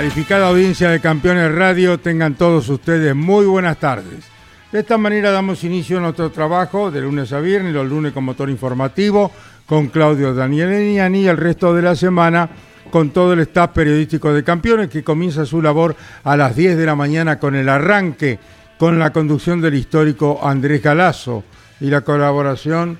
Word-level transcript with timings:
Calificada 0.00 0.48
audiencia 0.48 0.88
de 0.88 0.98
Campeones 0.98 1.54
Radio, 1.54 2.00
tengan 2.00 2.34
todos 2.34 2.70
ustedes 2.70 3.14
muy 3.14 3.44
buenas 3.44 3.76
tardes. 3.76 4.24
De 4.72 4.80
esta 4.80 4.96
manera 4.96 5.30
damos 5.30 5.62
inicio 5.62 5.98
a 5.98 6.00
nuestro 6.00 6.30
trabajo 6.30 6.90
de 6.90 7.02
lunes 7.02 7.34
a 7.34 7.40
viernes, 7.40 7.74
los 7.74 7.86
lunes 7.86 8.14
con 8.14 8.24
motor 8.24 8.48
informativo, 8.48 9.30
con 9.66 9.88
Claudio 9.88 10.32
Daniel 10.32 10.72
Eniani 10.72 11.20
y 11.20 11.28
el 11.28 11.36
resto 11.36 11.74
de 11.74 11.82
la 11.82 11.94
semana 11.94 12.48
con 12.90 13.10
todo 13.10 13.34
el 13.34 13.40
staff 13.40 13.72
periodístico 13.72 14.32
de 14.32 14.42
Campeones 14.42 14.88
que 14.88 15.04
comienza 15.04 15.44
su 15.44 15.60
labor 15.60 15.94
a 16.24 16.34
las 16.34 16.56
10 16.56 16.78
de 16.78 16.86
la 16.86 16.96
mañana 16.96 17.38
con 17.38 17.54
el 17.54 17.68
arranque, 17.68 18.38
con 18.78 18.98
la 18.98 19.12
conducción 19.12 19.60
del 19.60 19.74
histórico 19.74 20.40
Andrés 20.42 20.82
Galazo 20.82 21.44
y 21.78 21.90
la 21.90 22.00
colaboración 22.00 22.98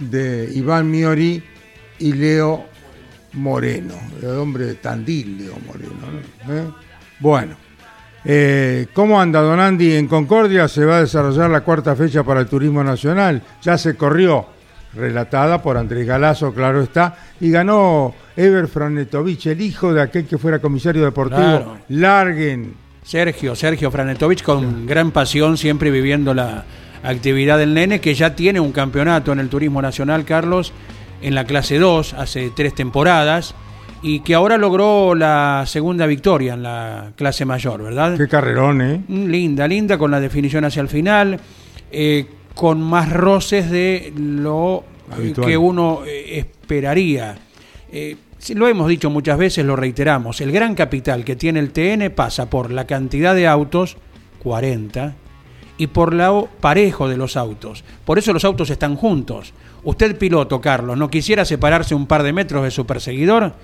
de 0.00 0.50
Iván 0.52 0.90
Miori 0.90 1.42
y 1.98 2.12
Leo 2.12 2.66
Moreno, 3.34 3.94
el 4.20 4.38
hombre 4.38 4.66
de 4.66 4.74
Tandil, 4.74 5.38
Leo 5.38 5.56
Moreno. 5.66 5.92
¿no? 6.46 6.54
¿Eh? 6.54 6.70
Bueno, 7.20 7.56
eh, 8.24 8.86
¿cómo 8.92 9.20
anda 9.20 9.40
Don 9.40 9.58
Andy? 9.58 9.96
En 9.96 10.06
Concordia 10.06 10.68
se 10.68 10.84
va 10.84 10.98
a 10.98 11.00
desarrollar 11.00 11.50
la 11.50 11.62
cuarta 11.62 11.96
fecha 11.96 12.22
para 12.22 12.40
el 12.40 12.46
turismo 12.46 12.84
nacional, 12.84 13.42
ya 13.62 13.76
se 13.78 13.96
corrió, 13.96 14.46
relatada 14.94 15.62
por 15.62 15.76
Andrés 15.76 16.06
Galazo, 16.06 16.52
claro 16.52 16.82
está, 16.82 17.16
y 17.40 17.50
ganó 17.50 18.14
Ever 18.36 18.68
Franetovich, 18.68 19.46
el 19.46 19.60
hijo 19.60 19.92
de 19.92 20.02
aquel 20.02 20.26
que 20.26 20.38
fuera 20.38 20.58
comisario 20.58 21.04
deportivo. 21.04 21.40
Claro. 21.40 21.78
Larguen. 21.88 22.74
Sergio, 23.02 23.56
Sergio 23.56 23.90
Franetovich 23.90 24.42
con 24.42 24.86
gran 24.86 25.10
pasión, 25.10 25.56
siempre 25.56 25.90
viviendo 25.90 26.34
la 26.34 26.64
actividad 27.02 27.58
del 27.58 27.74
nene, 27.74 28.00
que 28.00 28.14
ya 28.14 28.36
tiene 28.36 28.60
un 28.60 28.70
campeonato 28.70 29.32
en 29.32 29.40
el 29.40 29.48
turismo 29.48 29.82
nacional, 29.82 30.24
Carlos, 30.24 30.72
en 31.22 31.34
la 31.34 31.44
clase 31.44 31.78
2, 31.78 32.14
hace 32.14 32.50
tres 32.54 32.74
temporadas, 32.74 33.54
y 34.02 34.20
que 34.20 34.34
ahora 34.34 34.58
logró 34.58 35.14
la 35.14 35.64
segunda 35.66 36.06
victoria 36.06 36.54
en 36.54 36.62
la 36.64 37.12
clase 37.16 37.44
mayor, 37.44 37.82
¿verdad? 37.82 38.16
Qué 38.16 38.26
carrerón, 38.28 38.82
¿eh? 38.82 39.00
Mm, 39.06 39.26
Linda, 39.26 39.68
linda, 39.68 39.96
con 39.96 40.10
la 40.10 40.20
definición 40.20 40.64
hacia 40.64 40.82
el 40.82 40.88
final, 40.88 41.38
eh, 41.90 42.26
con 42.54 42.80
más 42.82 43.12
roces 43.12 43.70
de 43.70 44.12
lo 44.16 44.84
Habitual. 45.10 45.46
que 45.46 45.56
uno 45.56 46.00
eh, 46.04 46.38
esperaría. 46.38 47.36
Eh, 47.92 48.16
si 48.38 48.54
lo 48.54 48.66
hemos 48.66 48.88
dicho 48.88 49.08
muchas 49.08 49.38
veces, 49.38 49.64
lo 49.64 49.76
reiteramos, 49.76 50.40
el 50.40 50.50
gran 50.50 50.74
capital 50.74 51.24
que 51.24 51.36
tiene 51.36 51.60
el 51.60 51.70
TN 51.70 52.10
pasa 52.10 52.50
por 52.50 52.72
la 52.72 52.86
cantidad 52.88 53.36
de 53.36 53.46
autos, 53.46 53.96
40, 54.42 55.14
y 55.78 55.86
por 55.86 56.12
lo 56.12 56.48
parejo 56.60 57.08
de 57.08 57.16
los 57.16 57.36
autos. 57.36 57.84
Por 58.04 58.18
eso 58.18 58.32
los 58.32 58.44
autos 58.44 58.70
están 58.70 58.96
juntos. 58.96 59.52
Usted, 59.84 60.16
piloto, 60.16 60.60
Carlos, 60.60 60.96
no 60.96 61.10
quisiera 61.10 61.44
separarse 61.44 61.94
un 61.94 62.06
par 62.06 62.22
de 62.22 62.32
metros 62.32 62.62
de 62.62 62.70
su 62.70 62.86
perseguidor 62.86 63.54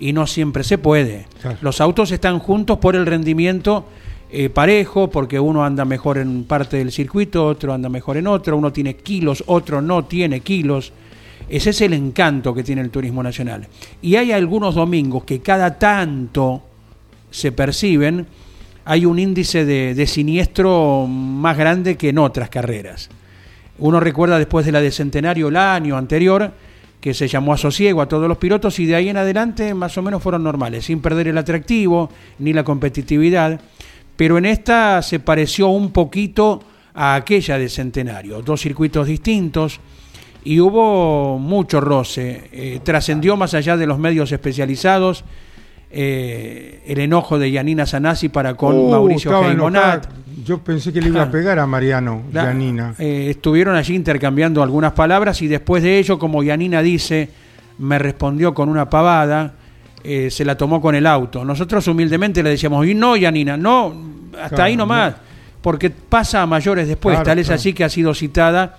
y 0.00 0.12
no 0.12 0.26
siempre 0.26 0.64
se 0.64 0.78
puede. 0.78 1.26
Claro. 1.40 1.58
Los 1.60 1.80
autos 1.80 2.10
están 2.10 2.38
juntos 2.40 2.78
por 2.78 2.96
el 2.96 3.06
rendimiento 3.06 3.84
eh, 4.30 4.50
parejo, 4.50 5.08
porque 5.08 5.40
uno 5.40 5.64
anda 5.64 5.84
mejor 5.84 6.18
en 6.18 6.44
parte 6.44 6.76
del 6.78 6.92
circuito, 6.92 7.46
otro 7.46 7.72
anda 7.72 7.88
mejor 7.88 8.16
en 8.16 8.26
otro, 8.26 8.56
uno 8.56 8.72
tiene 8.72 8.96
kilos, 8.96 9.42
otro 9.46 9.80
no 9.80 10.04
tiene 10.04 10.40
kilos. 10.40 10.92
Ese 11.48 11.70
es 11.70 11.80
el 11.80 11.94
encanto 11.94 12.52
que 12.52 12.62
tiene 12.62 12.82
el 12.82 12.90
turismo 12.90 13.22
nacional. 13.22 13.66
Y 14.02 14.16
hay 14.16 14.32
algunos 14.32 14.74
domingos 14.74 15.24
que 15.24 15.40
cada 15.40 15.78
tanto 15.78 16.62
se 17.30 17.52
perciben, 17.52 18.26
hay 18.84 19.06
un 19.06 19.18
índice 19.18 19.64
de, 19.64 19.94
de 19.94 20.06
siniestro 20.06 21.06
más 21.06 21.56
grande 21.56 21.96
que 21.96 22.10
en 22.10 22.18
otras 22.18 22.50
carreras. 22.50 23.08
Uno 23.78 24.00
recuerda 24.00 24.38
después 24.38 24.66
de 24.66 24.72
la 24.72 24.80
de 24.80 24.90
Centenario 24.90 25.48
el 25.48 25.56
año 25.56 25.96
anterior, 25.96 26.52
que 27.00 27.14
se 27.14 27.28
llamó 27.28 27.52
a 27.52 27.56
sosiego 27.56 28.02
a 28.02 28.08
todos 28.08 28.28
los 28.28 28.38
pilotos 28.38 28.78
y 28.80 28.86
de 28.86 28.96
ahí 28.96 29.08
en 29.08 29.16
adelante 29.16 29.72
más 29.74 29.96
o 29.98 30.02
menos 30.02 30.22
fueron 30.22 30.42
normales, 30.42 30.86
sin 30.86 31.00
perder 31.00 31.28
el 31.28 31.38
atractivo 31.38 32.10
ni 32.40 32.52
la 32.52 32.64
competitividad. 32.64 33.60
Pero 34.16 34.36
en 34.36 34.46
esta 34.46 35.00
se 35.02 35.20
pareció 35.20 35.68
un 35.68 35.92
poquito 35.92 36.60
a 36.94 37.14
aquella 37.14 37.56
de 37.56 37.68
Centenario, 37.68 38.42
dos 38.42 38.60
circuitos 38.60 39.06
distintos 39.06 39.78
y 40.42 40.58
hubo 40.58 41.38
mucho 41.38 41.80
roce. 41.80 42.48
Eh, 42.52 42.80
trascendió 42.82 43.36
más 43.36 43.54
allá 43.54 43.76
de 43.76 43.86
los 43.86 44.00
medios 44.00 44.32
especializados 44.32 45.24
eh, 45.90 46.82
el 46.86 46.98
enojo 46.98 47.38
de 47.38 47.50
Yanina 47.50 47.86
Sanasi 47.86 48.28
para 48.28 48.54
con 48.54 48.76
Uh, 48.76 48.90
Mauricio 48.90 49.50
enojada. 49.50 50.02
Yo 50.44 50.58
pensé 50.58 50.92
que 50.92 51.00
le 51.00 51.08
iba 51.08 51.22
a 51.22 51.30
pegar 51.30 51.58
a 51.58 51.66
Mariano, 51.66 52.22
La- 52.32 52.44
Yanina. 52.44 52.94
eh, 52.98 53.26
estuvieron 53.30 53.74
allí 53.76 53.94
intercambiando 53.94 54.62
algunas 54.62 54.92
palabras 54.92 55.40
y 55.42 55.48
después 55.48 55.82
de 55.82 55.98
ello, 55.98 56.18
como 56.18 56.42
Yanina 56.42 56.82
dice, 56.82 57.28
me 57.78 57.98
respondió 57.98 58.54
con 58.54 58.68
una 58.68 58.88
pavada, 58.88 59.54
eh, 60.04 60.30
se 60.30 60.44
la 60.44 60.56
tomó 60.56 60.80
con 60.80 60.94
el 60.94 61.06
auto. 61.06 61.44
Nosotros 61.44 61.86
humildemente 61.88 62.42
le 62.42 62.50
decíamos, 62.50 62.86
y 62.86 62.94
no, 62.94 63.16
Yanina, 63.16 63.56
no, 63.56 63.94
hasta 64.34 64.48
Claro, 64.48 64.64
ahí 64.64 64.76
nomás, 64.76 65.14
porque 65.60 65.90
pasa 65.90 66.42
a 66.42 66.46
mayores 66.46 66.86
después. 66.86 67.14
Claro, 67.14 67.24
Tal 67.26 67.38
es 67.40 67.46
claro. 67.46 67.58
así 67.60 67.72
que 67.72 67.84
ha 67.84 67.88
sido 67.88 68.14
citada 68.14 68.76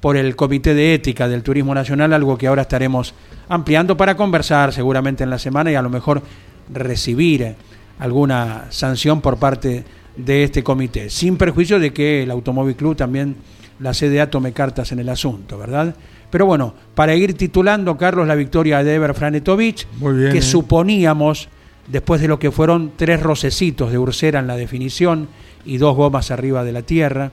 por 0.00 0.16
el 0.16 0.36
Comité 0.36 0.74
de 0.74 0.94
Ética 0.94 1.28
del 1.28 1.42
Turismo 1.42 1.74
Nacional, 1.74 2.12
algo 2.14 2.38
que 2.38 2.46
ahora 2.46 2.62
estaremos 2.62 3.14
ampliando 3.48 3.96
para 3.96 4.16
conversar 4.16 4.72
seguramente 4.72 5.24
en 5.24 5.30
la 5.30 5.38
semana 5.38 5.70
y 5.70 5.74
a 5.74 5.82
lo 5.82 5.90
mejor 5.90 6.22
recibir 6.72 7.54
alguna 7.98 8.66
sanción 8.70 9.20
por 9.20 9.38
parte 9.38 9.84
de 10.18 10.42
este 10.42 10.62
comité, 10.62 11.08
sin 11.08 11.36
perjuicio 11.36 11.78
de 11.78 11.92
que 11.92 12.24
el 12.24 12.30
Automóvil 12.30 12.76
Club 12.76 12.96
también, 12.96 13.36
la 13.80 13.92
CDA, 13.92 14.28
tome 14.28 14.52
cartas 14.52 14.92
en 14.92 14.98
el 14.98 15.08
asunto, 15.08 15.56
¿verdad? 15.56 15.94
Pero 16.30 16.44
bueno, 16.44 16.74
para 16.94 17.14
ir 17.14 17.34
titulando, 17.34 17.96
Carlos, 17.96 18.26
la 18.26 18.34
victoria 18.34 18.82
de 18.84 18.94
Ever 18.94 19.14
Franetovich, 19.14 19.86
bien, 20.00 20.32
que 20.32 20.38
¿eh? 20.38 20.42
suponíamos, 20.42 21.48
después 21.86 22.20
de 22.20 22.28
lo 22.28 22.38
que 22.38 22.50
fueron 22.50 22.92
tres 22.96 23.22
rocecitos 23.22 23.90
de 23.90 23.98
Ursera 23.98 24.40
en 24.40 24.46
la 24.46 24.56
definición 24.56 25.28
y 25.64 25.78
dos 25.78 25.96
gomas 25.96 26.30
arriba 26.30 26.64
de 26.64 26.72
la 26.72 26.82
tierra, 26.82 27.30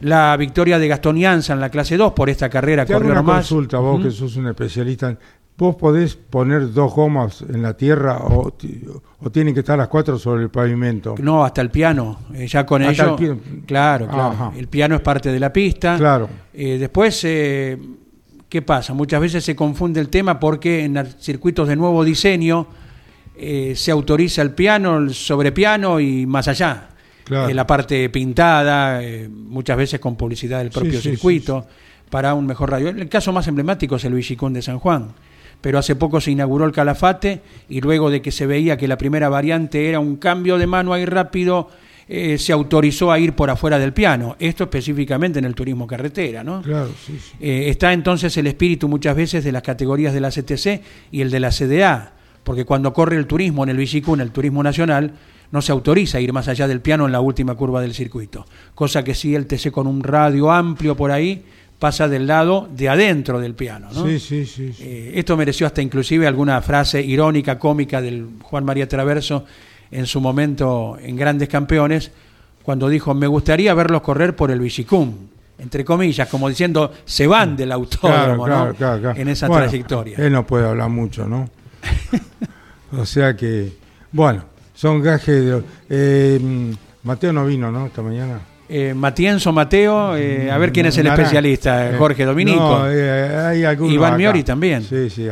la 0.00 0.36
victoria 0.36 0.78
de 0.78 0.88
Gastón 0.88 1.16
Yanza 1.16 1.52
en 1.54 1.60
la 1.60 1.70
clase 1.70 1.96
2 1.96 2.12
por 2.12 2.28
esta 2.28 2.50
carrera 2.50 2.84
Te 2.84 2.92
hago 2.92 3.00
corrió 3.00 3.12
una 3.12 3.22
nomás. 3.22 3.48
consulta, 3.48 3.78
vos 3.78 4.02
que 4.02 4.10
sos 4.10 4.36
un 4.36 4.48
especialista. 4.48 5.16
¿Vos 5.58 5.76
podés 5.76 6.16
poner 6.16 6.70
dos 6.74 6.92
gomas 6.94 7.40
en 7.40 7.62
la 7.62 7.74
tierra 7.74 8.18
o, 8.18 8.52
o 9.20 9.30
tienen 9.30 9.54
que 9.54 9.60
estar 9.60 9.78
las 9.78 9.88
cuatro 9.88 10.18
sobre 10.18 10.42
el 10.42 10.50
pavimento? 10.50 11.14
No, 11.18 11.44
hasta 11.44 11.62
el 11.62 11.70
piano. 11.70 12.18
eh, 12.34 12.46
ya 12.46 12.66
con 12.66 12.82
Hasta 12.82 13.04
ello. 13.04 13.12
el 13.12 13.16
piano. 13.16 13.40
Claro, 13.66 14.06
claro. 14.06 14.22
Ajá. 14.32 14.52
El 14.54 14.68
piano 14.68 14.96
es 14.96 15.00
parte 15.00 15.32
de 15.32 15.40
la 15.40 15.50
pista. 15.52 15.96
Claro. 15.96 16.28
Eh, 16.52 16.76
después, 16.78 17.18
eh, 17.24 17.78
¿qué 18.50 18.60
pasa? 18.60 18.92
Muchas 18.92 19.18
veces 19.18 19.44
se 19.44 19.56
confunde 19.56 19.98
el 19.98 20.10
tema 20.10 20.38
porque 20.38 20.84
en 20.84 21.02
circuitos 21.18 21.66
de 21.68 21.76
nuevo 21.76 22.04
diseño 22.04 22.66
eh, 23.34 23.72
se 23.76 23.90
autoriza 23.90 24.42
el 24.42 24.50
piano, 24.50 24.98
el 24.98 25.14
sobrepiano 25.14 26.00
y 26.00 26.26
más 26.26 26.48
allá. 26.48 26.88
Claro. 27.24 27.48
Eh, 27.48 27.54
la 27.54 27.66
parte 27.66 28.10
pintada, 28.10 29.00
muchas 29.30 29.78
veces 29.78 30.00
con 30.00 30.16
publicidad 30.16 30.58
del 30.58 30.70
Sí, 30.70 30.78
propio 30.80 31.00
sí, 31.00 31.10
circuito, 31.12 31.64
para 32.10 32.34
un 32.34 32.44
mejor 32.46 32.70
radio. 32.70 32.90
El 32.90 33.08
caso 33.08 33.32
más 33.32 33.48
emblemático 33.48 33.96
es 33.96 34.04
el 34.04 34.12
Villicún 34.12 34.52
de 34.52 34.60
San 34.60 34.78
Juan. 34.78 35.08
Pero 35.66 35.80
hace 35.80 35.96
poco 35.96 36.20
se 36.20 36.30
inauguró 36.30 36.64
el 36.64 36.70
Calafate 36.70 37.40
y 37.68 37.80
luego 37.80 38.08
de 38.08 38.22
que 38.22 38.30
se 38.30 38.46
veía 38.46 38.76
que 38.76 38.86
la 38.86 38.96
primera 38.96 39.28
variante 39.28 39.88
era 39.88 39.98
un 39.98 40.14
cambio 40.14 40.58
de 40.58 40.68
mano 40.68 40.92
ahí 40.92 41.04
rápido, 41.04 41.68
eh, 42.06 42.38
se 42.38 42.52
autorizó 42.52 43.10
a 43.10 43.18
ir 43.18 43.32
por 43.32 43.50
afuera 43.50 43.76
del 43.76 43.92
piano. 43.92 44.36
Esto 44.38 44.62
específicamente 44.62 45.40
en 45.40 45.44
el 45.44 45.56
turismo 45.56 45.88
carretera, 45.88 46.44
¿no? 46.44 46.62
Claro, 46.62 46.90
sí, 47.04 47.18
sí. 47.18 47.32
Eh, 47.40 47.68
está 47.68 47.92
entonces 47.92 48.36
el 48.36 48.46
espíritu 48.46 48.86
muchas 48.86 49.16
veces 49.16 49.42
de 49.42 49.50
las 49.50 49.62
categorías 49.62 50.14
de 50.14 50.20
la 50.20 50.30
CTC 50.30 50.82
y 51.10 51.20
el 51.20 51.32
de 51.32 51.40
la 51.40 51.50
CDA, 51.50 52.12
porque 52.44 52.64
cuando 52.64 52.92
corre 52.92 53.16
el 53.16 53.26
turismo 53.26 53.64
en 53.64 53.70
el 53.70 53.76
Villicún, 53.76 54.20
el 54.20 54.30
turismo 54.30 54.62
nacional, 54.62 55.14
no 55.50 55.62
se 55.62 55.72
autoriza 55.72 56.20
ir 56.20 56.32
más 56.32 56.46
allá 56.46 56.68
del 56.68 56.80
piano 56.80 57.06
en 57.06 57.12
la 57.12 57.20
última 57.20 57.56
curva 57.56 57.80
del 57.80 57.92
circuito. 57.92 58.46
Cosa 58.76 59.02
que 59.02 59.16
si 59.16 59.34
el 59.34 59.48
TC 59.48 59.72
con 59.72 59.88
un 59.88 60.04
radio 60.04 60.52
amplio 60.52 60.96
por 60.96 61.10
ahí 61.10 61.44
pasa 61.78 62.08
del 62.08 62.26
lado 62.26 62.68
de 62.74 62.88
adentro 62.88 63.38
del 63.38 63.54
piano. 63.54 63.88
¿no? 63.92 64.06
Sí, 64.06 64.18
sí, 64.18 64.46
sí. 64.46 64.72
sí. 64.72 64.82
Eh, 64.82 65.12
esto 65.16 65.36
mereció 65.36 65.66
hasta 65.66 65.82
inclusive 65.82 66.26
alguna 66.26 66.60
frase 66.62 67.02
irónica, 67.02 67.58
cómica 67.58 68.00
del 68.00 68.26
Juan 68.42 68.64
María 68.64 68.88
Traverso 68.88 69.44
en 69.90 70.06
su 70.06 70.20
momento 70.20 70.96
en 71.00 71.16
Grandes 71.16 71.48
Campeones, 71.48 72.10
cuando 72.62 72.88
dijo, 72.88 73.14
me 73.14 73.26
gustaría 73.26 73.72
verlos 73.74 74.02
correr 74.02 74.34
por 74.34 74.50
el 74.50 74.58
Villicum, 74.58 75.14
entre 75.58 75.84
comillas, 75.84 76.28
como 76.28 76.48
diciendo, 76.48 76.92
se 77.04 77.26
van 77.26 77.56
del 77.56 77.70
autódromo 77.72 78.44
Claro, 78.44 78.66
¿no? 78.68 78.74
claro, 78.74 79.00
claro, 79.00 79.20
en 79.20 79.28
esa 79.28 79.46
Bueno, 79.46 79.62
trayectoria. 79.68 80.18
Él 80.18 80.32
no 80.32 80.46
puede 80.46 80.66
hablar 80.66 80.88
mucho, 80.90 81.26
¿no? 81.26 81.48
o 82.92 83.06
sea 83.06 83.36
que, 83.36 83.72
bueno, 84.12 84.44
son 84.74 85.00
gajes 85.02 85.44
de... 85.44 85.62
eh, 85.88 86.74
Mateo 87.04 87.32
no 87.32 87.46
vino, 87.46 87.70
¿no? 87.70 87.86
Esta 87.86 88.02
mañana. 88.02 88.40
Eh, 88.68 88.94
Matienzo 88.94 89.52
Mateo, 89.52 90.16
eh, 90.16 90.50
a 90.50 90.58
ver 90.58 90.72
quién 90.72 90.86
es 90.86 90.98
el 90.98 91.04
Naranja. 91.04 91.22
especialista, 91.22 91.90
Eh, 91.90 91.96
Jorge 91.98 92.24
Dominico. 92.24 92.58
No, 92.80 92.90
eh, 92.90 93.36
hay 93.36 93.60
Iván 93.92 94.08
acá. 94.10 94.16
Miori 94.18 94.42
también. 94.42 94.82
Sí, 94.82 95.08
sí. 95.08 95.28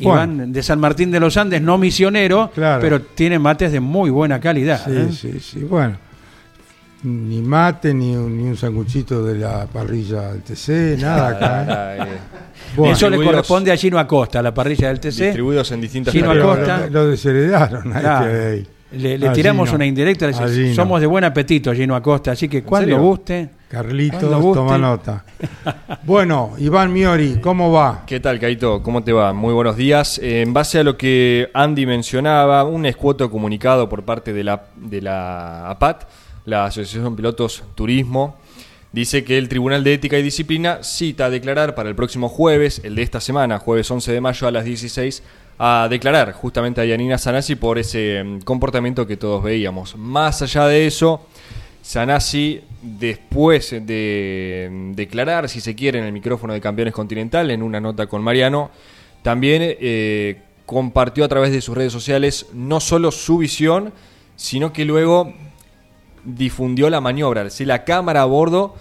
Iván 0.00 0.52
de 0.52 0.62
San 0.62 0.78
Martín 0.80 1.10
de 1.10 1.20
los 1.20 1.36
Andes, 1.36 1.62
no 1.62 1.78
misionero, 1.78 2.50
Claro. 2.54 2.80
pero 2.80 3.00
tiene 3.02 3.38
mates 3.38 3.72
de 3.72 3.80
muy 3.80 4.10
buena 4.10 4.38
calidad. 4.40 4.82
sí, 4.84 4.90
¿eh? 4.92 5.08
sí, 5.12 5.40
sí. 5.40 5.58
Bueno, 5.60 5.96
ni 7.04 7.40
mate, 7.42 7.92
ni 7.94 8.14
un, 8.14 8.36
ni 8.36 8.44
un 8.48 8.56
sanguchito 8.56 9.24
de 9.24 9.38
la 9.38 9.66
parrilla 9.66 10.32
del 10.32 10.42
TC, 10.42 10.98
nada 11.00 11.28
acá. 11.28 11.96
¿eh? 12.06 12.08
Bueno, 12.76 12.94
Eso 12.94 13.10
le 13.10 13.16
corresponde 13.22 13.72
a 13.72 13.76
Gino 13.76 13.98
Acosta, 13.98 14.40
la 14.42 14.52
parrilla 14.54 14.88
del 14.88 15.00
TC. 15.00 15.24
distribuidos 15.24 15.70
en 15.72 15.80
distintas 15.80 16.12
Gino. 16.12 16.30
Acosta. 16.30 16.86
Lo, 16.86 16.90
lo 17.04 17.06
desheredaron 17.08 17.92
a 17.96 18.00
Claro. 18.00 18.26
este 18.26 18.38
de 18.38 18.52
ahí. 18.52 18.66
Le, 18.92 19.18
tiramos 19.30 19.72
una 19.72 19.86
indirecta, 19.86 20.26
le 20.26 20.32
decimos, 20.32 20.76
somos 20.76 21.00
de 21.00 21.06
buen 21.06 21.24
apetito, 21.24 21.72
Gino 21.72 21.94
Acosta, 21.96 22.32
así 22.32 22.48
que 22.48 22.62
cuando 22.62 22.98
guste. 22.98 23.50
Carlitos, 23.68 24.20
Cuando 24.20 24.40
guste. 24.40 24.58
toma 24.60 24.78
nota. 24.78 25.24
Bueno, 26.04 26.52
Iván 26.58 26.92
Miori, 26.92 27.38
¿cómo 27.40 27.72
va? 27.72 28.02
¿Qué 28.06 28.20
tal, 28.20 28.38
Caito? 28.38 28.82
¿Cómo 28.82 29.02
te 29.02 29.12
va? 29.12 29.32
Muy 29.32 29.54
buenos 29.54 29.76
días. 29.76 30.18
Eh, 30.18 30.42
en 30.42 30.52
base 30.52 30.80
a 30.80 30.82
lo 30.82 30.98
que 30.98 31.48
Andy 31.54 31.86
mencionaba, 31.86 32.64
un 32.64 32.84
escueto 32.86 33.30
comunicado 33.30 33.88
por 33.88 34.02
parte 34.04 34.32
de 34.32 34.44
la, 34.44 34.64
de 34.76 35.00
la 35.00 35.70
APAT, 35.70 36.04
la 36.44 36.66
Asociación 36.66 37.16
Pilotos 37.16 37.62
Turismo, 37.74 38.36
dice 38.92 39.24
que 39.24 39.38
el 39.38 39.48
Tribunal 39.48 39.84
de 39.84 39.94
Ética 39.94 40.18
y 40.18 40.22
Disciplina 40.22 40.82
cita 40.82 41.26
a 41.26 41.30
declarar 41.30 41.74
para 41.74 41.88
el 41.88 41.94
próximo 41.94 42.28
jueves, 42.28 42.80
el 42.84 42.94
de 42.94 43.02
esta 43.02 43.20
semana, 43.20 43.58
jueves 43.58 43.90
11 43.90 44.12
de 44.12 44.20
mayo 44.20 44.46
a 44.46 44.50
las 44.50 44.64
16, 44.64 45.22
a 45.58 45.86
declarar 45.88 46.32
justamente 46.32 46.80
a 46.80 46.84
Yanina 46.84 47.18
Sanasi 47.18 47.56
por 47.56 47.78
ese 47.78 48.22
mm, 48.24 48.40
comportamiento 48.40 49.06
que 49.06 49.16
todos 49.16 49.42
veíamos. 49.42 49.96
Más 49.96 50.42
allá 50.42 50.66
de 50.66 50.86
eso, 50.86 51.26
Sanasi, 51.82 52.60
después 52.80 53.70
de 53.70 54.68
mm, 54.70 54.92
declarar, 54.92 55.48
si 55.48 55.60
se 55.60 55.74
quiere, 55.74 55.98
en 55.98 56.04
el 56.06 56.12
micrófono 56.12 56.52
de 56.52 56.60
Campeones 56.60 56.94
Continental, 56.94 57.50
en 57.50 57.62
una 57.62 57.80
nota 57.80 58.06
con 58.06 58.22
Mariano, 58.22 58.70
también 59.22 59.62
eh, 59.62 60.42
compartió 60.66 61.24
a 61.24 61.28
través 61.28 61.52
de 61.52 61.60
sus 61.60 61.76
redes 61.76 61.92
sociales 61.92 62.46
no 62.52 62.80
solo 62.80 63.10
su 63.10 63.38
visión, 63.38 63.92
sino 64.36 64.72
que 64.72 64.84
luego 64.84 65.32
difundió 66.24 66.88
la 66.88 67.00
maniobra, 67.00 67.46
la 67.58 67.84
cámara 67.84 68.22
a 68.22 68.26
bordo 68.26 68.74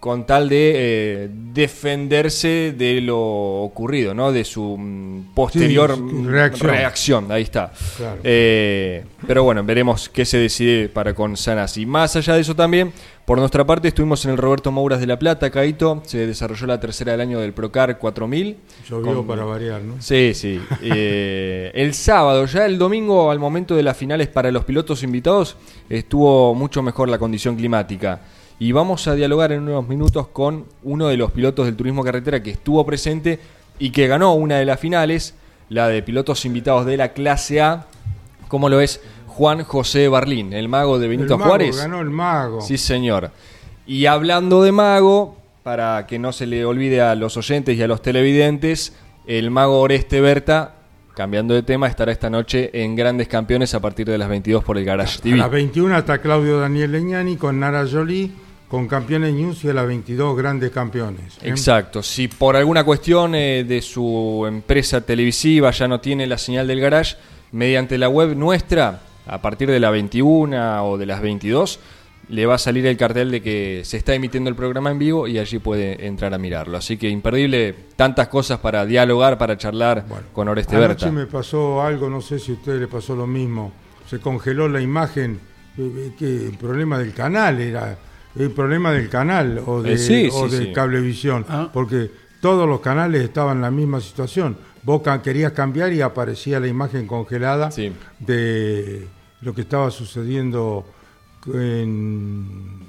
con 0.00 0.24
tal 0.26 0.48
de 0.48 0.72
eh, 0.74 1.28
defenderse 1.32 2.74
de 2.76 3.00
lo 3.00 3.18
ocurrido, 3.18 4.14
¿no? 4.14 4.30
De 4.32 4.44
su 4.44 4.76
mm, 4.78 5.34
posterior 5.34 5.94
Sí, 5.94 6.00
mm, 6.02 6.26
reacción. 6.28 6.70
reacción, 6.70 7.32
ahí 7.32 7.42
está. 7.42 7.72
Claro. 7.96 8.20
Eh, 8.22 9.04
pero 9.26 9.42
bueno, 9.44 9.64
veremos 9.64 10.08
qué 10.08 10.24
se 10.24 10.38
decide 10.38 10.88
para 10.88 11.14
con 11.14 11.36
Sanasi. 11.36 11.86
Más 11.86 12.14
allá 12.16 12.34
de 12.34 12.40
eso 12.42 12.54
también, 12.54 12.92
por 13.24 13.38
nuestra 13.38 13.64
parte 13.66 13.88
estuvimos 13.88 14.24
en 14.26 14.32
el 14.32 14.36
Roberto 14.38 14.70
Mouras 14.70 15.00
de 15.00 15.06
La 15.06 15.18
Plata, 15.18 15.50
Caito, 15.50 16.02
se 16.04 16.26
desarrolló 16.26 16.66
la 16.66 16.78
tercera 16.78 17.12
del 17.12 17.20
año 17.22 17.40
del 17.40 17.52
Procar 17.52 17.98
4000. 17.98 18.56
Llovió 18.88 19.14
Con- 19.16 19.26
para 19.26 19.44
variar, 19.44 19.82
¿no? 19.82 19.94
Sí, 20.00 20.32
sí. 20.34 20.60
Eh, 20.82 21.70
el 21.74 21.94
sábado, 21.94 22.44
ya 22.46 22.66
el 22.66 22.78
domingo, 22.78 23.30
al 23.30 23.38
momento 23.40 23.74
de 23.74 23.82
las 23.82 23.96
finales 23.96 24.28
para 24.28 24.50
los 24.52 24.64
pilotos 24.64 25.02
invitados, 25.02 25.56
estuvo 25.88 26.54
mucho 26.54 26.82
mejor 26.82 27.08
la 27.08 27.18
condición 27.18 27.56
climática. 27.56 28.20
Y 28.58 28.72
vamos 28.72 29.06
a 29.06 29.14
dialogar 29.14 29.52
en 29.52 29.62
unos 29.62 29.86
minutos 29.86 30.28
con 30.28 30.64
uno 30.82 31.08
de 31.08 31.16
los 31.16 31.30
pilotos 31.30 31.66
del 31.66 31.76
turismo 31.76 32.02
carretera 32.02 32.42
que 32.42 32.50
estuvo 32.50 32.84
presente 32.86 33.38
y 33.78 33.90
que 33.90 34.06
ganó 34.06 34.34
una 34.34 34.56
de 34.56 34.64
las 34.64 34.80
finales, 34.80 35.34
la 35.68 35.88
de 35.88 36.02
pilotos 36.02 36.44
invitados 36.46 36.86
de 36.86 36.96
la 36.96 37.12
clase 37.12 37.60
A, 37.60 37.86
como 38.48 38.68
lo 38.68 38.80
es 38.80 39.00
Juan 39.26 39.62
José 39.64 40.08
Barlín, 40.08 40.54
el 40.54 40.68
mago 40.68 40.98
de 40.98 41.08
Benito 41.08 41.34
el 41.34 41.38
mago, 41.40 41.50
Juárez. 41.50 41.76
ganó 41.76 42.00
el 42.00 42.08
mago. 42.08 42.62
Sí, 42.62 42.78
señor. 42.78 43.30
Y 43.86 44.06
hablando 44.06 44.62
de 44.62 44.72
mago, 44.72 45.36
para 45.62 46.06
que 46.06 46.18
no 46.18 46.32
se 46.32 46.46
le 46.46 46.64
olvide 46.64 47.02
a 47.02 47.14
los 47.14 47.36
oyentes 47.36 47.76
y 47.76 47.82
a 47.82 47.88
los 47.88 48.00
televidentes, 48.00 48.94
el 49.26 49.50
mago 49.50 49.80
Oreste 49.80 50.20
Berta, 50.22 50.76
cambiando 51.14 51.52
de 51.54 51.62
tema, 51.62 51.88
estará 51.88 52.12
esta 52.12 52.30
noche 52.30 52.70
en 52.72 52.94
Grandes 52.96 53.28
Campeones 53.28 53.74
a 53.74 53.80
partir 53.80 54.06
de 54.06 54.16
las 54.16 54.28
22 54.28 54.64
por 54.64 54.78
el 54.78 54.84
Garage 54.84 55.18
A 55.18 55.22
TV. 55.22 55.36
las 55.36 55.50
21 55.50 55.98
está 55.98 56.18
Claudio 56.18 56.58
Daniel 56.60 56.92
Leñani 56.92 57.36
con 57.36 57.60
Nara 57.60 57.86
Jolie, 57.90 58.30
con 58.68 58.88
Campeones 58.88 59.32
News 59.32 59.64
y 59.64 59.68
a 59.68 59.74
las 59.74 59.86
22 59.86 60.36
grandes 60.36 60.70
campeones. 60.70 61.36
¿eh? 61.36 61.50
Exacto. 61.50 62.02
Si 62.02 62.28
por 62.28 62.56
alguna 62.56 62.84
cuestión 62.84 63.34
eh, 63.34 63.64
de 63.64 63.80
su 63.80 64.44
empresa 64.46 65.00
televisiva 65.00 65.70
ya 65.70 65.86
no 65.86 66.00
tiene 66.00 66.26
la 66.26 66.38
señal 66.38 66.66
del 66.66 66.80
garage, 66.80 67.16
mediante 67.52 67.96
la 67.98 68.08
web 68.08 68.34
nuestra, 68.36 69.02
a 69.26 69.40
partir 69.40 69.70
de 69.70 69.80
la 69.80 69.90
21 69.90 70.84
o 70.84 70.98
de 70.98 71.06
las 71.06 71.20
22, 71.20 71.78
le 72.28 72.44
va 72.44 72.54
a 72.54 72.58
salir 72.58 72.84
el 72.86 72.96
cartel 72.96 73.30
de 73.30 73.40
que 73.40 73.82
se 73.84 73.96
está 73.96 74.14
emitiendo 74.14 74.50
el 74.50 74.56
programa 74.56 74.90
en 74.90 74.98
vivo 74.98 75.28
y 75.28 75.38
allí 75.38 75.60
puede 75.60 76.06
entrar 76.06 76.34
a 76.34 76.38
mirarlo. 76.38 76.76
Así 76.76 76.96
que 76.96 77.08
imperdible, 77.08 77.74
tantas 77.94 78.26
cosas 78.28 78.58
para 78.58 78.84
dialogar, 78.84 79.38
para 79.38 79.56
charlar 79.56 80.04
con 80.32 80.48
Oreste 80.48 80.76
Berta. 80.76 81.10
me 81.12 81.26
pasó 81.26 81.82
algo, 81.82 82.10
no 82.10 82.20
sé 82.20 82.40
si 82.40 82.52
a 82.52 82.54
usted 82.54 82.80
le 82.80 82.88
pasó 82.88 83.14
lo 83.14 83.28
mismo. 83.28 83.72
Se 84.08 84.18
congeló 84.18 84.68
la 84.68 84.80
imagen, 84.80 85.38
eh, 85.78 86.12
que 86.18 86.46
el 86.46 86.56
problema 86.58 86.98
del 86.98 87.12
canal 87.12 87.60
era 87.60 87.96
el 88.38 88.50
problema 88.50 88.92
del 88.92 89.08
canal 89.08 89.62
o 89.66 89.82
de, 89.82 89.94
Eh, 89.94 89.98
sí, 89.98 90.28
o 90.32 90.48
sí, 90.48 90.56
de 90.56 90.64
sí. 90.66 90.72
cablevisión, 90.72 91.44
Ah. 91.48 91.70
porque 91.72 92.10
todos 92.40 92.68
los 92.68 92.80
canales 92.80 93.22
estaban 93.22 93.56
en 93.58 93.62
la 93.62 93.70
misma 93.70 94.00
situación. 94.00 94.56
Vos 94.82 95.02
querías 95.22 95.52
cambiar 95.52 95.92
y 95.92 96.00
aparecía 96.00 96.60
la 96.60 96.68
imagen 96.68 97.06
congelada 97.06 97.70
Sí. 97.70 97.92
de 98.20 99.08
lo 99.40 99.54
que 99.54 99.62
estaba 99.62 99.90
sucediendo 99.90 100.84
en, 101.52 102.80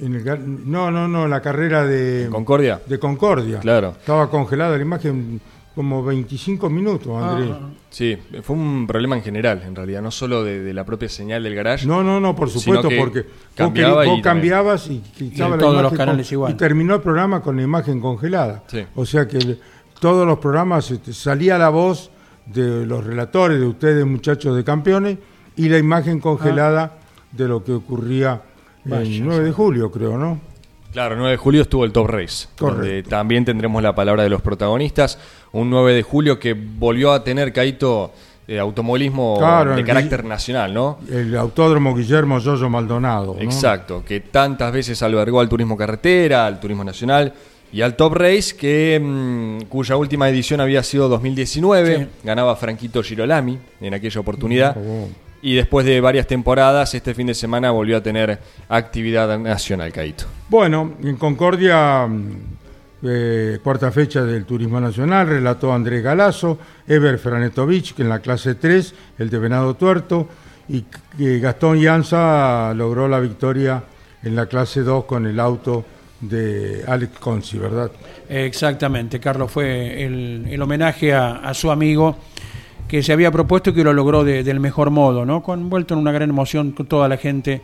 en 0.00 0.14
el, 0.14 0.70
no, 0.70 0.90
no, 0.90 1.08
no, 1.08 1.26
la 1.28 1.40
carrera 1.40 1.84
de 1.86 2.28
Concordia. 2.30 2.80
de 2.86 2.98
Concordia. 2.98 3.60
Claro. 3.60 3.90
Estaba 3.98 4.28
congelada 4.30 4.76
la 4.76 4.82
imagen 4.82 5.40
como 5.76 6.02
25 6.02 6.68
minutos, 6.70 7.22
Andrés. 7.22 7.50
Ah, 7.52 7.68
Sí, 7.90 8.16
fue 8.42 8.56
un 8.56 8.86
problema 8.86 9.14
en 9.16 9.22
general, 9.22 9.62
en 9.64 9.76
realidad, 9.76 10.02
no 10.02 10.10
solo 10.10 10.42
de, 10.42 10.60
de 10.60 10.74
la 10.74 10.84
propia 10.84 11.08
señal 11.08 11.42
del 11.44 11.54
garage. 11.54 11.86
No, 11.86 12.02
no, 12.02 12.18
no, 12.18 12.34
por 12.34 12.50
supuesto, 12.50 12.88
que 12.88 12.96
porque 12.98 13.20
vos, 13.22 13.30
cambiaba 13.54 14.06
y 14.06 14.20
cambiabas 14.22 14.88
y 14.90 14.98
quitaba 15.00 15.56
Y 15.56 15.60
la 15.60 15.66
los 15.66 15.80
imagen 15.80 15.96
canales 15.98 16.26
con- 16.28 16.32
igual. 16.34 16.52
y 16.52 16.54
terminó 16.56 16.94
el 16.96 17.00
programa 17.02 17.40
con 17.42 17.56
la 17.56 17.62
imagen 17.62 18.00
congelada. 18.00 18.64
Sí. 18.66 18.84
O 18.96 19.06
sea 19.06 19.28
que 19.28 19.36
el- 19.38 19.60
todos 20.00 20.26
los 20.26 20.38
programas 20.38 20.90
este, 20.90 21.12
salía 21.12 21.56
la 21.58 21.68
voz 21.68 22.10
de 22.46 22.84
los 22.86 23.04
relatores, 23.04 23.60
de 23.60 23.66
ustedes 23.66 24.04
muchachos 24.04 24.56
de 24.56 24.64
campeones, 24.64 25.18
y 25.56 25.68
la 25.68 25.78
imagen 25.78 26.20
congelada 26.20 26.98
de 27.32 27.48
lo 27.48 27.62
que 27.64 27.72
ocurría 27.72 28.42
Vaya, 28.84 29.02
el 29.02 29.24
9 29.24 29.44
de 29.44 29.52
julio, 29.52 29.90
creo, 29.90 30.16
¿no? 30.18 30.40
Claro, 30.96 31.14
9 31.14 31.32
de 31.32 31.36
julio 31.36 31.60
estuvo 31.60 31.84
el 31.84 31.92
Top 31.92 32.06
Race, 32.06 32.48
Correcto. 32.56 32.82
donde 32.86 33.02
también 33.02 33.44
tendremos 33.44 33.82
la 33.82 33.94
palabra 33.94 34.22
de 34.22 34.30
los 34.30 34.40
protagonistas. 34.40 35.18
Un 35.52 35.68
9 35.68 35.92
de 35.92 36.02
julio 36.02 36.38
que 36.38 36.54
volvió 36.54 37.12
a 37.12 37.22
tener, 37.22 37.52
Caito, 37.52 38.14
eh, 38.48 38.58
automovilismo 38.58 39.36
Claro, 39.38 39.76
de 39.76 39.84
carácter 39.84 40.24
nacional, 40.24 40.72
¿no? 40.72 40.98
El 41.12 41.36
autódromo 41.36 41.94
Guillermo 41.94 42.38
Yoyo 42.38 42.70
Maldonado. 42.70 43.34
¿no? 43.34 43.42
Exacto, 43.42 44.02
que 44.06 44.20
tantas 44.20 44.72
veces 44.72 45.02
albergó 45.02 45.40
al 45.40 45.50
turismo 45.50 45.76
carretera, 45.76 46.46
al 46.46 46.58
turismo 46.60 46.82
nacional 46.82 47.30
y 47.70 47.82
al 47.82 47.94
Top 47.94 48.14
Race, 48.14 48.56
que 48.56 48.98
mm, 48.98 49.66
cuya 49.68 49.98
última 49.98 50.30
edición 50.30 50.62
había 50.62 50.82
sido 50.82 51.10
2019. 51.10 51.96
Sí. 51.98 52.06
Ganaba 52.24 52.56
Franquito 52.56 53.02
Girolami 53.02 53.58
en 53.82 53.92
aquella 53.92 54.18
oportunidad. 54.18 54.74
Oh. 54.78 55.08
Y 55.46 55.54
después 55.54 55.86
de 55.86 56.00
varias 56.00 56.26
temporadas, 56.26 56.92
este 56.92 57.14
fin 57.14 57.28
de 57.28 57.34
semana 57.34 57.70
volvió 57.70 57.98
a 57.98 58.02
tener 58.02 58.40
actividad 58.68 59.38
nacional, 59.38 59.92
Caito. 59.92 60.24
Bueno, 60.48 60.94
en 61.00 61.14
Concordia, 61.14 62.04
mm, 62.04 62.30
eh, 63.04 63.60
cuarta 63.62 63.92
fecha 63.92 64.24
del 64.24 64.44
Turismo 64.44 64.80
Nacional, 64.80 65.28
relató 65.28 65.72
Andrés 65.72 66.02
Galazo, 66.02 66.58
Ever 66.88 67.16
Franetovich, 67.16 67.94
que 67.94 68.02
en 68.02 68.08
la 68.08 68.18
clase 68.18 68.56
3, 68.56 68.92
el 69.20 69.30
de 69.30 69.38
Venado 69.38 69.74
Tuerto, 69.74 70.26
y 70.68 70.84
que 71.16 71.38
Gastón 71.38 71.80
Llanza 71.80 72.74
logró 72.74 73.06
la 73.06 73.20
victoria 73.20 73.84
en 74.24 74.34
la 74.34 74.46
clase 74.46 74.80
2 74.80 75.04
con 75.04 75.26
el 75.26 75.38
auto 75.38 75.84
de 76.22 76.82
Alex 76.88 77.20
Conci, 77.20 77.56
¿verdad? 77.56 77.92
Exactamente, 78.28 79.20
Carlos, 79.20 79.52
fue 79.52 80.02
el, 80.02 80.48
el 80.50 80.60
homenaje 80.60 81.14
a, 81.14 81.36
a 81.36 81.54
su 81.54 81.70
amigo 81.70 82.16
que 82.88 83.02
se 83.02 83.12
había 83.12 83.30
propuesto 83.30 83.70
y 83.70 83.72
que 83.74 83.82
lo 83.84 83.92
logró 83.92 84.24
de- 84.24 84.42
del 84.44 84.60
mejor 84.60 84.90
modo, 84.90 85.24
¿no? 85.26 85.42
Con, 85.42 85.60
envuelto 85.62 85.94
en 85.94 86.00
una 86.00 86.12
gran 86.12 86.30
emoción 86.30 86.72
con 86.72 86.86
toda 86.86 87.08
la 87.08 87.16
gente 87.16 87.60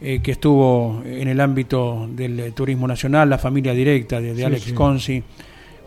eh, 0.00 0.20
que 0.22 0.32
estuvo 0.32 1.02
en 1.06 1.28
el 1.28 1.40
ámbito 1.40 2.08
del 2.10 2.38
eh, 2.40 2.50
turismo 2.52 2.86
nacional, 2.88 3.30
la 3.30 3.38
familia 3.38 3.72
directa 3.72 4.20
de, 4.20 4.30
de 4.30 4.36
Sí, 4.36 4.42
Alex 4.42 4.62
sí. 4.64 4.72
Consi, 4.72 5.22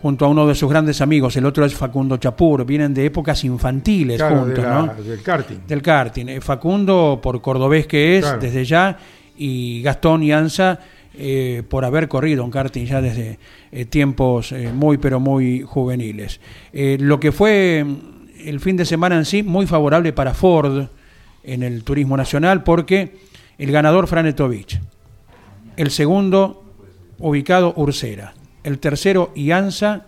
junto 0.02 0.26
a 0.26 0.30
uno 0.30 0.48
de 0.48 0.56
sus 0.56 0.70
grandes 0.70 1.02
amigos, 1.02 1.36
el 1.36 1.46
otro 1.46 1.66
es 1.66 1.74
Facundo 1.76 2.18
Chapur, 2.18 2.66
vienen 2.66 2.94
de 2.94 3.06
épocas 3.06 3.44
infantiles 3.44 4.18
Claro, 4.18 4.36
de 4.36 4.42
juntos, 4.56 4.64
la- 4.64 4.82
¿no? 4.96 5.04
del 5.04 5.22
karting. 5.22 5.58
Del 5.68 5.82
karting. 5.82 6.26
Eh, 6.30 6.42
Facundo, 6.42 7.20
por 7.22 7.42
cordobés 7.42 7.86
que 7.88 8.18
es, 8.18 8.24
Claro. 8.24 8.40
desde 8.40 8.64
ya, 8.64 8.98
y 9.38 9.82
Gastón 9.82 10.24
y 10.24 10.32
Anza, 10.32 10.80
eh, 11.20 11.64
por 11.68 11.84
haber 11.84 12.08
corrido 12.08 12.44
un 12.46 12.52
karting 12.52 12.86
ya 12.86 13.02
desde 13.02 13.38
tiempos 13.90 14.54
muy, 14.74 14.98
pero 14.98 15.20
muy 15.20 15.62
juveniles. 15.62 16.40
Lo 16.74 17.20
que 17.20 17.32
fue 17.32 17.86
el 18.48 18.60
fin 18.62 18.78
de 18.78 18.86
semana 18.86 19.18
en 19.18 19.26
sí, 19.26 19.44
muy 19.44 19.68
favorable 19.68 20.14
para 20.14 20.34
Ford 20.34 20.88
en 21.44 21.64
el 21.64 21.84
turismo 21.84 22.16
nacional, 22.16 22.64
porque 22.64 23.18
el 23.58 23.72
ganador 23.72 24.08
Franetovich, 24.08 24.80
el 25.76 25.92
segundo 25.92 26.64
ubicado 27.20 27.74
Ursera, 27.76 28.34
el 28.64 28.80
tercero 28.80 29.32
Ianza, 29.36 30.06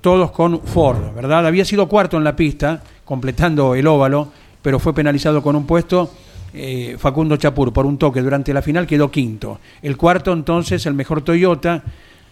todos 0.00 0.30
con 0.30 0.62
Ford, 0.62 1.14
¿verdad? 1.14 1.46
Había 1.46 1.66
sido 1.66 1.86
cuarto 1.86 2.16
en 2.16 2.24
la 2.24 2.34
pista, 2.34 2.82
completando 3.04 3.74
el 3.74 3.86
óvalo, 3.86 4.32
pero 4.62 4.78
fue 4.78 4.94
penalizado 4.94 5.42
con 5.42 5.54
un 5.54 5.66
puesto. 5.66 6.10
eh, 6.52 6.96
Facundo 6.98 7.36
Chapur 7.36 7.72
por 7.72 7.86
un 7.86 7.98
toque 7.98 8.22
durante 8.22 8.52
la 8.52 8.62
final 8.62 8.86
quedó 8.86 9.10
quinto. 9.10 9.60
El 9.82 9.96
cuarto 9.96 10.32
entonces 10.32 10.84
el 10.86 10.94
mejor 10.94 11.22
Toyota 11.22 11.82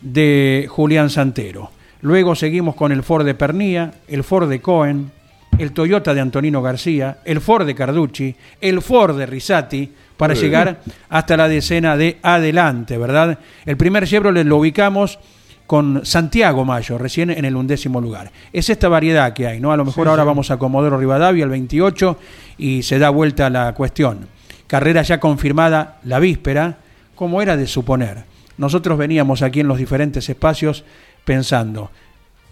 de 0.00 0.66
Julián 0.68 1.10
Santero. 1.10 1.70
Luego 2.00 2.34
seguimos 2.34 2.74
con 2.74 2.92
el 2.92 3.02
Ford 3.02 3.24
de 3.24 3.34
Pernía, 3.34 3.92
el 4.08 4.24
Ford 4.24 4.48
de 4.48 4.60
Cohen, 4.60 5.10
el 5.58 5.72
Toyota 5.72 6.14
de 6.14 6.20
Antonino 6.20 6.62
García, 6.62 7.18
el 7.24 7.40
Ford 7.40 7.66
de 7.66 7.74
Carducci, 7.74 8.34
el 8.60 8.80
Ford 8.82 9.16
de 9.18 9.26
Risati, 9.26 9.92
para 10.16 10.34
Sí. 10.34 10.42
llegar 10.42 10.80
hasta 11.08 11.36
la 11.36 11.48
decena 11.48 11.96
de 11.96 12.18
adelante, 12.22 12.98
¿verdad? 12.98 13.38
El 13.66 13.76
primer 13.76 14.06
Chevrolet 14.06 14.44
lo 14.46 14.56
ubicamos 14.56 15.18
con 15.66 16.04
Santiago 16.06 16.64
Mayo, 16.64 16.96
recién 16.96 17.30
en 17.30 17.44
el 17.44 17.54
undécimo 17.54 18.00
lugar. 18.00 18.30
Es 18.52 18.70
esta 18.70 18.88
variedad 18.88 19.32
que 19.34 19.46
hay, 19.46 19.60
¿no? 19.60 19.70
A 19.70 19.76
lo 19.76 19.84
mejor 19.84 20.06
Sí, 20.06 20.10
ahora 20.10 20.22
sí. 20.22 20.26
vamos 20.26 20.50
a 20.50 20.56
Comodoro 20.56 20.98
Rivadavia, 20.98 21.44
el 21.44 21.50
28, 21.50 22.18
y 22.56 22.82
se 22.82 22.98
da 22.98 23.10
vuelta 23.10 23.50
la 23.50 23.74
cuestión. 23.74 24.26
Carrera 24.66 25.02
ya 25.02 25.20
confirmada 25.20 25.98
la 26.04 26.18
víspera, 26.18 26.78
como 27.14 27.42
era 27.42 27.56
de 27.56 27.66
suponer. 27.66 28.24
Nosotros 28.56 28.98
veníamos 28.98 29.42
aquí 29.42 29.60
en 29.60 29.68
los 29.68 29.78
diferentes 29.78 30.28
espacios 30.28 30.84
pensando, 31.24 31.90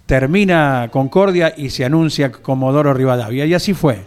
termina 0.06 0.88
Concordia 0.90 1.52
y 1.56 1.70
se 1.70 1.84
anuncia 1.84 2.32
Comodoro 2.32 2.94
Rivadavia, 2.94 3.44
y 3.44 3.54
así 3.54 3.75
fue. 3.75 4.04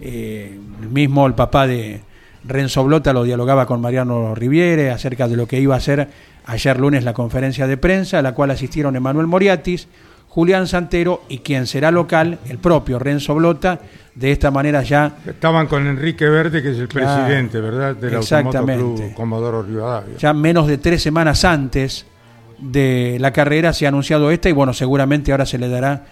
Eh, 0.00 0.58
el 0.82 0.88
mismo 0.88 1.26
el 1.26 1.34
papá 1.34 1.66
de 1.66 2.02
Renzo 2.44 2.84
Blota 2.84 3.12
lo 3.12 3.24
dialogaba 3.24 3.66
con 3.66 3.80
Mariano 3.80 4.34
Riviere 4.34 4.90
acerca 4.90 5.28
de 5.28 5.36
lo 5.36 5.46
que 5.46 5.60
iba 5.60 5.76
a 5.76 5.80
ser 5.80 6.08
ayer 6.46 6.78
lunes 6.78 7.04
la 7.04 7.14
conferencia 7.14 7.66
de 7.66 7.76
prensa, 7.76 8.18
a 8.18 8.22
la 8.22 8.34
cual 8.34 8.50
asistieron 8.50 8.96
Emanuel 8.96 9.26
Moriatis, 9.26 9.88
Julián 10.28 10.66
Santero 10.66 11.22
y 11.28 11.38
quien 11.38 11.66
será 11.66 11.90
local, 11.90 12.38
el 12.48 12.58
propio 12.58 12.98
Renzo 12.98 13.34
Blota, 13.34 13.80
de 14.14 14.32
esta 14.32 14.50
manera 14.50 14.82
ya 14.82 15.16
Estaban 15.26 15.66
con 15.66 15.86
Enrique 15.86 16.28
Verde, 16.28 16.62
que 16.62 16.72
es 16.72 16.78
el 16.78 16.88
presidente, 16.88 17.60
¿verdad? 17.60 17.96
Del. 17.96 18.16
Automoto 18.16 18.64
Club 18.64 19.14
Comodoro 19.14 19.62
Rivadavia. 19.62 20.16
ya 20.18 20.34
menos 20.34 20.66
de 20.66 20.78
tres 20.78 21.02
semanas 21.02 21.44
antes 21.44 22.04
de 22.64 23.18
la 23.20 23.32
carrera 23.32 23.72
se 23.72 23.86
ha 23.86 23.88
anunciado 23.88 24.30
esta 24.30 24.48
y 24.48 24.52
bueno, 24.52 24.72
seguramente 24.72 25.32
ahora 25.32 25.46
se 25.46 25.58
le 25.58 25.68
dará 25.68 26.06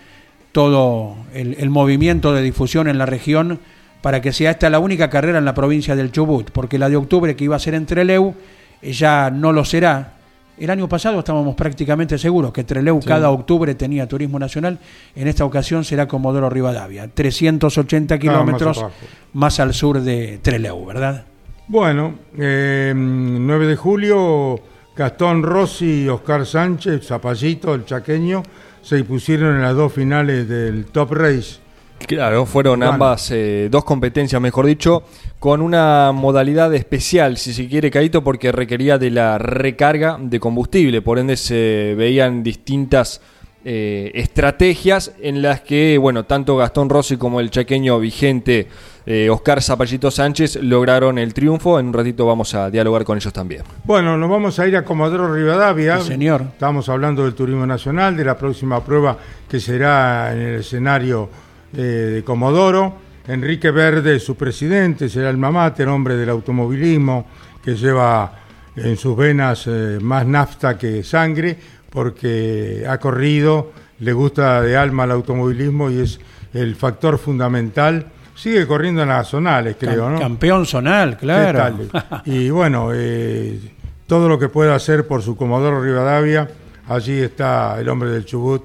todo 0.52 1.16
el, 1.32 1.56
el 1.58 1.70
movimiento 1.70 2.34
de 2.34 2.42
difusión 2.42 2.88
en 2.88 2.98
la 2.98 3.06
región 3.06 3.58
para 4.02 4.20
que 4.20 4.32
sea 4.32 4.50
esta 4.50 4.68
la 4.68 4.80
única 4.80 5.08
carrera 5.08 5.38
en 5.38 5.44
la 5.44 5.54
provincia 5.54 5.96
del 5.96 6.12
Chubut, 6.12 6.50
porque 6.50 6.78
la 6.78 6.90
de 6.90 6.96
octubre 6.96 7.34
que 7.36 7.44
iba 7.44 7.56
a 7.56 7.60
ser 7.60 7.74
en 7.74 7.86
Treleu 7.86 8.34
eh, 8.82 8.92
ya 8.92 9.30
no 9.30 9.52
lo 9.52 9.64
será. 9.64 10.14
El 10.58 10.68
año 10.68 10.88
pasado 10.88 11.20
estábamos 11.20 11.54
prácticamente 11.54 12.18
seguros 12.18 12.52
que 12.52 12.64
Treleu 12.64 13.00
cada 13.00 13.30
octubre 13.30 13.74
tenía 13.74 14.06
turismo 14.06 14.38
nacional, 14.38 14.78
en 15.14 15.28
esta 15.28 15.44
ocasión 15.44 15.84
será 15.84 16.06
Comodoro 16.06 16.50
Rivadavia, 16.50 17.08
380 17.08 18.18
Claro, 18.18 18.44
más 18.44 18.44
kilómetros 18.44 18.84
más 19.32 19.60
al 19.60 19.72
sur 19.72 20.00
de 20.00 20.38
Treleu, 20.42 20.84
¿verdad? 20.84 21.24
Bueno, 21.68 22.14
eh, 22.36 22.92
9 22.94 23.66
de 23.66 23.76
julio, 23.76 24.60
Gastón 24.94 25.42
Rossi 25.42 26.04
y 26.04 26.08
Oscar 26.08 26.44
Sánchez, 26.44 27.06
Zapallito, 27.06 27.74
el 27.74 27.84
chaqueño, 27.84 28.42
se 28.82 28.98
impusieron 28.98 29.56
en 29.56 29.62
las 29.62 29.74
dos 29.74 29.92
finales 29.92 30.48
del 30.48 30.86
Top 30.86 31.12
Race. 31.12 31.62
Claro, 32.06 32.46
fueron 32.46 32.82
ambas 32.82 33.30
eh, 33.30 33.68
dos 33.70 33.84
competencias, 33.84 34.40
mejor 34.42 34.66
dicho, 34.66 35.04
con 35.38 35.62
una 35.62 36.12
modalidad 36.12 36.74
especial, 36.74 37.36
si 37.36 37.54
se 37.54 37.68
quiere, 37.68 37.90
Caito, 37.90 38.22
porque 38.24 38.52
requería 38.52 38.98
de 38.98 39.10
la 39.10 39.38
recarga 39.38 40.18
de 40.20 40.40
combustible. 40.40 41.00
Por 41.00 41.18
ende, 41.18 41.36
se 41.36 41.94
veían 41.96 42.42
distintas 42.42 43.20
eh, 43.64 44.10
estrategias 44.14 45.12
en 45.20 45.42
las 45.42 45.60
que, 45.60 45.98
bueno, 45.98 46.24
tanto 46.24 46.56
Gastón 46.56 46.88
Rossi 46.88 47.16
como 47.16 47.40
el 47.40 47.50
chaqueño 47.50 47.98
vigente 48.00 48.68
eh, 49.04 49.28
Oscar 49.30 49.60
Zapallito 49.60 50.10
Sánchez 50.10 50.56
lograron 50.62 51.18
el 51.18 51.34
triunfo. 51.34 51.78
En 51.78 51.86
un 51.86 51.92
ratito 51.92 52.26
vamos 52.26 52.54
a 52.54 52.70
dialogar 52.70 53.04
con 53.04 53.16
ellos 53.16 53.32
también. 53.32 53.62
Bueno, 53.84 54.16
nos 54.16 54.30
vamos 54.30 54.58
a 54.58 54.66
ir 54.66 54.76
a 54.76 54.84
Comodoro 54.84 55.32
Rivadavia. 55.34 56.00
Sí, 56.00 56.08
señor. 56.08 56.42
Estamos 56.52 56.88
hablando 56.88 57.24
del 57.24 57.34
turismo 57.34 57.66
nacional, 57.66 58.16
de 58.16 58.24
la 58.24 58.36
próxima 58.36 58.82
prueba 58.84 59.18
que 59.48 59.58
será 59.58 60.32
en 60.32 60.40
el 60.40 60.60
escenario 60.60 61.28
eh, 61.76 61.80
de 61.80 62.24
Comodoro. 62.24 62.94
Enrique 63.26 63.70
Verde, 63.70 64.18
su 64.18 64.34
presidente, 64.36 65.08
será 65.08 65.30
el 65.30 65.36
mamáter, 65.36 65.88
hombre 65.88 66.16
del 66.16 66.28
automovilismo, 66.28 67.26
que 67.64 67.76
lleva 67.76 68.32
en 68.74 68.96
sus 68.96 69.16
venas 69.16 69.64
eh, 69.66 69.98
más 70.00 70.26
nafta 70.26 70.76
que 70.76 71.04
sangre, 71.04 71.56
porque 71.92 72.84
ha 72.88 72.98
corrido, 72.98 73.70
le 74.00 74.12
gusta 74.12 74.62
de 74.62 74.76
alma 74.76 75.04
el 75.04 75.10
automovilismo 75.10 75.90
y 75.90 76.00
es 76.00 76.18
el 76.54 76.74
factor 76.74 77.18
fundamental. 77.18 78.06
Sigue 78.34 78.66
corriendo 78.66 79.02
en 79.02 79.10
las 79.10 79.28
zonales, 79.28 79.76
creo, 79.78 80.08
¿no? 80.08 80.18
Campeón 80.18 80.64
zonal, 80.64 81.18
claro. 81.18 81.76
Y 82.24 82.48
bueno, 82.48 82.88
eh, 82.94 83.60
todo 84.06 84.28
lo 84.28 84.38
que 84.38 84.48
pueda 84.48 84.74
hacer 84.74 85.06
por 85.06 85.22
su 85.22 85.36
Comodoro 85.36 85.82
Rivadavia, 85.82 86.48
allí 86.88 87.20
está 87.20 87.78
el 87.78 87.88
hombre 87.90 88.10
del 88.10 88.24
Chubut 88.24 88.64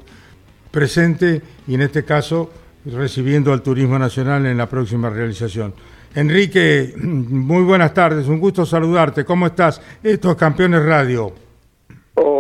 presente 0.72 1.42
y 1.68 1.76
en 1.76 1.82
este 1.82 2.06
caso 2.06 2.52
recibiendo 2.86 3.52
al 3.52 3.62
Turismo 3.62 4.00
Nacional 4.00 4.46
en 4.46 4.58
la 4.58 4.70
próxima 4.70 5.10
realización. 5.10 5.74
Enrique, 6.16 6.94
muy 6.98 7.64
buenas 7.64 7.94
tardes, 7.94 8.28
un 8.28 8.40
gusto 8.40 8.66
saludarte. 8.66 9.26
¿Cómo 9.26 9.48
estás? 9.48 9.82
Esto 10.02 10.32
es 10.32 10.38
Campeones 10.38 10.84
Radio. 10.86 11.47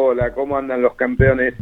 Hola, 0.09 0.31
¿cómo 0.31 0.57
andan 0.57 0.81
los 0.81 0.95
campeones? 0.95 1.53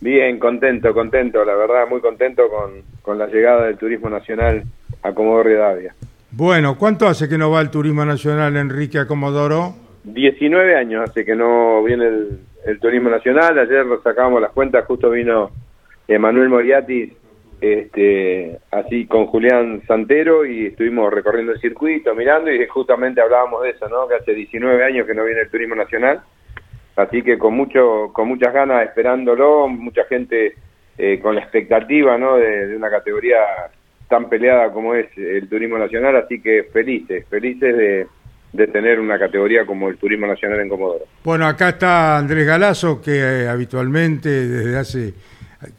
Bien, 0.00 0.38
contento, 0.38 0.94
contento, 0.94 1.44
la 1.44 1.54
verdad, 1.54 1.86
muy 1.86 2.00
contento 2.00 2.48
con, 2.48 2.80
con 3.02 3.18
la 3.18 3.26
llegada 3.26 3.66
del 3.66 3.76
turismo 3.76 4.08
nacional 4.08 4.62
a 5.02 5.12
Comodoro 5.12 5.42
Rivadavia. 5.42 5.94
Bueno, 6.30 6.78
¿cuánto 6.78 7.06
hace 7.06 7.28
que 7.28 7.36
no 7.36 7.50
va 7.50 7.60
el 7.60 7.68
Turismo 7.68 8.02
Nacional, 8.06 8.56
Enrique, 8.56 8.98
a 8.98 9.06
Comodoro? 9.06 9.74
19 10.04 10.76
años 10.76 11.10
hace 11.10 11.26
que 11.26 11.36
no 11.36 11.84
viene 11.84 12.06
el, 12.06 12.40
el 12.64 12.80
turismo 12.80 13.10
nacional, 13.10 13.58
ayer 13.58 13.84
lo 13.84 14.00
sacábamos 14.00 14.40
las 14.40 14.52
cuentas, 14.52 14.86
justo 14.86 15.10
vino 15.10 15.50
Emanuel 16.08 16.48
Moriatis, 16.48 17.12
este, 17.60 18.60
así 18.70 19.06
con 19.06 19.26
Julián 19.26 19.82
Santero 19.86 20.46
y 20.46 20.68
estuvimos 20.68 21.12
recorriendo 21.12 21.52
el 21.52 21.60
circuito, 21.60 22.14
mirando 22.14 22.50
y 22.50 22.66
justamente 22.66 23.20
hablábamos 23.20 23.62
de 23.62 23.70
eso, 23.70 23.86
¿no? 23.90 24.08
Que 24.08 24.14
hace 24.14 24.32
19 24.32 24.82
años 24.82 25.06
que 25.06 25.14
no 25.14 25.24
viene 25.24 25.42
el 25.42 25.50
turismo 25.50 25.74
nacional, 25.74 26.22
así 26.96 27.22
que 27.22 27.38
con 27.38 27.54
mucho, 27.54 28.10
con 28.12 28.28
muchas 28.28 28.52
ganas 28.52 28.84
esperándolo, 28.84 29.68
mucha 29.68 30.04
gente 30.04 30.54
eh, 30.96 31.18
con 31.20 31.34
la 31.34 31.42
expectativa, 31.42 32.16
¿no? 32.18 32.36
De, 32.36 32.76
una 32.76 32.90
categoría 32.90 33.38
tan 34.08 34.28
peleada 34.28 34.70
como 34.72 34.94
es 34.94 35.06
el 35.16 35.48
turismo 35.48 35.78
nacional, 35.78 36.16
así 36.16 36.40
que 36.40 36.64
felices, 36.72 37.26
felices 37.28 38.06
de, 38.52 38.66
tener 38.68 39.00
una 39.00 39.18
categoría 39.18 39.66
como 39.66 39.88
el 39.88 39.96
turismo 39.96 40.26
nacional 40.26 40.60
en 40.60 40.68
Comodoro. 40.68 41.04
Bueno, 41.24 41.46
acá 41.46 41.70
está 41.70 42.16
Andrés 42.16 42.46
Galazo, 42.46 43.00
que 43.02 43.18
eh, 43.18 43.48
habitualmente 43.48 44.28
desde 44.28 44.78
hace 44.78 45.14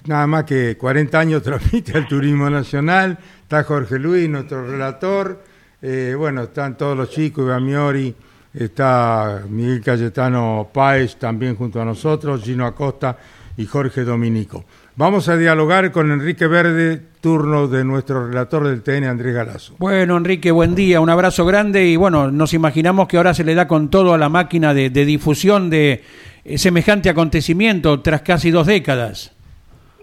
nada 0.05 0.27
más 0.27 0.43
que 0.43 0.75
40 0.77 1.19
años 1.19 1.43
transmite 1.43 1.97
al 1.97 2.07
Turismo 2.07 2.49
Nacional. 2.49 3.17
Está 3.41 3.63
Jorge 3.63 3.99
Luis, 3.99 4.27
nuestro 4.29 4.69
relator. 4.69 5.39
Eh, 5.81 6.15
bueno, 6.17 6.43
están 6.43 6.77
todos 6.77 6.97
los 6.97 7.09
chicos, 7.09 7.45
Iván 7.45 7.65
Miori, 7.65 8.15
está 8.57 9.43
Miguel 9.49 9.81
Cayetano 9.81 10.69
Páez 10.73 11.17
también 11.17 11.55
junto 11.55 11.81
a 11.81 11.85
nosotros, 11.85 12.43
Gino 12.43 12.65
Acosta 12.65 13.17
y 13.57 13.65
Jorge 13.65 14.01
Dominico. 14.01 14.65
Vamos 14.95 15.27
a 15.27 15.35
dialogar 15.35 15.91
con 15.91 16.11
Enrique 16.11 16.47
Verde, 16.47 17.01
turno 17.19 17.67
de 17.67 17.83
nuestro 17.83 18.27
relator 18.27 18.67
del 18.67 18.81
TN, 18.81 19.05
Andrés 19.05 19.33
Galazo. 19.33 19.75
Bueno, 19.77 20.15
Enrique, 20.15 20.51
buen 20.51 20.73
día, 20.73 21.01
un 21.01 21.09
abrazo 21.09 21.45
grande 21.45 21.85
y 21.85 21.97
bueno, 21.97 22.31
nos 22.31 22.53
imaginamos 22.53 23.07
que 23.07 23.17
ahora 23.17 23.33
se 23.33 23.43
le 23.43 23.55
da 23.55 23.67
con 23.67 23.89
todo 23.89 24.13
a 24.13 24.17
la 24.17 24.29
máquina 24.29 24.73
de, 24.73 24.89
de 24.89 25.05
difusión 25.05 25.69
de 25.69 26.01
eh, 26.45 26.57
semejante 26.57 27.09
acontecimiento 27.09 28.01
tras 28.01 28.21
casi 28.21 28.51
dos 28.51 28.67
décadas. 28.67 29.35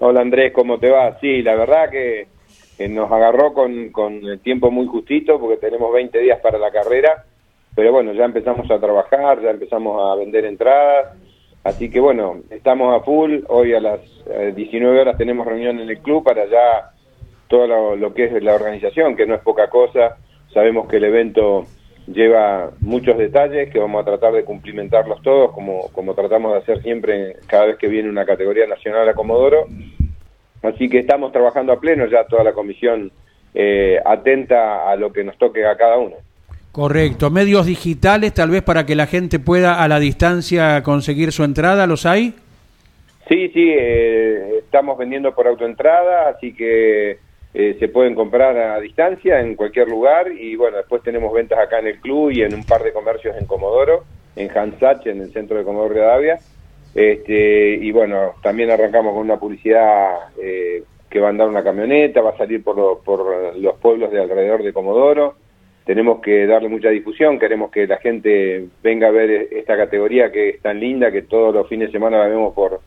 Hola 0.01 0.21
Andrés, 0.21 0.53
¿cómo 0.53 0.79
te 0.79 0.91
va? 0.91 1.19
Sí, 1.21 1.43
la 1.43 1.55
verdad 1.55 1.89
que 1.91 2.27
eh, 2.79 2.89
nos 2.89 3.11
agarró 3.13 3.55
con, 3.55 3.91
con 3.91 4.15
el 4.15 4.41
tiempo 4.41 4.71
muy 4.71 4.87
justito 4.89 5.39
porque 5.39 5.59
tenemos 5.59 5.93
20 5.93 6.19
días 6.19 6.41
para 6.43 6.59
la 6.59 6.71
carrera, 6.71 7.25
pero 7.75 7.93
bueno, 7.93 8.13
ya 8.13 8.25
empezamos 8.25 8.71
a 8.71 8.79
trabajar, 8.79 9.41
ya 9.41 9.51
empezamos 9.51 10.01
a 10.03 10.17
vender 10.17 10.45
entradas, 10.45 11.17
así 11.65 11.91
que 11.91 12.01
bueno, 12.01 12.41
estamos 12.51 12.95
a 12.95 13.05
full, 13.05 13.41
hoy 13.49 13.75
a 13.75 13.81
las 13.81 14.01
19 14.55 15.01
horas 15.01 15.17
tenemos 15.17 15.47
reunión 15.47 15.79
en 15.79 15.89
el 15.89 15.99
club 15.99 16.25
para 16.25 16.47
ya 16.47 16.93
todo 17.49 17.67
lo, 17.67 17.97
lo 17.97 18.15
que 18.15 18.25
es 18.25 18.43
la 18.43 18.55
organización, 18.55 19.17
que 19.17 19.27
no 19.27 19.35
es 19.35 19.41
poca 19.43 19.69
cosa, 19.69 20.17
sabemos 20.53 20.89
que 20.89 20.97
el 20.97 21.05
evento 21.05 21.67
lleva 22.07 22.71
muchos 22.81 23.17
detalles 23.17 23.71
que 23.71 23.79
vamos 23.79 24.03
a 24.03 24.05
tratar 24.05 24.33
de 24.33 24.45
cumplimentarlos 24.45 25.23
todos, 25.23 25.53
como, 25.53 25.89
como 25.93 26.15
tratamos 26.15 26.53
de 26.53 26.59
hacer 26.59 26.83
siempre 26.83 27.37
cada 27.47 27.67
vez 27.67 27.77
que 27.77 27.89
viene 27.89 28.09
una 28.09 28.27
categoría 28.27 28.67
nacional 28.67 29.09
a 29.09 29.15
Comodoro. 29.15 29.67
Así 30.63 30.89
que 30.89 30.99
estamos 30.99 31.33
trabajando 31.33 31.73
a 31.73 31.81
pleno 31.81 32.07
ya 32.07 32.25
toda 32.25 32.45
la 32.45 32.53
comisión 32.53 33.11
eh, 33.55 33.99
atenta 34.05 34.91
a 34.91 34.97
lo 34.97 35.13
que 35.13 35.25
nos 35.25 35.37
toque 35.39 35.67
a 35.67 35.77
cada 35.77 35.99
uno. 35.99 36.17
Correcto. 36.73 37.31
Medios 37.31 37.67
digitales, 37.67 38.33
tal 38.33 38.51
vez 38.51 38.63
para 38.63 38.87
que 38.87 38.95
la 38.95 39.07
gente 39.07 39.39
pueda 39.39 39.83
a 39.83 39.89
la 39.89 40.01
distancia 40.01 40.83
conseguir 40.83 41.31
su 41.31 41.45
entrada, 41.45 41.87
¿los 41.87 42.07
hay? 42.07 42.35
Sí, 43.29 43.51
sí, 43.51 43.75
eh, 43.79 44.59
estamos 44.59 44.97
vendiendo 44.97 45.35
por 45.35 45.47
autoentrada, 45.47 46.31
así 46.31 46.55
que 46.55 47.19
eh, 47.53 47.77
se 47.79 47.89
pueden 47.89 48.15
comprar 48.15 48.57
a 48.57 48.81
distancia 48.81 49.41
en 49.41 49.55
cualquier 49.55 49.89
lugar 49.89 50.33
y 50.33 50.57
bueno, 50.57 50.79
después 50.79 51.03
tenemos 51.03 51.31
ventas 51.35 51.59
acá 51.59 51.79
en 51.79 51.89
el 51.89 52.01
club 52.01 52.31
y 52.31 52.41
en 52.41 52.55
un 52.55 52.65
par 52.65 52.83
de 52.83 52.95
comercios 52.95 53.37
en 53.39 53.47
Comodoro, 53.47 54.05
en 54.35 54.51
Hansach, 54.51 55.07
en 55.07 55.21
el 55.21 55.33
centro 55.33 55.59
de 55.59 55.65
Comodoro 55.65 55.93
Rivadavia. 55.93 56.39
Este, 56.95 57.75
y 57.75 57.93
bueno, 57.93 58.33
también 58.43 58.71
arrancamos 58.71 59.13
con 59.13 59.23
una 59.23 59.39
publicidad 59.39 60.31
eh, 60.41 60.83
que 61.11 61.21
va 61.21 61.27
a 61.27 61.31
andar 61.31 61.49
una 61.49 61.63
camioneta, 61.63 62.23
va 62.23 62.31
a 62.31 62.39
salir 62.39 62.65
por, 62.65 63.03
por 63.05 63.57
los 63.59 63.79
pueblos 63.79 64.11
de 64.11 64.23
alrededor 64.23 64.63
de 64.63 64.73
Comodoro. 64.73 65.42
Tenemos 65.85 66.21
que 66.21 66.47
darle 66.47 66.69
mucha 66.69 66.91
difusión, 66.91 67.39
queremos 67.39 67.71
que 67.71 67.87
la 67.87 67.97
gente 67.97 68.67
venga 68.83 69.09
a 69.09 69.11
ver 69.11 69.49
esta 69.51 69.77
categoría 69.77 70.31
que 70.31 70.51
es 70.51 70.61
tan 70.61 70.79
linda, 70.79 71.11
que 71.11 71.23
todos 71.23 71.53
los 71.53 71.69
fines 71.69 71.89
de 71.89 71.93
semana 71.93 72.19
la 72.19 72.29
vemos 72.29 72.55
por, 72.55 72.81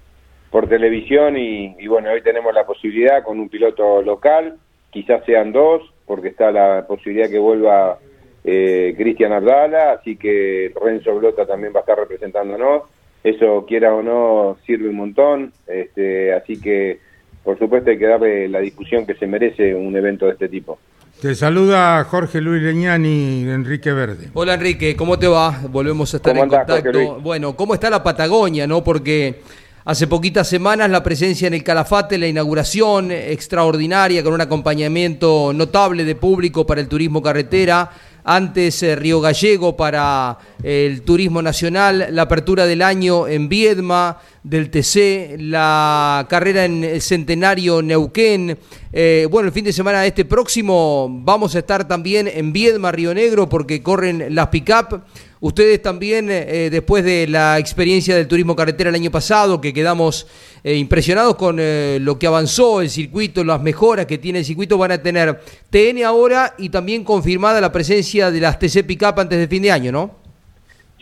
por 0.50 0.70
televisión 0.70 1.36
y, 1.38 1.88
bueno, 1.88 2.12
hoy 2.12 2.22
tenemos 2.22 2.54
la 2.54 2.66
posibilidad 2.66 3.24
con 3.24 3.40
un 3.40 3.50
piloto 3.50 4.02
local, 4.02 4.56
quizás 4.92 5.26
sean 5.26 5.52
dos, 5.52 5.82
porque 6.06 6.30
está 6.30 6.52
la 6.52 6.86
posibilidad 6.88 7.30
que 7.30 7.40
vuelva 7.40 8.00
eh, 8.46 8.94
Cristian 8.98 9.34
Abdala, 9.34 9.92
así 9.92 10.16
que 10.16 10.72
Renzo 10.82 11.16
Blota 11.16 11.46
también 11.46 11.74
va 11.74 11.80
a 11.80 11.82
estar 11.82 11.98
representándonos, 11.98 12.84
eso 13.26 13.66
quiera 13.68 13.94
o 13.94 14.02
no 14.02 14.58
sirve 14.66 14.88
un 14.88 14.96
montón, 14.96 15.52
este, 15.68 16.32
así 16.32 16.62
que 16.62 17.00
por 17.44 17.60
supuesto 17.60 17.92
hay 17.92 18.00
que 18.00 18.08
darle 18.08 18.48
la 18.48 18.60
discusión 18.60 19.06
que 19.06 19.14
se 19.14 19.28
merece 19.28 19.76
un 19.76 19.96
evento 19.96 20.26
de 20.26 20.32
este 20.34 20.50
tipo. 20.50 20.80
Te 21.22 21.34
saluda 21.34 22.04
Jorge 22.04 22.42
Luis 22.42 22.62
Leñani 22.62 23.44
y 23.44 23.50
Enrique 23.50 23.92
Verde. 23.92 24.30
Hola 24.34 24.56
Enrique, 24.56 24.96
¿cómo 24.96 25.18
te 25.18 25.28
va? 25.28 25.60
Volvemos 25.70 26.14
a 26.14 26.18
estar 26.18 26.38
en 26.38 26.50
contacto. 26.50 27.20
Bueno, 27.22 27.56
¿cómo 27.56 27.74
está 27.74 27.90
la 27.90 28.04
Patagonia, 28.04 28.68
no? 28.68 28.84
Porque 28.84 29.42
Hace 29.88 30.08
poquitas 30.08 30.48
semanas 30.48 30.90
la 30.90 31.04
presencia 31.04 31.48
en 31.48 31.54
el 31.54 31.64
Calafate, 31.64 32.18
la 32.18 32.26
inauguración 32.26 33.12
extraordinaria 33.12 34.24
con 34.24 34.34
un 34.34 34.42
acompañamiento 34.42 35.52
notable 35.54 36.04
de 36.04 36.16
público 36.16 36.66
para 36.66 36.82
el 36.82 36.88
turismo 36.88 37.22
carretera. 37.22 37.92
Antes 38.28 38.82
eh, 38.82 38.96
Río 38.96 39.22
Gallego 39.22 39.78
para 39.78 40.40
eh, 40.64 40.88
el 40.88 41.04
turismo 41.04 41.44
nacional, 41.44 42.08
la 42.10 42.24
apertura 42.24 42.66
del 42.66 42.82
año 42.82 43.28
en 43.28 43.48
Viedma, 43.48 44.18
del 44.42 44.72
TC, 44.72 45.38
la 45.38 46.26
carrera 46.28 46.66
en 46.66 46.84
el 46.84 47.02
Centenario 47.04 47.84
Neuquén. 47.84 48.58
Eh, 48.92 49.28
bueno, 49.30 49.48
el 49.48 49.54
fin 49.54 49.66
de 49.66 49.74
semana 49.74 50.04
este 50.08 50.26
próximo 50.26 51.08
vamos 51.22 51.56
a 51.56 51.60
estar 51.60 51.88
también 51.88 52.28
en 52.28 52.52
Viedma, 52.52 52.92
Río 52.92 53.14
Negro, 53.14 53.48
porque 53.48 53.84
corren 53.84 54.34
las 54.34 54.48
pick-up. 54.48 55.04
Ustedes 55.42 55.82
también, 55.82 56.30
eh, 56.32 56.70
después 56.72 57.04
de 57.04 57.28
la 57.28 57.60
experiencia 57.60 58.16
del 58.16 58.28
turismo 58.28 58.56
carretera 58.56 58.90
el 58.90 58.96
año 58.96 59.12
pasado, 59.12 59.60
que 59.60 59.74
quedamos 59.74 60.28
eh, 60.64 60.76
impresionados 60.76 61.36
con 61.36 61.58
eh, 61.60 61.98
lo 62.00 62.18
que 62.18 62.28
avanzó 62.28 62.82
el 62.82 62.90
circuito, 62.90 63.44
las 63.44 63.62
mejoras 63.62 64.06
que 64.06 64.18
tiene 64.18 64.40
el 64.40 64.46
circuito, 64.46 64.78
van 64.78 64.94
a 64.94 65.02
tener 65.04 65.40
TN 65.70 66.04
ahora 66.06 66.54
y 66.58 66.70
también 66.70 67.04
confirmada 67.04 67.60
la 67.60 67.72
presencia 67.72 68.32
de 68.32 68.40
las 68.40 68.58
TC 68.58 68.86
Pickup 68.88 69.20
antes 69.20 69.38
del 69.38 69.50
fin 69.50 69.64
de 69.64 69.72
año, 69.72 69.92
¿no? 69.92 70.12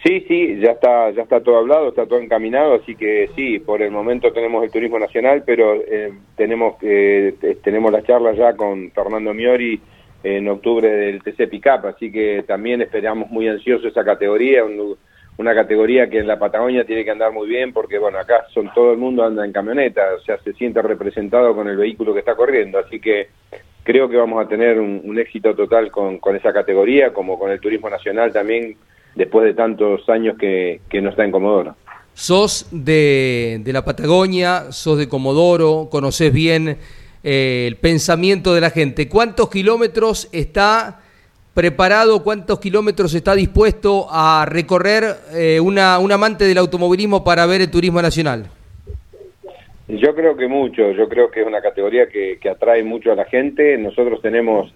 Sí, 0.03 0.25
sí, 0.27 0.59
ya 0.59 0.71
está, 0.71 1.11
ya 1.11 1.21
está 1.21 1.41
todo 1.41 1.59
hablado, 1.59 1.89
está 1.89 2.05
todo 2.05 2.19
encaminado, 2.19 2.73
así 2.73 2.95
que 2.95 3.29
sí, 3.37 3.59
por 3.59 3.81
el 3.81 3.91
momento 3.91 4.33
tenemos 4.33 4.61
el 4.63 4.71
turismo 4.71 4.99
nacional, 4.99 5.43
pero 5.45 5.81
tenemos 6.35 6.75
tenemos 7.63 7.89
la 7.89 8.03
charla 8.03 8.33
ya 8.33 8.53
con 8.53 8.91
Fernando 8.91 9.33
Miori 9.33 9.79
en 10.23 10.47
octubre 10.47 10.89
del 10.89 11.21
TC 11.21 11.49
Pickup, 11.49 11.85
así 11.85 12.11
que 12.11 12.43
también 12.47 12.81
esperamos 12.81 13.29
muy 13.29 13.47
ansioso 13.47 13.87
esa 13.87 14.05
categoría, 14.05 14.63
una 15.37 15.53
categoría 15.53 16.09
que 16.09 16.19
en 16.19 16.27
la 16.27 16.39
Patagonia 16.39 16.85
tiene 16.85 17.03
que 17.03 17.11
andar 17.11 17.33
muy 17.33 17.47
bien 17.47 17.73
porque 17.73 17.97
bueno, 17.97 18.19
acá 18.19 18.45
son 18.53 18.71
todo 18.73 18.93
el 18.93 18.97
mundo 18.97 19.23
anda 19.23 19.45
en 19.45 19.51
camioneta, 19.51 20.01
o 20.17 20.21
sea, 20.21 20.37
se 20.39 20.53
siente 20.53 20.81
representado 20.81 21.53
con 21.53 21.67
el 21.67 21.75
vehículo 21.75 22.13
que 22.13 22.19
está 22.19 22.35
corriendo, 22.35 22.79
así 22.79 22.99
que 22.99 23.27
creo 23.83 24.07
que 24.07 24.15
vamos 24.15 24.43
a 24.43 24.47
tener 24.47 24.79
un, 24.79 25.19
éxito 25.19 25.53
total 25.55 25.91
con, 25.91 26.19
con, 26.19 26.35
esa 26.35 26.53
categoría, 26.53 27.11
como 27.11 27.37
con 27.37 27.51
el 27.51 27.59
turismo 27.59 27.89
nacional 27.89 28.31
también, 28.31 28.77
después 29.15 29.45
de 29.45 29.53
tantos 29.53 30.07
años 30.09 30.37
que, 30.37 30.81
que 30.89 31.01
no 31.01 31.09
está 31.09 31.25
en 31.25 31.31
Comodoro. 31.31 31.75
Sos 32.13 32.67
de, 32.71 33.59
de 33.63 33.73
la 33.73 33.83
Patagonia, 33.83 34.71
sos 34.71 34.97
de 34.97 35.09
Comodoro, 35.09 35.89
conoces 35.91 36.31
bien 36.31 36.77
eh, 37.23 37.65
el 37.67 37.77
pensamiento 37.77 38.53
de 38.53 38.61
la 38.61 38.69
gente. 38.69 39.07
¿Cuántos 39.07 39.49
kilómetros 39.49 40.29
está 40.33 40.99
preparado, 41.53 42.23
cuántos 42.23 42.59
kilómetros 42.59 43.13
está 43.13 43.35
dispuesto 43.35 44.07
a 44.09 44.45
recorrer 44.45 45.03
eh, 45.33 45.59
una, 45.59 45.99
un 45.99 46.11
amante 46.11 46.45
del 46.45 46.57
automovilismo 46.57 47.23
para 47.23 47.45
ver 47.45 47.61
el 47.61 47.71
turismo 47.71 48.01
nacional? 48.01 48.47
Yo 49.87 50.15
creo 50.15 50.35
que 50.35 50.47
mucho, 50.47 50.91
yo 50.91 51.07
creo 51.07 51.29
que 51.29 51.41
es 51.41 51.47
una 51.47 51.61
categoría 51.61 52.07
que, 52.07 52.37
atrae 52.49 52.83
mucho 52.83 53.11
a 53.11 53.15
la 53.15 53.25
gente. 53.25 53.77
Nosotros 53.77 54.21
tenemos 54.21 54.73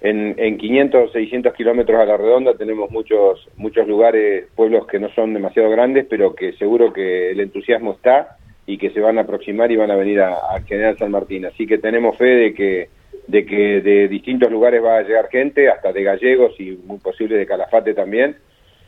en, 0.00 0.34
en 0.38 0.56
500 0.56 1.08
o 1.08 1.12
600 1.12 1.52
kilómetros 1.54 2.00
a 2.00 2.04
la 2.04 2.16
redonda, 2.16 2.54
tenemos 2.54 2.90
muchos, 2.90 3.46
muchos 3.56 3.86
lugares, 3.86 4.46
pueblos 4.54 4.86
que 4.86 4.98
no 4.98 5.10
son 5.10 5.34
demasiado 5.34 5.68
grandes, 5.70 6.06
pero 6.08 6.34
que 6.34 6.52
seguro 6.54 6.92
que 6.92 7.32
el 7.32 7.40
entusiasmo 7.40 7.92
está 7.92 8.38
y 8.70 8.78
que 8.78 8.90
se 8.90 9.00
van 9.00 9.18
a 9.18 9.22
aproximar 9.22 9.72
y 9.72 9.76
van 9.76 9.90
a 9.90 9.96
venir 9.96 10.20
a, 10.20 10.60
General 10.64 10.96
San 10.96 11.10
Martín. 11.10 11.44
Así 11.44 11.66
que 11.66 11.78
tenemos 11.78 12.16
fe 12.16 12.24
de 12.24 12.54
que, 12.54 12.88
de 13.26 13.44
que 13.44 13.80
de 13.80 14.06
distintos 14.06 14.48
lugares 14.48 14.80
va 14.80 14.98
a 14.98 15.02
llegar 15.02 15.28
gente, 15.28 15.68
hasta 15.68 15.92
de 15.92 16.04
gallegos 16.04 16.54
y 16.60 16.78
muy 16.84 16.98
posible 16.98 17.36
de 17.36 17.46
Calafate 17.46 17.94
también. 17.94 18.36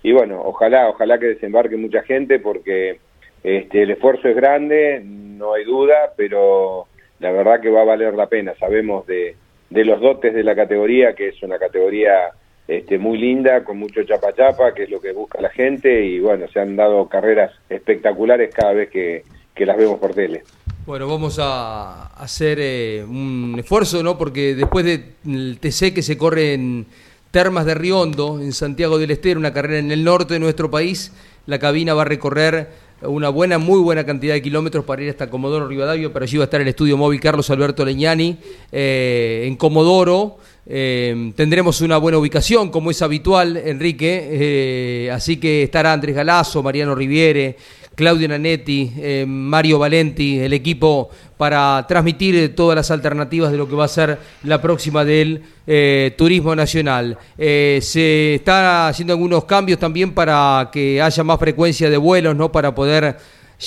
Y 0.04 0.12
bueno, 0.12 0.40
ojalá, 0.44 0.88
ojalá 0.88 1.18
que 1.18 1.26
desembarque 1.26 1.76
mucha 1.76 2.02
gente 2.02 2.38
porque 2.38 3.00
este, 3.42 3.82
el 3.82 3.90
esfuerzo 3.90 4.28
es 4.28 4.36
grande, 4.36 5.02
no 5.04 5.54
hay 5.54 5.64
duda, 5.64 6.12
pero 6.16 6.86
la 7.18 7.32
verdad 7.32 7.60
que 7.60 7.70
va 7.70 7.80
a 7.80 7.86
valer 7.86 8.14
la 8.14 8.28
pena. 8.28 8.54
Sabemos 8.60 9.04
de, 9.08 9.34
de 9.68 9.84
los 9.84 10.00
dotes 10.00 10.32
de 10.32 10.44
la 10.44 10.54
categoría, 10.54 11.16
que 11.16 11.28
es 11.28 11.42
una 11.42 11.58
categoría 11.58 12.30
este, 12.68 12.98
muy 12.98 13.18
linda, 13.18 13.64
con 13.64 13.78
mucho 13.78 14.04
chapa 14.04 14.32
chapa, 14.32 14.74
que 14.74 14.84
es 14.84 14.90
lo 14.90 15.00
que 15.00 15.10
busca 15.10 15.40
la 15.40 15.50
gente, 15.50 16.04
y 16.04 16.20
bueno, 16.20 16.46
se 16.46 16.60
han 16.60 16.76
dado 16.76 17.08
carreras 17.08 17.52
espectaculares 17.68 18.54
cada 18.54 18.74
vez 18.74 18.88
que, 18.88 19.24
que 19.54 19.66
las 19.66 19.76
vemos 19.76 19.98
por 19.98 20.14
tele. 20.14 20.44
Bueno, 20.84 21.06
vamos 21.06 21.38
a 21.40 22.06
hacer 22.06 22.58
eh, 22.60 23.04
un 23.08 23.54
esfuerzo, 23.58 24.02
¿no? 24.02 24.18
Porque 24.18 24.56
después 24.56 24.84
del 24.84 25.58
TC 25.60 25.94
que 25.94 26.02
se 26.02 26.18
corre 26.18 26.54
en 26.54 26.86
Termas 27.30 27.66
de 27.66 27.74
Riondo, 27.74 28.40
en 28.40 28.52
Santiago 28.52 28.98
del 28.98 29.12
Estero, 29.12 29.38
una 29.38 29.52
carrera 29.52 29.78
en 29.78 29.92
el 29.92 30.02
norte 30.02 30.34
de 30.34 30.40
nuestro 30.40 30.72
país, 30.72 31.12
la 31.46 31.60
cabina 31.60 31.94
va 31.94 32.02
a 32.02 32.06
recorrer 32.06 32.70
una 33.02 33.28
buena, 33.28 33.58
muy 33.58 33.80
buena 33.80 34.04
cantidad 34.04 34.34
de 34.34 34.42
kilómetros 34.42 34.84
para 34.84 35.02
ir 35.02 35.10
hasta 35.10 35.30
Comodoro 35.30 35.68
Rivadavia, 35.68 36.12
pero 36.12 36.24
allí 36.24 36.36
va 36.36 36.44
a 36.44 36.46
estar 36.46 36.60
el 36.60 36.68
estudio 36.68 36.96
móvil 36.96 37.20
Carlos 37.20 37.48
Alberto 37.50 37.84
Leñani 37.84 38.38
eh, 38.70 39.44
en 39.46 39.56
Comodoro. 39.56 40.38
Eh, 40.66 41.32
tendremos 41.36 41.80
una 41.80 41.96
buena 41.98 42.18
ubicación, 42.18 42.70
como 42.70 42.90
es 42.90 43.02
habitual, 43.02 43.56
Enrique, 43.56 45.10
así 45.12 45.36
que 45.38 45.64
estará 45.64 45.92
Andrés 45.92 46.14
Galazo, 46.14 46.62
Mariano 46.62 46.94
Riviere, 46.94 47.56
Claudio 47.94 48.28
Nanetti, 48.28 48.92
eh, 48.98 49.24
Mario 49.26 49.78
Valenti, 49.78 50.38
el 50.38 50.52
equipo 50.52 51.10
para 51.36 51.84
transmitir 51.86 52.54
todas 52.54 52.76
las 52.76 52.90
alternativas 52.90 53.52
de 53.52 53.58
lo 53.58 53.68
que 53.68 53.74
va 53.74 53.84
a 53.84 53.88
ser 53.88 54.18
la 54.44 54.60
próxima 54.62 55.04
del 55.04 55.42
eh, 55.66 56.12
Turismo 56.16 56.54
Nacional. 56.56 57.18
Eh, 57.36 57.78
se 57.82 58.36
está 58.36 58.88
haciendo 58.88 59.12
algunos 59.12 59.44
cambios 59.44 59.78
también 59.78 60.14
para 60.14 60.70
que 60.72 61.02
haya 61.02 61.24
más 61.24 61.38
frecuencia 61.38 61.90
de 61.90 61.96
vuelos, 61.96 62.36
¿no? 62.36 62.50
Para 62.50 62.74
poder 62.74 63.16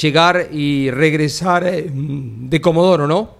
llegar 0.01 0.47
y 0.51 0.89
regresar 0.91 1.63
de 1.63 2.61
Comodoro, 2.61 3.07
¿no? 3.07 3.35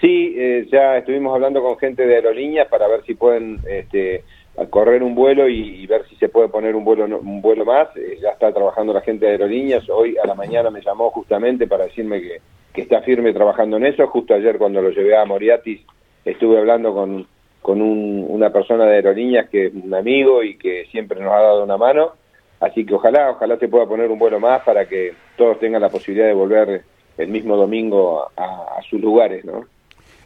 Sí, 0.00 0.36
ya 0.70 0.98
estuvimos 0.98 1.34
hablando 1.34 1.60
con 1.60 1.76
gente 1.76 2.06
de 2.06 2.14
aerolíneas 2.14 2.68
para 2.68 2.86
ver 2.86 3.02
si 3.04 3.14
pueden 3.14 3.58
este, 3.68 4.22
a 4.58 4.66
correr 4.66 5.02
un 5.02 5.14
vuelo 5.14 5.48
y, 5.48 5.86
ver 5.86 6.04
si 6.08 6.16
se 6.16 6.28
puede 6.28 6.48
poner 6.48 6.74
un 6.74 6.84
vuelo 6.84 7.04
un 7.04 7.40
vuelo 7.40 7.64
más. 7.64 7.88
Eh, 7.96 8.18
ya 8.20 8.30
está 8.30 8.52
trabajando 8.52 8.92
la 8.92 9.00
gente 9.00 9.26
de 9.26 9.32
aerolíneas. 9.32 9.88
Hoy 9.88 10.16
a 10.22 10.26
la 10.26 10.34
mañana 10.34 10.70
me 10.70 10.82
llamó 10.82 11.10
justamente 11.10 11.66
para 11.66 11.84
decirme 11.84 12.20
que, 12.20 12.40
está 12.74 13.00
firme 13.02 13.32
trabajando 13.32 13.76
en 13.76 13.86
eso. 13.86 14.06
Justo 14.06 14.34
ayer 14.34 14.56
cuando 14.56 14.80
lo 14.80 14.90
llevé 14.90 15.16
a 15.16 15.24
Moriatis 15.24 15.80
estuve 16.24 16.58
hablando 16.58 16.94
con, 16.94 17.26
con 17.60 17.82
un- 17.82 18.24
una 18.28 18.50
persona 18.50 18.84
de 18.84 18.96
aerolíneas 18.96 19.48
que 19.48 19.66
es 19.66 19.74
un 19.74 19.92
amigo 19.94 20.44
y 20.44 20.56
que 20.56 20.86
siempre 20.92 21.20
nos 21.20 21.32
ha 21.32 21.40
dado 21.40 21.64
una 21.64 21.76
mano, 21.76 22.12
así 22.60 22.84
que 22.86 22.94
ojalá, 22.94 23.30
ojalá 23.30 23.56
se 23.56 23.66
pueda 23.68 23.86
poner 23.86 24.10
un 24.10 24.18
vuelo 24.18 24.38
más 24.38 24.62
para 24.62 24.86
que 24.86 25.12
todos 25.36 25.58
tengan 25.58 25.82
la 25.82 25.88
posibilidad 25.88 26.28
de 26.28 26.34
volver 26.34 26.82
el 27.16 27.28
mismo 27.28 27.56
domingo 27.56 28.28
a 28.36 28.80
sus 28.88 29.00
lugares, 29.00 29.44
¿no? 29.44 29.64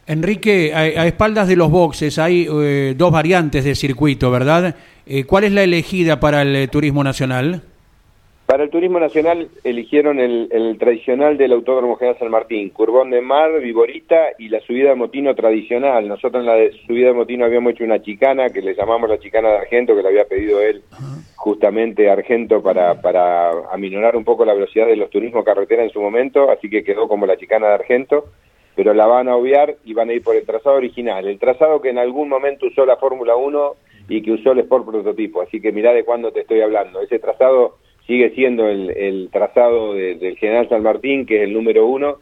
Enrique, 0.05 0.73
a, 0.73 1.07
espaldas 1.07 1.47
de 1.47 1.55
los 1.55 1.71
boxes 1.71 2.19
hay 2.19 2.45
eh, 2.49 2.93
dos 2.97 3.11
variantes 3.11 3.63
de 3.63 3.73
circuito, 3.73 4.31
¿verdad? 4.31 4.75
Eh, 5.05 5.23
¿Cuál 5.23 5.45
es 5.45 5.53
la 5.53 5.63
elegida 5.63 6.19
para 6.19 6.41
el 6.41 6.55
eh, 6.55 6.67
turismo 6.67 7.03
nacional? 7.03 7.61
Para 8.45 8.65
el 8.65 8.69
turismo 8.69 8.99
nacional 8.99 9.47
eligieron 9.63 10.19
el, 10.19 10.49
el 10.51 10.77
tradicional 10.77 11.37
del 11.37 11.53
Autódromo 11.53 11.95
General 11.95 12.19
San 12.19 12.29
Martín, 12.29 12.69
Curbón 12.71 13.11
de 13.11 13.21
Mar, 13.21 13.61
Viborita 13.61 14.17
y 14.37 14.49
la 14.49 14.59
subida 14.59 14.89
de 14.89 14.95
Motino 14.95 15.33
tradicional. 15.33 16.05
Nosotros 16.05 16.41
en 16.41 16.47
la 16.47 16.55
de 16.55 16.73
subida 16.85 17.07
de 17.07 17.13
Motino 17.13 17.45
habíamos 17.45 17.71
hecho 17.71 17.85
una 17.85 18.01
chicana 18.01 18.49
que 18.49 18.61
le 18.61 18.75
llamamos 18.75 19.09
la 19.09 19.19
chicana 19.19 19.47
de 19.49 19.57
Argento, 19.59 19.95
que 19.95 20.01
le 20.01 20.09
había 20.09 20.25
pedido 20.25 20.61
él 20.61 20.83
justamente 21.37 22.09
Argento 22.09 22.61
para, 22.61 23.01
para 23.01 23.51
aminorar 23.71 24.17
un 24.17 24.25
poco 24.25 24.43
la 24.43 24.53
velocidad 24.53 24.87
de 24.87 24.97
los 24.97 25.09
turismos 25.09 25.45
carretera 25.45 25.83
en 25.83 25.89
su 25.89 26.01
momento, 26.01 26.51
así 26.51 26.69
que 26.69 26.83
quedó 26.83 27.07
como 27.07 27.25
la 27.25 27.37
chicana 27.37 27.67
de 27.67 27.73
Argento, 27.73 28.25
pero 28.75 28.93
la 28.93 29.05
van 29.05 29.27
a 29.27 29.35
obviar 29.35 29.75
y 29.85 29.93
van 29.93 30.09
a 30.09 30.13
ir 30.13 30.23
por 30.23 30.35
el 30.35 30.45
trazado 30.45 30.75
original, 30.75 31.27
el 31.27 31.39
trazado 31.39 31.81
que 31.81 31.89
en 31.89 31.97
algún 31.99 32.29
momento 32.29 32.65
usó 32.67 32.85
la 32.85 32.97
Fórmula 32.97 33.35
1 33.35 33.75
y 34.09 34.21
que 34.21 34.31
usó 34.31 34.51
el 34.51 34.59
Sport 34.59 34.85
Prototipo, 34.85 35.41
así 35.41 35.61
que 35.61 35.71
mirá 35.71 35.93
de 35.93 36.03
cuándo 36.03 36.31
te 36.31 36.41
estoy 36.41 36.61
hablando. 36.61 37.01
Ese 37.01 37.19
trazado 37.19 37.77
sigue 38.05 38.31
siendo 38.35 38.67
el, 38.67 38.89
el 38.91 39.29
trazado 39.31 39.93
de- 39.93 40.15
del 40.15 40.35
General 40.37 40.67
San 40.67 40.83
Martín, 40.83 41.25
que 41.25 41.37
es 41.37 41.43
el 41.43 41.53
número 41.53 41.85
uno, 41.87 42.17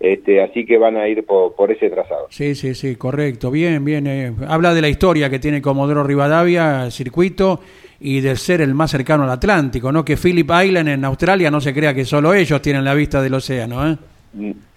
este, 0.00 0.42
así 0.42 0.64
que 0.66 0.76
van 0.78 0.96
a 0.96 1.08
ir 1.08 1.24
por, 1.24 1.54
por 1.54 1.70
ese 1.72 1.88
trazado. 1.90 2.26
Sí, 2.30 2.54
sí, 2.54 2.74
sí, 2.74 2.96
correcto. 2.96 3.50
Bien, 3.50 3.84
bien. 3.84 4.06
eh, 4.06 4.32
habla 4.46 4.74
de 4.74 4.82
la 4.82 4.88
historia 4.88 5.28
que 5.30 5.38
tiene 5.38 5.60
Comodoro 5.62 6.04
Rivadavia, 6.04 6.90
circuito, 6.90 7.60
y 7.98 8.20
de 8.20 8.36
ser 8.36 8.60
el 8.60 8.74
más 8.74 8.90
cercano 8.90 9.24
al 9.24 9.30
Atlántico, 9.30 9.90
¿no? 9.90 10.04
Que 10.04 10.16
Phillip 10.18 10.50
Island 10.64 10.88
en 10.88 11.04
Australia 11.06 11.50
no 11.50 11.60
se 11.62 11.72
crea 11.72 11.94
que 11.94 12.04
solo 12.04 12.34
ellos 12.34 12.60
tienen 12.60 12.84
la 12.84 12.92
vista 12.94 13.22
del 13.22 13.32
océano, 13.34 13.88
¿eh? 13.90 13.96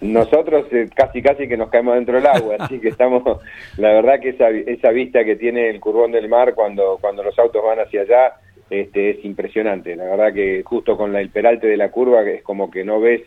Nosotros 0.00 0.66
eh, 0.72 0.88
casi 0.94 1.22
casi 1.22 1.46
que 1.48 1.56
nos 1.56 1.68
caemos 1.70 1.94
dentro 1.94 2.14
del 2.16 2.26
agua, 2.26 2.56
así 2.58 2.78
que 2.80 2.88
estamos, 2.88 3.22
la 3.76 3.92
verdad 3.92 4.20
que 4.20 4.30
esa, 4.30 4.48
esa 4.50 4.90
vista 4.90 5.24
que 5.24 5.36
tiene 5.36 5.68
el 5.68 5.80
curvón 5.80 6.12
del 6.12 6.28
mar 6.28 6.54
cuando, 6.54 6.98
cuando 7.00 7.22
los 7.22 7.38
autos 7.38 7.62
van 7.62 7.78
hacia 7.80 8.02
allá 8.02 8.32
este, 8.70 9.10
es 9.10 9.24
impresionante, 9.24 9.96
la 9.96 10.04
verdad 10.04 10.32
que 10.32 10.62
justo 10.64 10.96
con 10.96 11.12
la- 11.12 11.20
el 11.20 11.28
peralte 11.30 11.66
de 11.66 11.76
la 11.76 11.90
curva 11.90 12.22
es 12.22 12.42
como 12.42 12.70
que 12.70 12.84
no 12.84 13.00
ves 13.00 13.22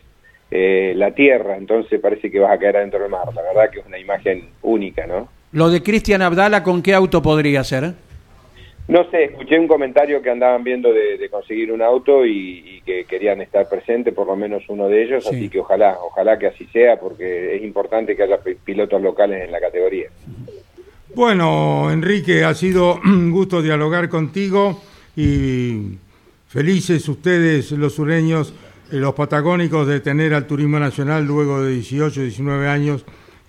eh, 0.50 0.92
la 0.96 1.12
tierra, 1.12 1.56
entonces 1.56 2.00
parece 2.00 2.30
que 2.30 2.38
vas 2.40 2.52
a 2.52 2.58
caer 2.58 2.76
adentro 2.78 3.00
del 3.00 3.10
mar, 3.10 3.26
la 3.34 3.42
verdad 3.42 3.70
que 3.70 3.80
es 3.80 3.86
una 3.86 3.98
imagen 3.98 4.48
única, 4.62 5.06
¿no? 5.06 5.28
Lo 5.52 5.70
de 5.70 5.82
Cristian 5.82 6.22
Abdala, 6.22 6.62
¿con 6.62 6.82
qué 6.82 6.94
auto 6.94 7.22
podría 7.22 7.62
ser? 7.62 7.92
No 8.86 9.08
sé, 9.10 9.24
escuché 9.24 9.58
un 9.58 9.66
comentario 9.66 10.20
que 10.20 10.28
andaban 10.30 10.62
viendo 10.62 10.92
de, 10.92 11.16
de 11.16 11.30
conseguir 11.30 11.72
un 11.72 11.80
auto 11.80 12.26
y, 12.26 12.76
y 12.76 12.80
que 12.82 13.04
querían 13.06 13.40
estar 13.40 13.66
presente, 13.68 14.12
por 14.12 14.26
lo 14.26 14.36
menos 14.36 14.62
uno 14.68 14.88
de 14.88 15.02
ellos, 15.02 15.24
Sí. 15.24 15.34
así 15.36 15.48
que 15.48 15.60
ojalá, 15.60 15.96
ojalá 16.02 16.38
que 16.38 16.48
así 16.48 16.66
sea, 16.66 17.00
porque 17.00 17.56
es 17.56 17.62
importante 17.64 18.14
que 18.14 18.24
haya 18.24 18.38
pi- 18.42 18.56
pilotos 18.62 19.00
locales 19.00 19.42
en 19.42 19.52
la 19.52 19.58
categoría. 19.60 20.08
Bueno, 21.14 21.90
Enrique, 21.90 22.44
ha 22.44 22.54
sido 22.54 23.00
un 23.04 23.30
gusto 23.30 23.62
dialogar 23.62 24.08
contigo 24.08 24.80
y 25.16 25.96
felices 26.48 27.08
ustedes, 27.08 27.70
los 27.72 27.94
sureños, 27.94 28.52
eh, 28.92 28.96
los 28.96 29.14
patagónicos, 29.14 29.86
de 29.86 30.00
tener 30.00 30.34
al 30.34 30.46
turismo 30.46 30.78
nacional 30.78 31.24
luego 31.24 31.62
de 31.62 31.72
18, 31.72 32.20
19 32.20 32.68
años 32.68 33.04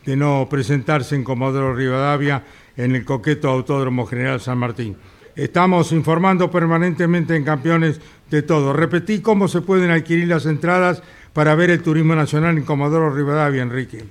de 0.06 0.16
no 0.16 0.48
presentarse 0.50 1.16
en 1.16 1.24
Comodoro 1.24 1.74
Rivadavia 1.76 2.44
en 2.78 2.96
el 2.96 3.04
coqueto 3.04 3.50
Autódromo 3.50 4.06
General 4.06 4.40
San 4.40 4.60
Martín. 4.60 4.96
Estamos 5.36 5.92
informando 5.92 6.50
permanentemente 6.50 7.36
en 7.36 7.44
campeones 7.44 8.00
de 8.30 8.42
todo. 8.42 8.72
Repetí 8.74 9.22
cómo 9.22 9.48
se 9.48 9.62
pueden 9.62 9.92
adquirir 9.92 10.28
las 10.28 10.46
entradas 10.46 11.04
para 11.34 11.56
ver 11.56 11.70
el 11.70 11.84
turismo 11.84 12.16
nacional 12.16 12.58
en 12.58 12.64
Comodoro 12.64 13.10
Rivadavia, 13.10 13.62
Enrique. 13.62 14.04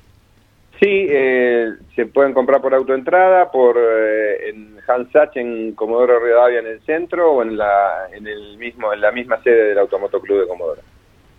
Sí, 0.79 1.07
eh, 1.09 1.71
se 1.97 2.07
pueden 2.07 2.35
comprar 2.35 2.61
por 2.61 2.75
autoentrada, 2.75 3.51
por 3.51 3.79
eh, 3.79 4.51
en 4.51 4.77
Hansach 4.87 5.35
en 5.37 5.73
Comodoro 5.73 6.23
Rivadavia 6.23 6.59
en 6.59 6.67
el 6.67 6.81
centro 6.83 7.33
o 7.33 7.43
en 7.43 7.57
la 7.57 8.09
en 8.13 8.27
el 8.27 8.59
mismo 8.59 8.93
en 8.93 9.01
la 9.01 9.11
misma 9.11 9.43
sede 9.43 9.69
del 9.69 9.79
Automoto 9.79 10.21
Club 10.21 10.41
de 10.43 10.49
Comodoro. 10.49 10.83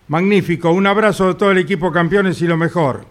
Magnífico, 0.08 0.72
un 0.72 0.88
abrazo 0.88 1.28
de 1.28 1.36
todo 1.36 1.52
el 1.52 1.60
equipo 1.60 1.92
campeones 1.92 2.42
y 2.42 2.48
lo 2.48 2.58
mejor. 2.58 3.02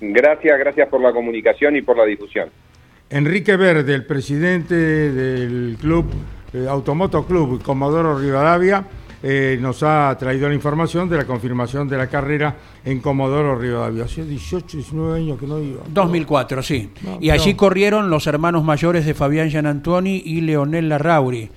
Gracias, 0.00 0.58
gracias 0.58 0.88
por 0.88 1.00
la 1.00 1.12
comunicación 1.12 1.76
y 1.76 1.82
por 1.82 1.96
la 1.96 2.04
difusión. 2.04 2.48
Enrique 3.10 3.56
Verde, 3.56 3.94
el 3.94 4.04
presidente 4.04 4.74
del 4.74 5.76
club 5.80 6.06
eh, 6.52 6.66
Automoto 6.68 7.24
Club 7.24 7.62
Comodoro 7.62 8.18
Rivadavia, 8.18 8.84
eh, 9.22 9.58
nos 9.60 9.82
ha 9.82 10.14
traído 10.18 10.48
la 10.48 10.54
información 10.54 11.08
de 11.08 11.16
la 11.16 11.24
confirmación 11.24 11.88
de 11.88 11.96
la 11.96 12.08
carrera 12.08 12.56
en 12.84 13.00
Comodoro 13.00 13.58
Rivadavia. 13.58 14.04
Hace 14.04 14.24
18, 14.24 14.76
19 14.76 15.18
años 15.18 15.38
que 15.38 15.46
no 15.46 15.58
iba. 15.60 15.82
2004, 15.88 16.62
sí. 16.62 16.90
No, 17.02 17.18
y 17.20 17.30
allí 17.30 17.52
no. 17.52 17.56
corrieron 17.56 18.10
los 18.10 18.26
hermanos 18.26 18.64
mayores 18.64 19.06
de 19.06 19.14
Fabián 19.14 19.48
Gianantoni 19.48 20.22
y 20.24 20.40
Leonel 20.42 20.88
Larrauri. 20.88 21.50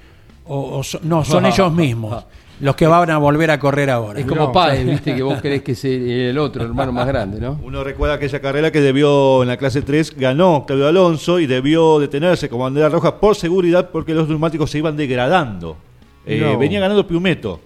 O, 0.45 0.81
no, 1.03 1.25
son 1.25 1.45
ellos 1.47 1.73
mismos 1.73 2.25
los 2.59 2.75
que 2.75 2.87
van 2.87 3.09
a 3.09 3.17
volver 3.17 3.51
a 3.51 3.59
correr 3.59 3.89
ahora. 3.89 4.19
Es 4.19 4.25
como 4.25 4.51
Páez, 4.51 4.85
viste, 4.85 5.15
que 5.15 5.21
vos 5.21 5.39
crees 5.41 5.61
que 5.61 5.73
es 5.73 5.85
el 5.85 6.37
otro, 6.37 6.63
el 6.63 6.69
hermano 6.69 6.91
más 6.91 7.07
grande, 7.07 7.39
¿no? 7.39 7.59
Uno 7.63 7.83
recuerda 7.83 8.15
aquella 8.15 8.39
carrera 8.39 8.71
que 8.71 8.81
debió 8.81 9.41
en 9.43 9.47
la 9.47 9.57
clase 9.57 9.81
3, 9.81 10.15
ganó 10.17 10.65
Claudio 10.65 10.87
Alonso 10.87 11.39
y 11.39 11.47
debió 11.47 11.99
detenerse 11.99 12.49
como 12.49 12.63
bandera 12.63 12.89
roja 12.89 13.19
por 13.19 13.35
seguridad 13.35 13.89
porque 13.91 14.13
los 14.13 14.27
neumáticos 14.27 14.71
se 14.71 14.79
iban 14.79 14.97
degradando. 14.97 15.77
Eh, 16.25 16.39
No. 16.41 16.57
Venía 16.57 16.79
ganando 16.79 17.07
Piumeto 17.07 17.61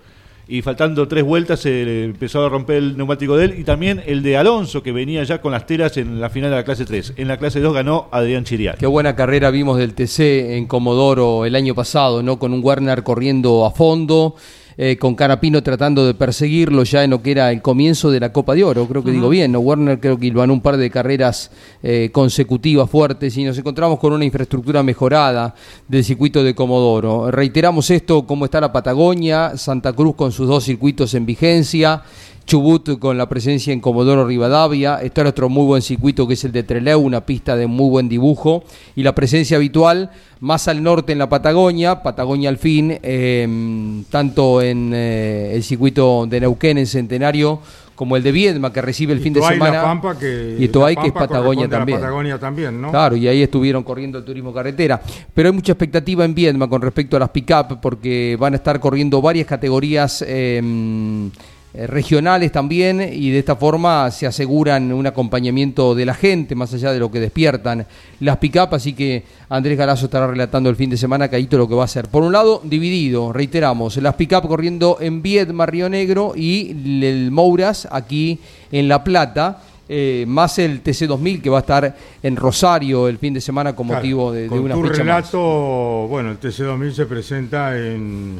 y 0.47 0.61
faltando 0.61 1.07
tres 1.07 1.23
vueltas 1.23 1.61
se 1.61 2.03
empezó 2.03 2.45
a 2.45 2.49
romper 2.49 2.75
el 2.75 2.97
neumático 2.97 3.37
de 3.37 3.45
él 3.45 3.55
y 3.59 3.63
también 3.63 4.03
el 4.05 4.21
de 4.21 4.35
Alonso 4.35 4.83
que 4.83 4.91
venía 4.91 5.23
ya 5.23 5.39
con 5.39 5.53
las 5.53 5.65
telas 5.65 5.95
en 5.95 6.19
la 6.19 6.29
final 6.29 6.49
de 6.49 6.57
la 6.57 6.63
clase 6.65 6.83
3. 6.83 7.13
En 7.15 7.29
la 7.29 7.37
clase 7.37 7.61
2 7.61 7.73
ganó 7.73 8.09
Adrián 8.11 8.43
Chirial. 8.43 8.75
Qué 8.77 8.85
buena 8.85 9.15
carrera 9.15 9.49
vimos 9.49 9.77
del 9.77 9.93
TC 9.93 10.57
en 10.57 10.65
Comodoro 10.67 11.45
el 11.45 11.55
año 11.55 11.73
pasado, 11.73 12.21
¿no? 12.21 12.37
Con 12.37 12.53
un 12.53 12.61
Werner 12.61 13.01
corriendo 13.03 13.65
a 13.65 13.71
fondo, 13.71 14.35
eh, 14.83 14.97
con 14.97 15.13
Canapino 15.13 15.61
tratando 15.61 16.07
de 16.07 16.15
perseguirlo 16.15 16.81
ya 16.81 17.03
en 17.03 17.11
lo 17.11 17.21
que 17.21 17.29
era 17.29 17.51
el 17.51 17.61
comienzo 17.61 18.09
de 18.09 18.19
la 18.19 18.33
Copa 18.33 18.55
de 18.55 18.63
Oro, 18.63 18.87
creo 18.87 19.03
que 19.03 19.11
digo 19.11 19.29
bien, 19.29 19.51
¿no? 19.51 19.59
Werner 19.59 19.99
creo 19.99 20.17
que 20.17 20.31
ganó 20.31 20.53
un 20.53 20.61
par 20.61 20.75
de 20.77 20.89
carreras 20.89 21.51
eh, 21.83 22.09
consecutivas 22.11 22.89
fuertes 22.89 23.37
y 23.37 23.43
nos 23.43 23.55
encontramos 23.59 23.99
con 23.99 24.11
una 24.11 24.25
infraestructura 24.25 24.81
mejorada 24.81 25.53
del 25.87 26.03
circuito 26.03 26.43
de 26.43 26.55
Comodoro. 26.55 27.29
Reiteramos 27.29 27.91
esto, 27.91 28.25
cómo 28.25 28.45
está 28.45 28.59
la 28.59 28.73
Patagonia, 28.73 29.55
Santa 29.55 29.93
Cruz 29.93 30.15
con 30.15 30.31
sus 30.31 30.47
dos 30.47 30.63
circuitos 30.63 31.13
en 31.13 31.27
vigencia, 31.27 32.01
Chubut 32.45 32.99
con 32.99 33.17
la 33.17 33.29
presencia 33.29 33.71
en 33.71 33.79
Comodoro 33.79 34.25
Rivadavia, 34.25 35.01
está 35.01 35.23
nuestro 35.23 35.47
muy 35.49 35.65
buen 35.65 35.81
circuito 35.81 36.27
que 36.27 36.33
es 36.33 36.43
el 36.43 36.51
de 36.51 36.63
Trelew, 36.63 36.99
una 36.99 37.25
pista 37.25 37.55
de 37.55 37.67
muy 37.67 37.89
buen 37.89 38.09
dibujo, 38.09 38.63
y 38.95 39.03
la 39.03 39.15
presencia 39.15 39.57
habitual 39.57 40.11
más 40.39 40.67
al 40.67 40.83
norte 40.83 41.11
en 41.11 41.19
la 41.19 41.29
Patagonia, 41.29 42.03
Patagonia 42.03 42.49
al 42.49 42.57
fin, 42.57 42.99
eh, 43.01 44.03
tanto 44.09 44.61
en 44.61 44.91
eh, 44.93 45.51
el 45.53 45.63
circuito 45.63 46.25
de 46.27 46.41
Neuquén 46.41 46.77
en 46.77 46.87
Centenario 46.87 47.59
como 47.95 48.17
el 48.17 48.23
de 48.23 48.31
Viedma 48.31 48.73
que 48.73 48.81
recibe 48.81 49.13
el 49.13 49.19
Y 49.19 49.21
fin 49.21 49.33
de 49.33 49.41
Toay, 49.41 49.59
La 49.59 49.65
semana. 49.65 49.83
Pampa, 49.83 50.17
que, 50.17 50.55
y 50.57 50.67
Toay 50.69 50.95
que 50.95 51.07
es 51.07 51.13
Patagonia 51.13 51.67
la 51.67 51.77
también. 51.77 51.99
Patagonia 51.99 52.39
también, 52.39 52.81
¿no? 52.81 52.89
Claro, 52.89 53.15
y 53.15 53.27
ahí 53.27 53.43
estuvieron 53.43 53.83
corriendo 53.83 54.17
el 54.17 54.25
turismo 54.25 54.51
carretera. 54.51 54.99
Pero 55.31 55.49
hay 55.49 55.53
mucha 55.53 55.73
expectativa 55.73 56.25
en 56.25 56.33
Viedma 56.33 56.67
con 56.67 56.81
respecto 56.81 57.15
a 57.15 57.19
las 57.19 57.29
pick-up, 57.29 57.79
porque 57.79 58.35
van 58.39 58.53
a 58.53 58.55
estar 58.55 58.79
corriendo 58.79 59.21
varias 59.21 59.45
categorías 59.45 60.25
eh, 60.27 61.29
eh, 61.73 61.87
regionales 61.87 62.51
también, 62.51 63.01
y 63.01 63.29
de 63.29 63.39
esta 63.39 63.55
forma 63.55 64.11
se 64.11 64.27
aseguran 64.27 64.91
un 64.91 65.07
acompañamiento 65.07 65.95
de 65.95 66.05
la 66.05 66.13
gente, 66.13 66.53
más 66.55 66.73
allá 66.73 66.91
de 66.91 66.99
lo 66.99 67.09
que 67.09 67.19
despiertan 67.19 67.85
las 68.19 68.37
pick-up. 68.37 68.69
Así 68.73 68.93
que 68.93 69.23
Andrés 69.49 69.77
Galazo 69.77 70.05
estará 70.05 70.27
relatando 70.27 70.69
el 70.69 70.75
fin 70.75 70.89
de 70.89 70.97
semana 70.97 71.29
Caíto 71.29 71.57
lo 71.57 71.67
que 71.67 71.75
va 71.75 71.83
a 71.83 71.85
hacer. 71.85 72.07
Por 72.09 72.23
un 72.23 72.33
lado, 72.33 72.61
dividido, 72.63 73.31
reiteramos, 73.31 73.97
las 73.97 74.15
pick-up 74.15 74.47
corriendo 74.47 74.97
en 74.99 75.21
Viedma, 75.21 75.65
Río 75.65 75.89
Negro, 75.89 76.33
y 76.35 76.71
el 77.05 77.31
Mouras 77.31 77.87
aquí 77.91 78.39
en 78.71 78.87
La 78.87 79.03
Plata. 79.03 79.61
eh, 79.93 80.23
más 80.25 80.57
el 80.57 80.81
TC2000 80.81 81.41
que 81.41 81.49
va 81.49 81.57
a 81.57 81.61
estar 81.61 81.95
en 82.23 82.35
Rosario 82.37 83.09
el 83.09 83.17
fin 83.17 83.33
de 83.33 83.41
semana 83.41 83.75
con 83.75 83.87
Claro, 83.87 83.99
motivo 84.01 84.31
de, 84.31 84.43
de 84.43 84.47
con 84.47 84.59
una 84.59 84.73
tu 84.75 84.83
fecha 84.83 85.03
más. 85.03 85.31
relato, 85.31 86.07
bueno, 86.07 86.31
el 86.31 86.39
TC2000 86.39 86.91
se 86.93 87.05
presenta 87.07 87.77
en, 87.77 88.37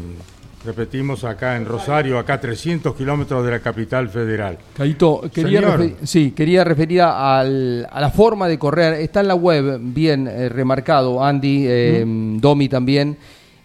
repetimos, 0.65 1.23
acá 1.23 1.55
en 1.55 1.65
Rosario, 1.65 2.19
acá 2.19 2.33
a 2.35 2.41
300 2.41 2.95
kilómetros 2.95 3.43
de 3.45 3.51
la 3.51 3.59
capital 3.59 4.09
federal. 4.09 4.57
Caito, 4.77 5.21
quería, 5.33 5.61
refer- 5.61 5.95
sí, 6.03 6.31
quería 6.31 6.63
referir 6.63 7.01
al- 7.01 7.87
a 7.91 7.99
la 8.01 8.09
forma 8.11 8.47
de 8.47 8.59
correr. 8.59 8.93
Está 9.01 9.21
en 9.21 9.27
la 9.29 9.35
web, 9.35 9.79
bien 9.81 10.27
eh, 10.27 10.49
remarcado, 10.49 11.23
Andy, 11.23 11.65
eh, 11.67 12.03
Domi 12.39 12.69
también, 12.69 13.17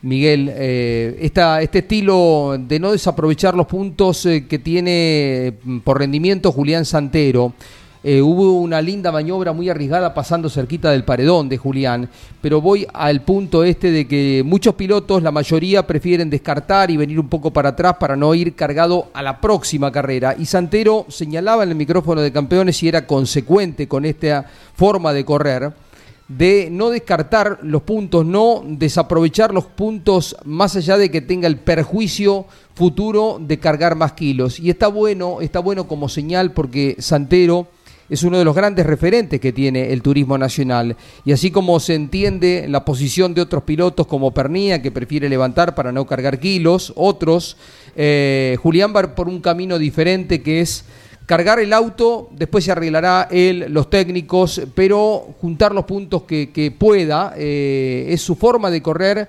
Miguel. 0.02 0.50
eh, 0.54 1.18
esta, 1.20 1.60
este 1.60 1.78
estilo 1.80 2.56
de 2.58 2.78
no 2.80 2.92
desaprovechar 2.92 3.54
los 3.54 3.66
puntos 3.66 4.24
eh, 4.26 4.46
que 4.48 4.58
tiene 4.58 5.54
por 5.84 5.98
rendimiento 5.98 6.50
Julián 6.52 6.84
Santero. 6.84 7.52
Eh, 8.08 8.22
hubo 8.22 8.60
una 8.60 8.80
linda 8.80 9.10
maniobra 9.10 9.52
muy 9.52 9.68
arriesgada 9.68 10.14
pasando 10.14 10.48
cerquita 10.48 10.92
del 10.92 11.02
paredón 11.02 11.48
de 11.48 11.58
Julián, 11.58 12.08
pero 12.40 12.60
voy 12.60 12.86
al 12.94 13.22
punto 13.22 13.64
este 13.64 13.90
de 13.90 14.06
que 14.06 14.44
muchos 14.46 14.76
pilotos, 14.76 15.24
la 15.24 15.32
mayoría, 15.32 15.88
prefieren 15.88 16.30
descartar 16.30 16.88
y 16.92 16.96
venir 16.96 17.18
un 17.18 17.28
poco 17.28 17.52
para 17.52 17.70
atrás 17.70 17.96
para 17.98 18.14
no 18.14 18.32
ir 18.32 18.54
cargado 18.54 19.08
a 19.12 19.24
la 19.24 19.40
próxima 19.40 19.90
carrera. 19.90 20.36
Y 20.38 20.46
Santero 20.46 21.06
señalaba 21.08 21.64
en 21.64 21.70
el 21.70 21.74
micrófono 21.74 22.20
de 22.20 22.30
campeones 22.30 22.80
y 22.84 22.86
era 22.86 23.08
consecuente 23.08 23.88
con 23.88 24.04
esta 24.04 24.48
forma 24.76 25.12
de 25.12 25.24
correr 25.24 25.72
de 26.28 26.68
no 26.70 26.90
descartar 26.90 27.58
los 27.62 27.82
puntos, 27.82 28.24
no 28.24 28.62
desaprovechar 28.64 29.52
los 29.52 29.64
puntos 29.64 30.36
más 30.44 30.76
allá 30.76 30.96
de 30.96 31.10
que 31.10 31.22
tenga 31.22 31.48
el 31.48 31.56
perjuicio 31.56 32.46
futuro 32.76 33.38
de 33.40 33.58
cargar 33.58 33.96
más 33.96 34.12
kilos. 34.12 34.60
Y 34.60 34.70
está 34.70 34.86
bueno, 34.86 35.40
está 35.40 35.58
bueno 35.58 35.88
como 35.88 36.08
señal 36.08 36.52
porque 36.52 36.94
Santero 37.00 37.66
es 38.08 38.22
uno 38.22 38.38
de 38.38 38.44
los 38.44 38.54
grandes 38.54 38.86
referentes 38.86 39.40
que 39.40 39.52
tiene 39.52 39.92
el 39.92 40.02
turismo 40.02 40.38
nacional. 40.38 40.96
Y 41.24 41.32
así 41.32 41.50
como 41.50 41.80
se 41.80 41.94
entiende 41.94 42.66
la 42.68 42.84
posición 42.84 43.34
de 43.34 43.40
otros 43.40 43.64
pilotos 43.64 44.06
como 44.06 44.32
Pernía, 44.32 44.80
que 44.80 44.92
prefiere 44.92 45.28
levantar 45.28 45.74
para 45.74 45.92
no 45.92 46.06
cargar 46.06 46.38
kilos, 46.38 46.92
otros, 46.96 47.56
eh, 47.96 48.56
Julián 48.62 48.92
va 48.94 49.14
por 49.14 49.28
un 49.28 49.40
camino 49.40 49.78
diferente 49.78 50.42
que 50.42 50.60
es 50.60 50.84
cargar 51.26 51.58
el 51.58 51.72
auto, 51.72 52.30
después 52.32 52.64
se 52.64 52.70
arreglará 52.70 53.26
él, 53.30 53.66
los 53.70 53.90
técnicos, 53.90 54.62
pero 54.74 55.34
juntar 55.40 55.74
los 55.74 55.84
puntos 55.84 56.22
que, 56.22 56.74
pueda, 56.78 57.34
eh, 57.36 58.06
es 58.08 58.22
su 58.22 58.36
forma 58.36 58.70
de 58.70 58.80
correr 58.80 59.28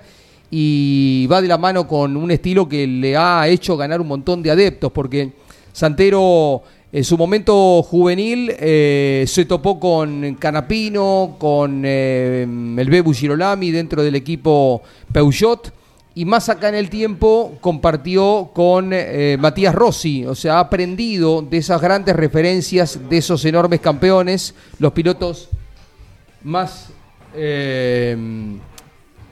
y 0.50 1.26
va 1.26 1.42
de 1.42 1.48
la 1.48 1.58
mano 1.58 1.86
con 1.86 2.16
un 2.16 2.30
estilo 2.30 2.68
que 2.68 2.86
le 2.86 3.16
ha 3.16 3.48
hecho 3.48 3.76
ganar 3.76 4.00
un 4.00 4.08
montón 4.08 4.42
de 4.42 4.50
adeptos, 4.50 4.92
porque 4.92 5.32
Santero 5.72 6.62
en 6.90 7.04
su 7.04 7.18
momento 7.18 7.82
juvenil 7.82 8.50
eh, 8.58 9.24
se 9.26 9.44
topó 9.44 9.78
con 9.78 10.36
Canapino, 10.36 11.36
con 11.38 11.82
eh, 11.84 12.42
el 12.42 12.90
Bebu 12.90 13.12
Girolami 13.12 13.70
dentro 13.70 14.02
del 14.02 14.14
equipo 14.14 14.82
Peugeot. 15.12 15.72
Y 16.14 16.24
más 16.24 16.48
acá 16.48 16.70
en 16.70 16.74
el 16.74 16.88
tiempo 16.88 17.58
compartió 17.60 18.50
con 18.54 18.90
eh, 18.92 19.36
Matías 19.38 19.74
Rossi, 19.74 20.24
o 20.24 20.34
sea, 20.34 20.56
ha 20.56 20.60
aprendido 20.60 21.42
de 21.42 21.58
esas 21.58 21.80
grandes 21.80 22.16
referencias, 22.16 22.98
de 23.08 23.18
esos 23.18 23.44
enormes 23.44 23.80
campeones, 23.80 24.54
los 24.78 24.92
pilotos 24.92 25.48
más 26.42 26.88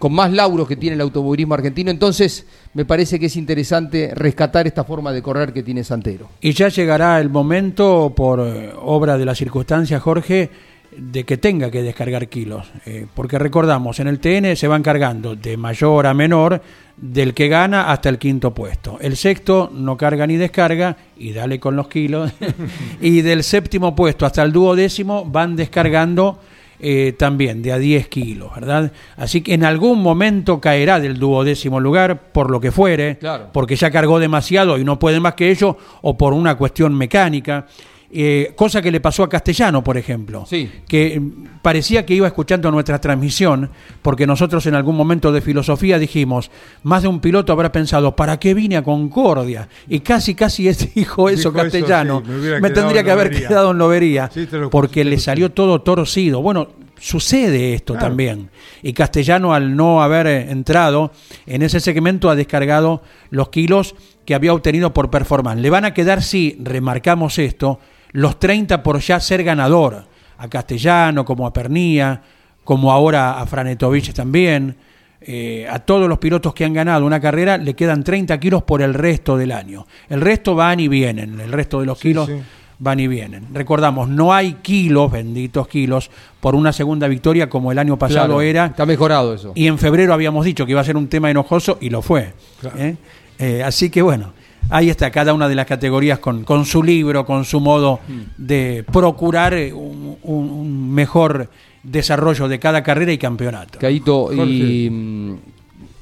con 0.06 0.14
más 0.14 0.30
lauros 0.30 0.68
que 0.68 0.76
tiene 0.76 0.94
el 0.94 1.00
automovilismo 1.00 1.54
argentino. 1.54 1.90
Entonces, 1.90 2.46
me 2.74 2.84
parece 2.84 3.18
que 3.18 3.26
es 3.26 3.34
interesante 3.34 4.12
rescatar 4.14 4.64
esta 4.68 4.84
forma 4.84 5.10
de 5.10 5.20
correr 5.20 5.52
que 5.52 5.64
tiene 5.64 5.82
Santero. 5.82 6.28
Y 6.40 6.52
ya 6.52 6.68
llegará 6.68 7.18
el 7.18 7.28
momento, 7.28 8.12
por 8.14 8.38
eh, 8.38 8.70
obra 8.80 9.18
de 9.18 9.24
la 9.24 9.34
circunstancia, 9.34 9.98
Jorge, 9.98 10.48
de 10.96 11.24
que 11.24 11.38
tenga 11.38 11.72
que 11.72 11.82
descargar 11.82 12.28
kilos. 12.28 12.70
Eh, 12.86 13.06
porque 13.14 13.36
recordamos, 13.36 13.98
en 13.98 14.06
el 14.06 14.20
TN 14.20 14.54
se 14.54 14.68
van 14.68 14.84
cargando 14.84 15.34
de 15.34 15.56
mayor 15.56 16.06
a 16.06 16.14
menor, 16.14 16.62
del 16.96 17.34
que 17.34 17.48
gana 17.48 17.90
hasta 17.90 18.08
el 18.08 18.18
quinto 18.18 18.54
puesto. 18.54 18.98
El 19.00 19.16
sexto 19.16 19.72
no 19.74 19.96
carga 19.96 20.24
ni 20.28 20.36
descarga, 20.36 20.96
y 21.16 21.32
dale 21.32 21.58
con 21.58 21.74
los 21.74 21.88
kilos. 21.88 22.32
y 23.00 23.22
del 23.22 23.42
séptimo 23.42 23.96
puesto 23.96 24.24
hasta 24.24 24.44
el 24.44 24.52
duodécimo 24.52 25.24
van 25.24 25.56
descargando 25.56 26.38
eh, 26.78 27.14
también 27.18 27.62
de 27.62 27.72
a 27.72 27.78
10 27.78 28.08
kilos, 28.08 28.54
¿verdad? 28.54 28.92
Así 29.16 29.40
que 29.40 29.54
en 29.54 29.64
algún 29.64 30.02
momento 30.02 30.60
caerá 30.60 31.00
del 31.00 31.18
duodécimo 31.18 31.80
lugar, 31.80 32.32
por 32.32 32.50
lo 32.50 32.60
que 32.60 32.70
fuere, 32.70 33.18
porque 33.52 33.76
ya 33.76 33.90
cargó 33.90 34.18
demasiado 34.18 34.78
y 34.78 34.84
no 34.84 34.98
puede 34.98 35.20
más 35.20 35.34
que 35.34 35.50
ello, 35.50 35.76
o 36.02 36.16
por 36.16 36.32
una 36.32 36.56
cuestión 36.56 36.94
mecánica. 36.94 37.66
Eh, 38.10 38.52
cosa 38.54 38.80
que 38.80 38.92
le 38.92 39.00
pasó 39.00 39.24
a 39.24 39.28
Castellano, 39.28 39.82
por 39.82 39.96
ejemplo, 39.98 40.46
que 40.86 41.18
mm, 41.18 41.60
parecía 41.60 42.06
que 42.06 42.14
iba 42.14 42.28
escuchando 42.28 42.70
nuestra 42.70 43.00
transmisión, 43.00 43.70
porque 44.00 44.26
nosotros 44.26 44.64
en 44.66 44.76
algún 44.76 44.96
momento 44.96 45.32
de 45.32 45.40
filosofía 45.40 45.98
dijimos, 45.98 46.50
más 46.84 47.02
de 47.02 47.08
un 47.08 47.18
piloto 47.18 47.52
habrá 47.52 47.72
pensado, 47.72 48.14
¿para 48.14 48.38
qué 48.38 48.54
vine 48.54 48.76
a 48.76 48.82
Concordia? 48.82 49.68
Y 49.88 50.00
casi, 50.00 50.34
casi 50.34 50.68
dijo 50.94 51.28
eso 51.28 51.52
Castellano, 51.52 52.22
me, 52.60 52.70
tendría 52.70 53.02
que 53.02 53.10
haber 53.10 53.30
quedado 53.30 53.72
en 53.72 53.78
Lobería, 53.78 54.30
porque 54.70 55.04
le 55.04 55.18
salió 55.18 55.50
todo 55.50 55.82
torcido. 55.82 56.40
Bueno, 56.42 56.68
sucede 56.98 57.74
esto 57.74 57.94
también. 57.94 58.50
Y 58.82 58.92
Castellano, 58.92 59.52
al 59.52 59.74
no 59.74 60.02
haber 60.02 60.26
eh, 60.28 60.50
entrado 60.50 61.12
en 61.46 61.62
ese 61.62 61.80
segmento, 61.80 62.30
ha 62.30 62.36
descargado 62.36 63.02
los 63.30 63.48
kilos 63.48 63.94
que 64.24 64.34
había 64.34 64.54
obtenido 64.54 64.94
por 64.94 65.10
performance. 65.10 65.60
Le 65.60 65.70
van 65.70 65.84
a 65.84 65.94
quedar, 65.94 66.22
si 66.22 66.56
remarcamos 66.60 67.38
esto, 67.38 67.80
los 68.16 68.38
30 68.38 68.82
por 68.82 68.98
ya 68.98 69.20
ser 69.20 69.44
ganador, 69.44 70.06
a 70.38 70.48
Castellano, 70.48 71.22
como 71.24 71.46
a 71.46 71.52
Pernía, 71.52 72.22
como 72.64 72.90
ahora 72.90 73.38
a 73.38 73.46
Franetovich 73.46 74.14
también. 74.14 74.74
Eh, 75.20 75.66
a 75.68 75.80
todos 75.80 76.08
los 76.08 76.18
pilotos 76.18 76.54
que 76.54 76.64
han 76.64 76.72
ganado 76.72 77.04
una 77.04 77.20
carrera 77.20 77.58
le 77.58 77.74
quedan 77.74 78.04
30 78.04 78.38
kilos 78.38 78.62
por 78.62 78.80
el 78.80 78.94
resto 78.94 79.36
del 79.36 79.52
año. 79.52 79.86
El 80.08 80.22
resto 80.22 80.54
van 80.54 80.80
y 80.80 80.88
vienen, 80.88 81.38
el 81.40 81.52
resto 81.52 81.80
de 81.80 81.86
los 81.86 81.98
kilos 81.98 82.30
van 82.78 83.00
y 83.00 83.06
vienen. 83.06 83.48
Recordamos, 83.52 84.08
no 84.08 84.32
hay 84.32 84.54
kilos, 84.62 85.12
benditos 85.12 85.68
kilos, 85.68 86.10
por 86.40 86.54
una 86.54 86.72
segunda 86.72 87.08
victoria 87.08 87.50
como 87.50 87.70
el 87.70 87.78
año 87.78 87.98
pasado 87.98 88.40
era. 88.40 88.66
Está 88.66 88.86
mejorado 88.86 89.34
eso. 89.34 89.52
Y 89.54 89.66
en 89.66 89.78
febrero 89.78 90.14
habíamos 90.14 90.44
dicho 90.46 90.64
que 90.64 90.72
iba 90.72 90.80
a 90.80 90.84
ser 90.84 90.96
un 90.96 91.08
tema 91.08 91.30
enojoso 91.30 91.76
y 91.82 91.90
lo 91.90 92.00
fue. 92.00 92.32
¿eh? 92.78 92.96
Eh, 93.38 93.62
así 93.62 93.90
que 93.90 94.00
bueno, 94.00 94.32
Ahí 94.68 94.90
está 94.90 95.10
cada 95.10 95.32
una 95.32 95.48
de 95.48 95.54
las 95.54 95.66
categorías 95.66 96.18
con, 96.18 96.44
con 96.44 96.64
su 96.64 96.82
libro, 96.82 97.24
con 97.24 97.44
su 97.44 97.60
modo 97.60 98.00
de 98.36 98.84
procurar 98.90 99.54
eh, 99.54 99.72
un, 99.72 100.92
mejor 100.92 101.48
desarrollo 101.82 102.48
de 102.48 102.58
cada 102.58 102.82
carrera 102.82 103.12
y 103.12 103.18
campeonato. 103.18 103.78
Caíto, 103.78 104.32
y 104.32 104.88
mm, 104.90 105.34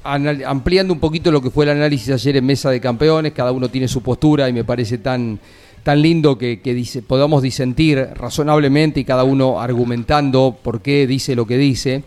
ampliando 0.03 0.93
un 0.93 0.99
poquito 0.99 1.31
lo 1.31 1.41
que 1.41 1.49
fue 1.49 1.65
el 1.65 1.71
análisis 1.71 2.09
ayer 2.11 2.37
en 2.37 2.45
Mesa 2.45 2.69
de 2.69 2.79
Campeones, 2.79 3.33
cada 3.33 3.51
uno 3.51 3.69
tiene 3.69 3.87
su 3.87 4.01
postura 4.01 4.47
y 4.49 4.53
me 4.53 4.63
parece 4.63 4.97
tan, 4.97 5.39
tan 5.83 6.01
lindo 6.01 6.37
que, 6.37 6.59
dice, 6.63 7.01
podamos 7.01 7.43
disentir 7.43 7.99
razonablemente 8.15 8.99
y 8.99 9.05
cada 9.05 9.23
uno 9.23 9.59
argumentando 9.59 10.57
por 10.61 10.81
qué 10.81 11.05
dice 11.05 11.35
lo 11.35 11.45
que 11.45 11.57
dice. 11.57 12.03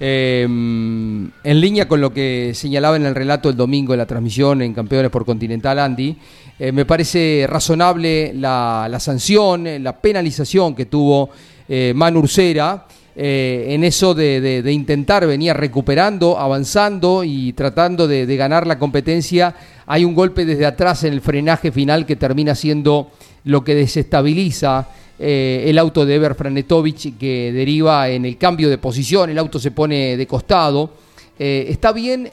Em, 0.00 1.28
en 1.42 1.60
línea 1.60 1.88
con 1.88 2.00
lo 2.00 2.12
que 2.12 2.52
señalaba 2.54 2.96
en 2.96 3.04
el 3.04 3.16
relato 3.16 3.48
el 3.48 3.56
domingo 3.56 3.94
en 3.94 3.98
la 3.98 4.06
transmisión 4.06 4.62
en 4.62 4.72
Campeones 4.72 5.10
por 5.10 5.24
Continental, 5.24 5.78
Andy, 5.80 6.16
eh, 6.58 6.70
me 6.70 6.84
parece 6.84 7.46
razonable 7.48 8.32
la, 8.32 8.96
sanción, 9.00 9.82
la 9.82 10.00
penalización 10.00 10.76
que 10.76 10.86
tuvo 10.86 11.30
eh, 11.68 11.92
Manu 11.96 12.20
Ursera 12.20 12.86
eh, 13.16 13.66
en 13.70 13.82
eso 13.82 14.14
de, 14.14 14.62
intentar 14.70 15.26
venir 15.26 15.54
recuperando, 15.54 16.38
avanzando 16.38 17.24
y 17.24 17.52
tratando 17.54 18.06
de 18.06 18.36
ganar 18.36 18.68
la 18.68 18.78
competencia. 18.78 19.52
Hay 19.86 20.04
un 20.04 20.14
golpe 20.14 20.44
desde 20.44 20.66
atrás 20.66 21.02
en 21.02 21.12
el 21.12 21.20
frenaje 21.20 21.72
final 21.72 22.06
que 22.06 22.14
termina 22.14 22.54
siendo 22.54 23.10
lo 23.42 23.64
que 23.64 23.74
desestabiliza 23.74 24.86
eh, 25.18 25.64
el 25.66 25.78
auto 25.78 26.06
de 26.06 26.14
Eber 26.14 26.34
Franetovich 26.34 27.18
que 27.18 27.52
deriva 27.52 28.08
en 28.08 28.24
el 28.24 28.36
cambio 28.36 28.68
de 28.68 28.78
posición, 28.78 29.30
el 29.30 29.38
auto 29.38 29.58
se 29.58 29.70
pone 29.70 30.16
de 30.16 30.26
costado. 30.26 30.90
Eh, 31.38 31.66
está 31.68 31.92
bien 31.92 32.30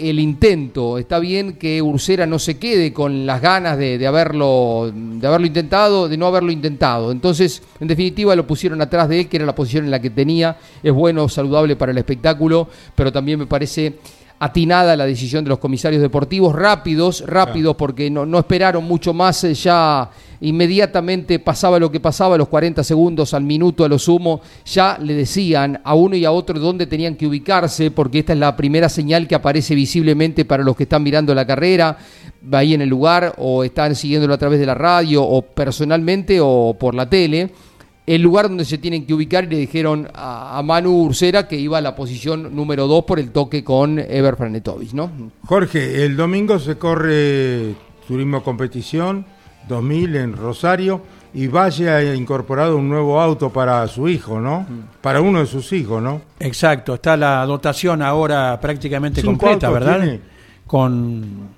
el 0.00 0.18
intento, 0.18 0.96
está 0.96 1.18
bien 1.18 1.54
que 1.54 1.82
Ursera 1.82 2.26
no 2.26 2.38
se 2.38 2.58
quede 2.58 2.92
con 2.92 3.26
las 3.26 3.42
ganas 3.42 3.76
de, 3.76 4.06
haberlo, 4.06 4.90
de 4.94 5.26
haberlo 5.26 5.46
intentado, 5.46 6.08
de 6.08 6.16
no 6.16 6.26
haberlo 6.26 6.50
intentado. 6.50 7.12
Entonces, 7.12 7.62
en 7.78 7.88
definitiva, 7.88 8.34
lo 8.34 8.46
pusieron 8.46 8.80
atrás 8.80 9.08
de 9.10 9.20
él, 9.20 9.28
que 9.28 9.36
era 9.36 9.44
la 9.44 9.54
posición 9.54 9.84
en 9.84 9.90
la 9.90 10.00
que 10.00 10.08
tenía. 10.08 10.56
Es 10.82 10.92
bueno, 10.92 11.28
saludable 11.28 11.76
para 11.76 11.92
el 11.92 11.98
espectáculo, 11.98 12.68
pero 12.94 13.12
también 13.12 13.38
me 13.38 13.46
parece 13.46 13.98
atinada 14.42 14.96
la 14.96 15.04
decisión 15.04 15.44
de 15.44 15.50
los 15.50 15.58
comisarios 15.58 16.00
deportivos, 16.00 16.54
rápidos, 16.54 17.22
rápidos, 17.26 17.76
porque 17.76 18.10
no, 18.10 18.24
no 18.24 18.38
esperaron 18.38 18.82
mucho 18.84 19.12
más, 19.12 19.44
eh, 19.44 19.52
ya 19.52 20.10
inmediatamente 20.40 21.38
pasaba 21.38 21.78
lo 21.78 21.92
que 21.92 22.00
pasaba, 22.00 22.36
a 22.36 22.38
los 22.38 22.48
40 22.48 22.82
segundos, 22.82 23.34
al 23.34 23.44
minuto, 23.44 23.84
a 23.84 23.88
lo 23.88 23.98
sumo, 23.98 24.40
ya 24.64 24.96
le 24.98 25.12
decían 25.12 25.82
a 25.84 25.94
uno 25.94 26.16
y 26.16 26.24
a 26.24 26.32
otro 26.32 26.58
dónde 26.58 26.86
tenían 26.86 27.16
que 27.16 27.26
ubicarse, 27.26 27.90
porque 27.90 28.20
esta 28.20 28.32
es 28.32 28.38
la 28.38 28.56
primera 28.56 28.88
señal 28.88 29.28
que 29.28 29.34
aparece 29.34 29.74
visiblemente 29.74 30.46
para 30.46 30.64
los 30.64 30.74
que 30.74 30.84
están 30.84 31.02
mirando 31.02 31.34
la 31.34 31.46
carrera, 31.46 31.98
ahí 32.52 32.72
en 32.72 32.80
el 32.80 32.88
lugar, 32.88 33.34
o 33.36 33.62
están 33.62 33.94
siguiéndolo 33.94 34.32
a 34.32 34.38
través 34.38 34.58
de 34.58 34.64
la 34.64 34.74
radio, 34.74 35.22
o 35.22 35.42
personalmente, 35.42 36.38
o 36.40 36.74
por 36.80 36.94
la 36.94 37.10
tele 37.10 37.50
el 38.06 38.22
lugar 38.22 38.48
donde 38.48 38.64
se 38.64 38.78
tienen 38.78 39.06
que 39.06 39.14
ubicar 39.14 39.44
y 39.44 39.48
le 39.48 39.56
dijeron 39.58 40.08
a, 40.14 40.60
Manu 40.64 41.02
Ursera 41.04 41.46
que 41.46 41.56
iba 41.56 41.78
a 41.78 41.80
la 41.80 41.94
posición 41.94 42.54
número 42.54 42.86
2 42.86 43.04
por 43.04 43.20
el 43.20 43.30
toque 43.30 43.62
con 43.62 43.98
Ever 43.98 44.36
Franetovich, 44.36 44.92
¿no? 44.92 45.10
Jorge, 45.44 46.04
el 46.04 46.16
domingo 46.16 46.58
se 46.58 46.76
corre 46.76 47.74
Turismo 48.06 48.42
Competición 48.42 49.24
2000 49.68 50.16
en 50.16 50.36
Rosario 50.36 51.02
y 51.32 51.46
Valle 51.46 51.90
ha 51.90 52.14
incorporado 52.14 52.76
un 52.76 52.88
nuevo 52.88 53.20
auto 53.20 53.50
para 53.50 53.86
su 53.86 54.08
hijo, 54.08 54.40
¿no? 54.40 54.60
Mm. 54.60 55.00
Para 55.00 55.20
uno 55.20 55.40
de 55.40 55.46
sus 55.46 55.72
hijos, 55.72 56.02
¿no? 56.02 56.22
Exacto, 56.40 56.94
está 56.94 57.16
la 57.16 57.44
dotación 57.46 58.02
ahora 58.02 58.58
prácticamente 58.60 59.22
completa, 59.22 59.70
¿verdad? 59.70 60.18
Con 60.66 61.48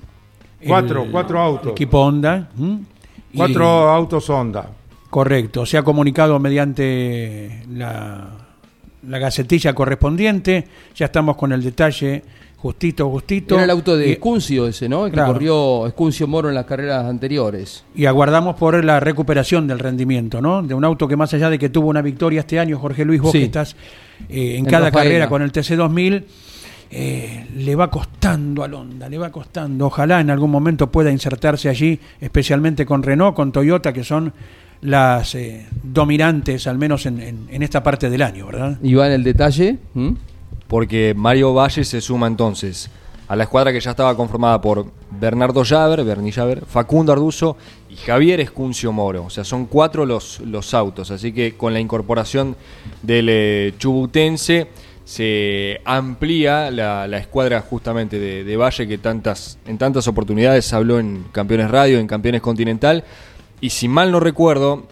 cuatro, 0.66 1.06
cuatro 1.10 1.40
autos. 1.40 1.72
Equipo 1.72 2.00
Honda. 2.00 2.50
Cuatro 3.34 3.64
autos 3.88 4.28
Honda. 4.28 4.68
Correcto, 5.12 5.66
se 5.66 5.76
ha 5.76 5.82
comunicado 5.82 6.38
mediante 6.38 7.64
la, 7.70 8.28
la 9.06 9.18
gacetilla 9.18 9.74
correspondiente, 9.74 10.66
ya 10.94 11.04
estamos 11.04 11.36
con 11.36 11.52
el 11.52 11.62
detalle 11.62 12.22
justito, 12.56 13.10
justito. 13.10 13.56
Era 13.56 13.64
el 13.64 13.70
auto 13.70 13.94
de 13.94 14.10
Escuncio 14.12 14.66
ese, 14.66 14.88
¿no? 14.88 15.04
El 15.04 15.12
que 15.12 15.20
corrió 15.20 15.86
Escuncio 15.86 16.26
Moro 16.26 16.48
en 16.48 16.54
las 16.54 16.64
carreras 16.64 17.04
anteriores. 17.04 17.84
y 17.94 18.06
aguardamos 18.06 18.56
por 18.56 18.82
la 18.82 19.00
recuperación 19.00 19.66
del 19.66 19.80
rendimiento, 19.80 20.40
¿no? 20.40 20.62
De 20.62 20.72
un 20.72 20.82
auto 20.82 21.06
que 21.06 21.14
más 21.14 21.34
allá 21.34 21.50
de 21.50 21.58
que 21.58 21.68
tuvo 21.68 21.88
una 21.90 22.00
victoria 22.00 22.40
este 22.40 22.58
año, 22.58 22.78
Jorge 22.78 23.04
Luis, 23.04 23.20
vos 23.20 23.32
Sí. 23.32 23.40
que 23.40 23.44
estás 23.44 23.76
eh, 24.30 24.52
en, 24.56 24.60
En 24.60 24.64
cada 24.64 24.90
carrera 24.90 25.28
con 25.28 25.42
el 25.42 25.52
TC2000, 25.52 26.24
eh, 26.90 27.46
le 27.54 27.76
va 27.76 27.90
costando 27.90 28.64
al 28.64 28.72
Honda, 28.72 29.10
le 29.10 29.18
va 29.18 29.30
costando. 29.30 29.88
Ojalá 29.88 30.20
en 30.22 30.30
algún 30.30 30.50
momento 30.50 30.90
pueda 30.90 31.10
insertarse 31.10 31.68
allí, 31.68 32.00
especialmente 32.18 32.86
con 32.86 33.02
Renault, 33.02 33.36
con 33.36 33.52
Toyota, 33.52 33.92
que 33.92 34.04
son 34.04 34.32
las 34.82 35.34
eh, 35.34 35.66
dominantes, 35.82 36.66
al 36.66 36.76
menos 36.76 37.06
en, 37.06 37.20
en- 37.20 37.46
en 37.50 37.62
esta 37.62 37.82
parte 37.82 38.10
del 38.10 38.20
año, 38.22 38.46
¿verdad? 38.46 38.78
Y 38.82 38.94
va 38.94 39.06
en 39.06 39.12
el 39.14 39.24
detalle. 39.24 39.78
porque 40.68 41.12
Mario 41.16 41.52
Valle 41.54 41.84
se 41.84 42.00
suma 42.00 42.26
entonces 42.26 42.90
a 43.28 43.36
la 43.36 43.44
escuadra 43.44 43.72
que 43.72 43.80
ya 43.80 43.90
estaba 43.90 44.14
conformada 44.16 44.60
por 44.60 44.86
Bernardo 45.10 45.62
Llaver, 45.62 46.02
Bernie 46.04 46.32
Llaver, 46.32 46.64
Facundo 46.66 47.12
Arduzo 47.12 47.56
y 47.90 47.96
Javier 47.96 48.40
Escuncio 48.40 48.90
Moro. 48.92 49.24
O 49.24 49.30
sea, 49.30 49.44
son 49.44 49.66
cuatro 49.66 50.04
los, 50.04 50.40
los 50.40 50.74
autos. 50.74 51.10
Así 51.10 51.32
que 51.32 51.54
con 51.56 51.72
la 51.72 51.80
incorporación 51.80 52.56
del 53.02 53.28
eh, 53.30 53.74
Chubutense 53.78 54.66
se 55.04 55.80
amplía 55.84 56.70
la, 56.70 57.06
la 57.06 57.18
escuadra 57.18 57.60
justamente 57.60 58.18
de, 58.18 58.44
de 58.44 58.56
Valle 58.56 58.86
que 58.86 58.98
tantas, 58.98 59.58
en 59.66 59.76
tantas 59.78 60.06
oportunidades 60.08 60.72
habló 60.72 60.98
en 60.98 61.24
Campeones 61.32 61.70
Radio, 61.70 61.98
en 61.98 62.06
Campeones 62.06 62.40
Continental. 62.40 63.04
Y 63.62 63.70
si 63.70 63.88
mal 63.88 64.10
no 64.12 64.20
recuerdo, 64.20 64.86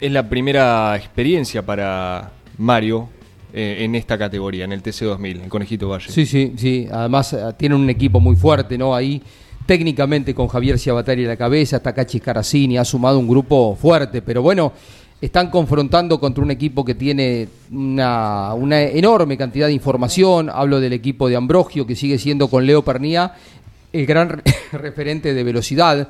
es 0.00 0.12
la 0.12 0.28
primera 0.28 0.94
experiencia 0.96 1.64
para 1.64 2.32
Mario 2.58 3.08
eh, 3.54 3.78
en 3.80 3.94
esta 3.94 4.18
categoría, 4.18 4.64
en 4.64 4.72
el 4.72 4.82
TC2000, 4.82 5.44
el 5.44 5.48
Conejito 5.48 5.88
Valle. 5.88 6.10
Sí, 6.10 6.26
sí, 6.26 6.52
sí. 6.56 6.86
Además, 6.92 7.32
eh, 7.32 7.38
tienen 7.56 7.78
un 7.80 7.88
equipo 7.88 8.20
muy 8.20 8.36
fuerte, 8.36 8.76
¿no? 8.76 8.94
Ahí, 8.94 9.22
técnicamente, 9.66 10.34
con 10.34 10.48
Javier 10.48 10.78
Ciabatari 10.78 11.24
a 11.24 11.28
la 11.28 11.36
cabeza, 11.36 11.76
hasta 11.76 11.94
Cachi 11.94 12.20
Caracini, 12.20 12.76
ha 12.76 12.84
sumado 12.84 13.18
un 13.18 13.28
grupo 13.28 13.76
fuerte. 13.80 14.20
Pero 14.20 14.42
bueno, 14.42 14.72
están 15.20 15.48
confrontando 15.50 16.18
contra 16.20 16.42
un 16.42 16.50
equipo 16.50 16.84
que 16.84 16.94
tiene 16.96 17.48
una, 17.72 18.52
una 18.54 18.82
enorme 18.82 19.36
cantidad 19.38 19.68
de 19.68 19.72
información. 19.74 20.50
Hablo 20.52 20.80
del 20.80 20.92
equipo 20.92 21.28
de 21.28 21.36
Ambrogio, 21.36 21.86
que 21.86 21.94
sigue 21.94 22.18
siendo 22.18 22.48
con 22.48 22.66
Leo 22.66 22.82
Pernía 22.82 23.32
el 23.92 24.04
gran 24.06 24.28
re- 24.28 24.42
referente 24.72 25.32
de 25.32 25.44
velocidad. 25.44 26.08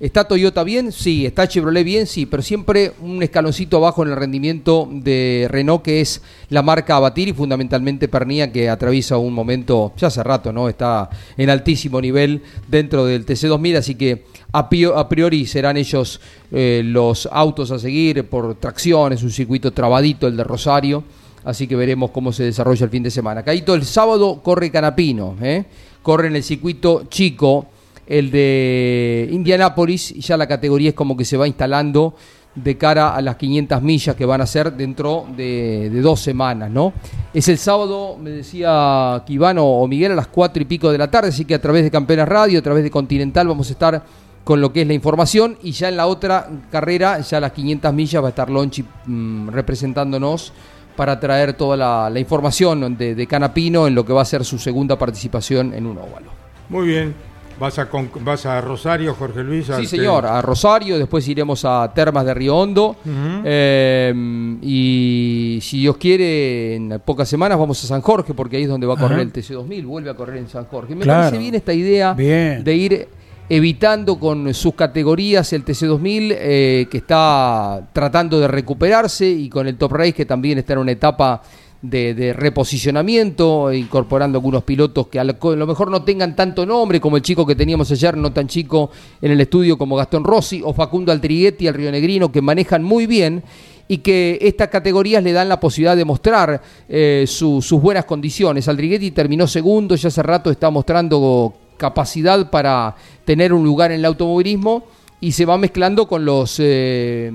¿Está 0.00 0.28
Toyota 0.28 0.62
bien? 0.62 0.92
Sí. 0.92 1.26
¿Está 1.26 1.48
Chevrolet 1.48 1.82
bien? 1.82 2.06
Sí. 2.06 2.24
Pero 2.24 2.40
siempre 2.40 2.92
un 3.00 3.20
escaloncito 3.20 3.78
abajo 3.78 4.04
en 4.04 4.10
el 4.10 4.16
rendimiento 4.16 4.88
de 4.92 5.48
Renault, 5.50 5.82
que 5.82 6.00
es 6.00 6.22
la 6.50 6.62
marca 6.62 6.96
a 6.96 7.00
batir 7.00 7.26
y 7.26 7.32
fundamentalmente 7.32 8.06
Pernía, 8.06 8.52
que 8.52 8.68
atraviesa 8.68 9.16
un 9.16 9.32
momento, 9.32 9.92
ya 9.96 10.06
hace 10.06 10.22
rato, 10.22 10.52
¿no? 10.52 10.68
Está 10.68 11.10
en 11.36 11.50
altísimo 11.50 12.00
nivel 12.00 12.42
dentro 12.68 13.04
del 13.06 13.26
TC2000, 13.26 13.76
así 13.78 13.96
que 13.96 14.24
a 14.52 14.68
priori 15.08 15.46
serán 15.46 15.76
ellos 15.76 16.20
eh, 16.52 16.82
los 16.84 17.28
autos 17.32 17.72
a 17.72 17.78
seguir 17.80 18.28
por 18.28 18.54
tracción, 18.54 19.12
es 19.12 19.24
un 19.24 19.32
circuito 19.32 19.72
trabadito 19.72 20.28
el 20.28 20.36
de 20.36 20.44
Rosario. 20.44 21.02
Así 21.44 21.66
que 21.66 21.76
veremos 21.76 22.10
cómo 22.10 22.32
se 22.32 22.44
desarrolla 22.44 22.84
el 22.84 22.90
fin 22.90 23.02
de 23.02 23.10
semana. 23.10 23.42
Caíto, 23.42 23.74
el 23.74 23.84
sábado 23.84 24.42
corre 24.42 24.70
Canapino, 24.70 25.36
¿eh? 25.40 25.64
corre 26.02 26.28
en 26.28 26.36
el 26.36 26.42
circuito 26.42 27.04
chico, 27.08 27.66
el 28.08 28.30
de 28.30 29.28
Indianápolis, 29.30 30.10
y 30.12 30.20
ya 30.20 30.36
la 30.36 30.48
categoría 30.48 30.90
es 30.90 30.94
como 30.94 31.16
que 31.16 31.26
se 31.26 31.36
va 31.36 31.46
instalando 31.46 32.14
de 32.54 32.76
cara 32.76 33.14
a 33.14 33.22
las 33.22 33.36
500 33.36 33.82
millas 33.82 34.16
que 34.16 34.24
van 34.24 34.40
a 34.40 34.46
ser 34.46 34.72
dentro 34.72 35.26
de, 35.36 35.90
dos 36.02 36.20
semanas, 36.20 36.70
¿no? 36.70 36.92
Es 37.32 37.48
el 37.48 37.58
sábado, 37.58 38.16
me 38.20 38.30
decía 38.30 39.22
Kivano 39.26 39.64
o 39.64 39.86
Miguel, 39.86 40.12
a 40.12 40.16
las 40.16 40.28
cuatro 40.28 40.62
y 40.62 40.64
pico 40.64 40.90
de 40.90 40.98
la 40.98 41.10
tarde, 41.10 41.28
así 41.28 41.44
que 41.44 41.54
a 41.54 41.60
través 41.60 41.84
de 41.84 41.90
Campeones 41.90 42.26
Radio, 42.26 42.58
a 42.58 42.62
través 42.62 42.82
de 42.82 42.90
Continental, 42.90 43.46
vamos 43.46 43.68
a 43.68 43.72
estar 43.72 44.02
con 44.42 44.60
lo 44.60 44.72
que 44.72 44.82
es 44.82 44.86
la 44.88 44.94
información 44.94 45.58
y 45.62 45.72
ya 45.72 45.88
en 45.88 45.98
la 45.98 46.06
otra 46.06 46.48
carrera, 46.70 47.20
ya 47.20 47.36
a 47.36 47.40
las 47.40 47.52
500 47.52 47.92
millas, 47.92 48.22
va 48.22 48.28
a 48.28 48.30
estar 48.30 48.48
Lonchi 48.48 48.82
mm, 49.04 49.50
representándonos 49.50 50.54
para 50.96 51.20
traer 51.20 51.52
toda 51.52 51.76
la, 51.76 52.10
la 52.10 52.18
información 52.18 52.96
de, 52.96 53.14
de 53.14 53.26
Canapino 53.26 53.86
en 53.86 53.94
lo 53.94 54.04
que 54.04 54.12
va 54.12 54.22
a 54.22 54.24
ser 54.24 54.44
su 54.44 54.58
segunda 54.58 54.98
participación 54.98 55.74
en 55.74 55.86
un 55.86 55.98
óvalo. 55.98 56.30
Muy 56.70 56.88
bien. 56.88 57.27
¿Vas 57.58 57.76
a, 57.78 57.88
con- 57.88 58.08
vas 58.20 58.46
a 58.46 58.60
Rosario, 58.60 59.14
Jorge 59.14 59.42
Luis? 59.42 59.66
Sí, 59.78 59.86
señor, 59.86 60.24
a 60.26 60.40
Rosario, 60.40 60.96
después 60.96 61.26
iremos 61.26 61.64
a 61.64 61.90
Termas 61.92 62.24
de 62.24 62.32
Río 62.34 62.56
Hondo. 62.56 62.96
eh, 63.44 64.14
y 64.62 65.58
si 65.60 65.80
Dios 65.80 65.96
quiere, 65.96 66.76
en 66.76 67.02
pocas 67.04 67.28
semanas 67.28 67.58
vamos 67.58 67.82
a 67.82 67.86
San 67.86 68.00
Jorge, 68.00 68.32
porque 68.34 68.56
ahí 68.58 68.62
es 68.62 68.68
donde 68.68 68.86
va 68.86 68.94
a 68.94 68.96
correr 68.96 69.18
el 69.20 69.32
TC2000, 69.32 69.86
vuelve 69.86 70.10
a 70.10 70.14
correr 70.14 70.36
en 70.38 70.48
San 70.48 70.66
Jorge. 70.66 70.94
Me 70.94 71.02
Claro. 71.02 71.22
parece 71.22 71.38
bien 71.38 71.54
esta 71.56 71.72
idea 71.72 72.12
Bien. 72.14 72.62
de 72.62 72.74
ir 72.76 73.08
evitando 73.48 74.18
con 74.20 74.52
sus 74.54 74.74
categorías 74.74 75.52
el 75.52 75.64
TC2000, 75.64 76.36
eh, 76.38 76.86
que 76.90 76.98
está 76.98 77.88
tratando 77.92 78.38
de 78.38 78.46
recuperarse, 78.46 79.26
y 79.28 79.48
con 79.48 79.66
el 79.66 79.76
Top 79.76 79.92
Race, 79.92 80.12
que 80.12 80.26
también 80.26 80.58
está 80.58 80.74
en 80.74 80.80
una 80.80 80.92
etapa 80.92 81.42
de, 81.82 82.32
reposicionamiento, 82.32 83.72
incorporando 83.72 84.38
algunos 84.38 84.64
pilotos 84.64 85.06
que 85.08 85.20
a 85.20 85.24
lo, 85.24 85.66
mejor 85.66 85.90
no 85.90 86.02
tengan 86.02 86.34
tanto 86.34 86.66
nombre, 86.66 87.00
como 87.00 87.16
el 87.16 87.22
chico 87.22 87.46
que 87.46 87.54
teníamos 87.54 87.90
ayer, 87.90 88.16
no 88.16 88.32
tan 88.32 88.48
chico 88.48 88.90
en 89.22 89.32
el 89.32 89.40
estudio 89.40 89.78
como 89.78 89.96
Gastón 89.96 90.24
Rossi, 90.24 90.60
o 90.64 90.72
Facundo 90.72 91.12
Altriguetti, 91.12 91.66
el 91.66 91.74
Río 91.74 91.90
Negrino, 91.90 92.32
que 92.32 92.42
manejan 92.42 92.82
muy 92.82 93.06
bien 93.06 93.42
y 93.86 93.98
que 93.98 94.38
estas 94.42 94.68
categorías 94.68 95.22
le 95.22 95.32
dan 95.32 95.48
la 95.48 95.60
posibilidad 95.60 95.96
de 95.96 96.04
mostrar 96.04 96.60
eh, 96.88 97.24
su- 97.26 97.62
sus 97.62 97.80
buenas 97.80 98.04
condiciones. 98.04 98.68
Aldriguetti 98.68 99.12
terminó 99.12 99.46
segundo, 99.46 99.94
ya 99.94 100.08
hace 100.08 100.22
rato 100.22 100.50
está 100.50 100.70
mostrando 100.70 101.54
capacidad 101.76 102.50
para 102.50 102.96
tener 103.24 103.52
un 103.52 103.64
lugar 103.64 103.92
en 103.92 104.00
el 104.00 104.04
automovilismo 104.04 104.84
y 105.20 105.32
se 105.32 105.44
va 105.44 105.58
mezclando 105.58 106.06
con 106.06 106.24
los, 106.24 106.56
eh, 106.60 107.30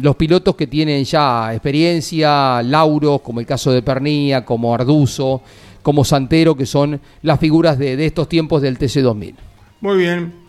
los 0.00 0.16
pilotos 0.16 0.54
que 0.54 0.66
tienen 0.66 1.04
ya 1.04 1.52
experiencia, 1.52 2.62
lauros, 2.62 3.20
como 3.22 3.40
el 3.40 3.46
caso 3.46 3.72
de 3.72 3.82
Pernía, 3.82 4.44
como 4.44 4.74
Arduzo, 4.74 5.42
como 5.82 6.04
Santero, 6.04 6.56
que 6.56 6.66
son 6.66 7.00
las 7.22 7.40
figuras 7.40 7.78
de, 7.78 7.96
de 7.96 8.06
estos 8.06 8.28
tiempos 8.28 8.62
del 8.62 8.78
TC2000. 8.78 9.34
Muy 9.80 9.98
bien. 9.98 10.44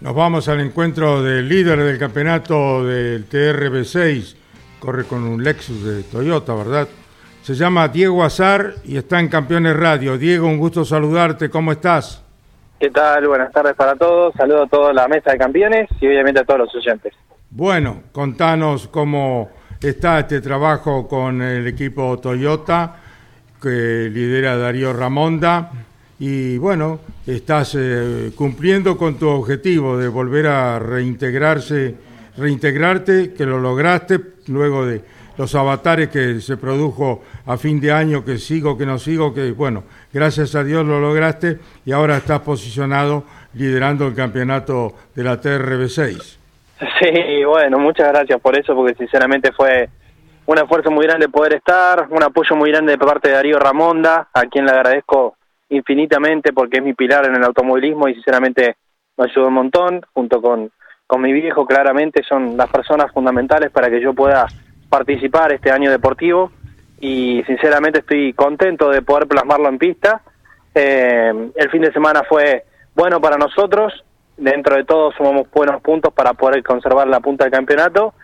Nos 0.00 0.14
vamos 0.14 0.48
al 0.48 0.60
encuentro 0.60 1.22
del 1.22 1.48
líder 1.48 1.82
del 1.82 1.98
campeonato 1.98 2.84
del 2.84 3.28
TRB6. 3.28 4.34
Corre 4.78 5.04
con 5.04 5.24
un 5.24 5.44
Lexus 5.44 5.84
de 5.84 6.04
Toyota, 6.04 6.54
¿verdad? 6.54 6.88
Se 7.42 7.54
llama 7.54 7.88
Diego 7.88 8.24
Azar 8.24 8.76
y 8.84 8.96
está 8.96 9.20
en 9.20 9.28
Campeones 9.28 9.76
Radio. 9.76 10.16
Diego, 10.16 10.46
un 10.46 10.56
gusto 10.56 10.84
saludarte. 10.84 11.50
¿Cómo 11.50 11.72
estás? 11.72 12.22
¿Qué 12.80 12.88
tal? 12.88 13.28
Buenas 13.28 13.52
tardes 13.52 13.74
para 13.74 13.94
todos. 13.94 14.32
Saludo 14.34 14.62
a 14.62 14.66
toda 14.66 14.94
la 14.94 15.06
mesa 15.06 15.32
de 15.32 15.36
campeones 15.36 15.86
y 16.00 16.06
obviamente 16.06 16.40
a 16.40 16.44
todos 16.44 16.60
los 16.60 16.74
oyentes. 16.74 17.12
Bueno, 17.50 18.04
contanos 18.10 18.88
cómo 18.88 19.50
está 19.82 20.20
este 20.20 20.40
trabajo 20.40 21.06
con 21.06 21.42
el 21.42 21.66
equipo 21.66 22.18
Toyota 22.18 22.96
que 23.60 24.08
lidera 24.10 24.56
Darío 24.56 24.94
Ramonda 24.94 25.70
y 26.18 26.56
bueno, 26.56 27.00
estás 27.26 27.76
eh, 27.78 28.32
cumpliendo 28.34 28.96
con 28.96 29.18
tu 29.18 29.28
objetivo 29.28 29.98
de 29.98 30.08
volver 30.08 30.46
a 30.46 30.78
reintegrarse, 30.78 31.96
reintegrarte, 32.38 33.34
que 33.34 33.44
lo 33.44 33.58
lograste 33.58 34.20
luego 34.46 34.86
de 34.86 35.02
los 35.40 35.54
avatares 35.54 36.10
que 36.10 36.38
se 36.42 36.58
produjo 36.58 37.22
a 37.46 37.56
fin 37.56 37.80
de 37.80 37.90
año, 37.90 38.22
que 38.22 38.36
sigo, 38.36 38.76
que 38.76 38.84
no 38.84 38.98
sigo, 38.98 39.32
que 39.32 39.52
bueno, 39.52 39.84
gracias 40.12 40.54
a 40.54 40.62
Dios 40.62 40.84
lo 40.84 41.00
lograste 41.00 41.58
y 41.86 41.92
ahora 41.92 42.18
estás 42.18 42.40
posicionado 42.40 43.24
liderando 43.54 44.06
el 44.06 44.14
campeonato 44.14 44.92
de 45.14 45.24
la 45.24 45.40
TRB6. 45.40 46.36
Sí, 47.00 47.44
bueno, 47.44 47.78
muchas 47.78 48.08
gracias 48.08 48.38
por 48.40 48.58
eso, 48.58 48.74
porque 48.74 48.94
sinceramente 48.94 49.50
fue 49.52 49.88
un 50.44 50.58
esfuerzo 50.58 50.90
muy 50.90 51.06
grande 51.06 51.30
poder 51.30 51.54
estar, 51.54 52.06
un 52.10 52.22
apoyo 52.22 52.54
muy 52.54 52.70
grande 52.70 52.92
de 52.92 52.98
parte 52.98 53.28
de 53.28 53.34
Darío 53.36 53.58
Ramonda, 53.58 54.28
a 54.34 54.42
quien 54.42 54.66
le 54.66 54.72
agradezco 54.72 55.36
infinitamente 55.70 56.52
porque 56.52 56.78
es 56.78 56.84
mi 56.84 56.92
pilar 56.92 57.24
en 57.24 57.36
el 57.36 57.44
automovilismo 57.44 58.08
y 58.08 58.14
sinceramente 58.14 58.76
me 59.16 59.24
ayudó 59.24 59.48
un 59.48 59.54
montón, 59.54 60.02
junto 60.12 60.42
con, 60.42 60.70
con 61.06 61.22
mi 61.22 61.32
viejo, 61.32 61.64
claramente 61.66 62.22
son 62.28 62.58
las 62.58 62.68
personas 62.68 63.10
fundamentales 63.12 63.70
para 63.70 63.88
que 63.88 64.02
yo 64.02 64.12
pueda 64.12 64.46
participar 64.90 65.52
este 65.52 65.70
año 65.70 65.90
deportivo 65.90 66.50
y 67.00 67.42
sinceramente 67.46 68.00
estoy 68.00 68.34
contento 68.34 68.90
de 68.90 69.00
poder 69.00 69.26
plasmarlo 69.26 69.68
en 69.68 69.78
pista. 69.78 70.20
Eh, 70.74 71.50
el 71.54 71.70
fin 71.70 71.82
de 71.82 71.92
semana 71.92 72.22
fue 72.28 72.64
bueno 72.94 73.20
para 73.20 73.38
nosotros, 73.38 74.04
dentro 74.36 74.76
de 74.76 74.84
todo 74.84 75.12
sumamos 75.12 75.50
buenos 75.50 75.80
puntos 75.80 76.12
para 76.12 76.34
poder 76.34 76.62
conservar 76.62 77.08
la 77.08 77.20
punta 77.20 77.44
del 77.44 77.52
campeonato 77.52 78.14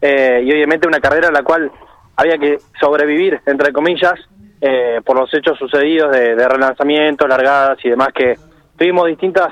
eh, 0.00 0.42
y 0.44 0.50
obviamente 0.50 0.88
una 0.88 1.00
carrera 1.00 1.28
en 1.28 1.34
la 1.34 1.42
cual 1.42 1.70
había 2.16 2.38
que 2.38 2.58
sobrevivir, 2.80 3.40
entre 3.46 3.72
comillas, 3.72 4.14
eh, 4.60 5.00
por 5.04 5.18
los 5.18 5.32
hechos 5.34 5.58
sucedidos 5.58 6.12
de, 6.12 6.34
de 6.34 6.48
relanzamiento, 6.48 7.26
largadas 7.26 7.78
y 7.84 7.90
demás 7.90 8.08
que 8.14 8.36
tuvimos 8.76 9.06
distintas 9.06 9.48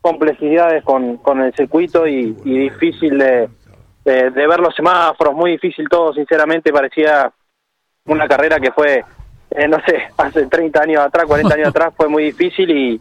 complejidades 0.00 0.82
con, 0.84 1.18
con 1.18 1.40
el 1.40 1.54
circuito 1.54 2.06
y, 2.06 2.36
y 2.44 2.58
difícil 2.58 3.18
de, 3.18 3.48
de, 4.06 4.30
de 4.30 4.46
ver 4.46 4.60
los 4.60 4.74
semáforos, 4.74 5.34
muy 5.34 5.50
difícil 5.50 5.88
todo, 5.88 6.14
sinceramente, 6.14 6.72
parecía 6.72 7.30
una 8.06 8.28
carrera 8.28 8.60
que 8.60 8.70
fue, 8.70 9.04
eh, 9.50 9.68
no 9.68 9.78
sé, 9.84 10.08
hace 10.16 10.46
30 10.46 10.80
años 10.80 11.02
atrás, 11.04 11.26
40 11.26 11.54
años 11.54 11.68
atrás, 11.68 11.92
fue 11.96 12.08
muy 12.08 12.24
difícil 12.26 12.70
y, 12.70 13.00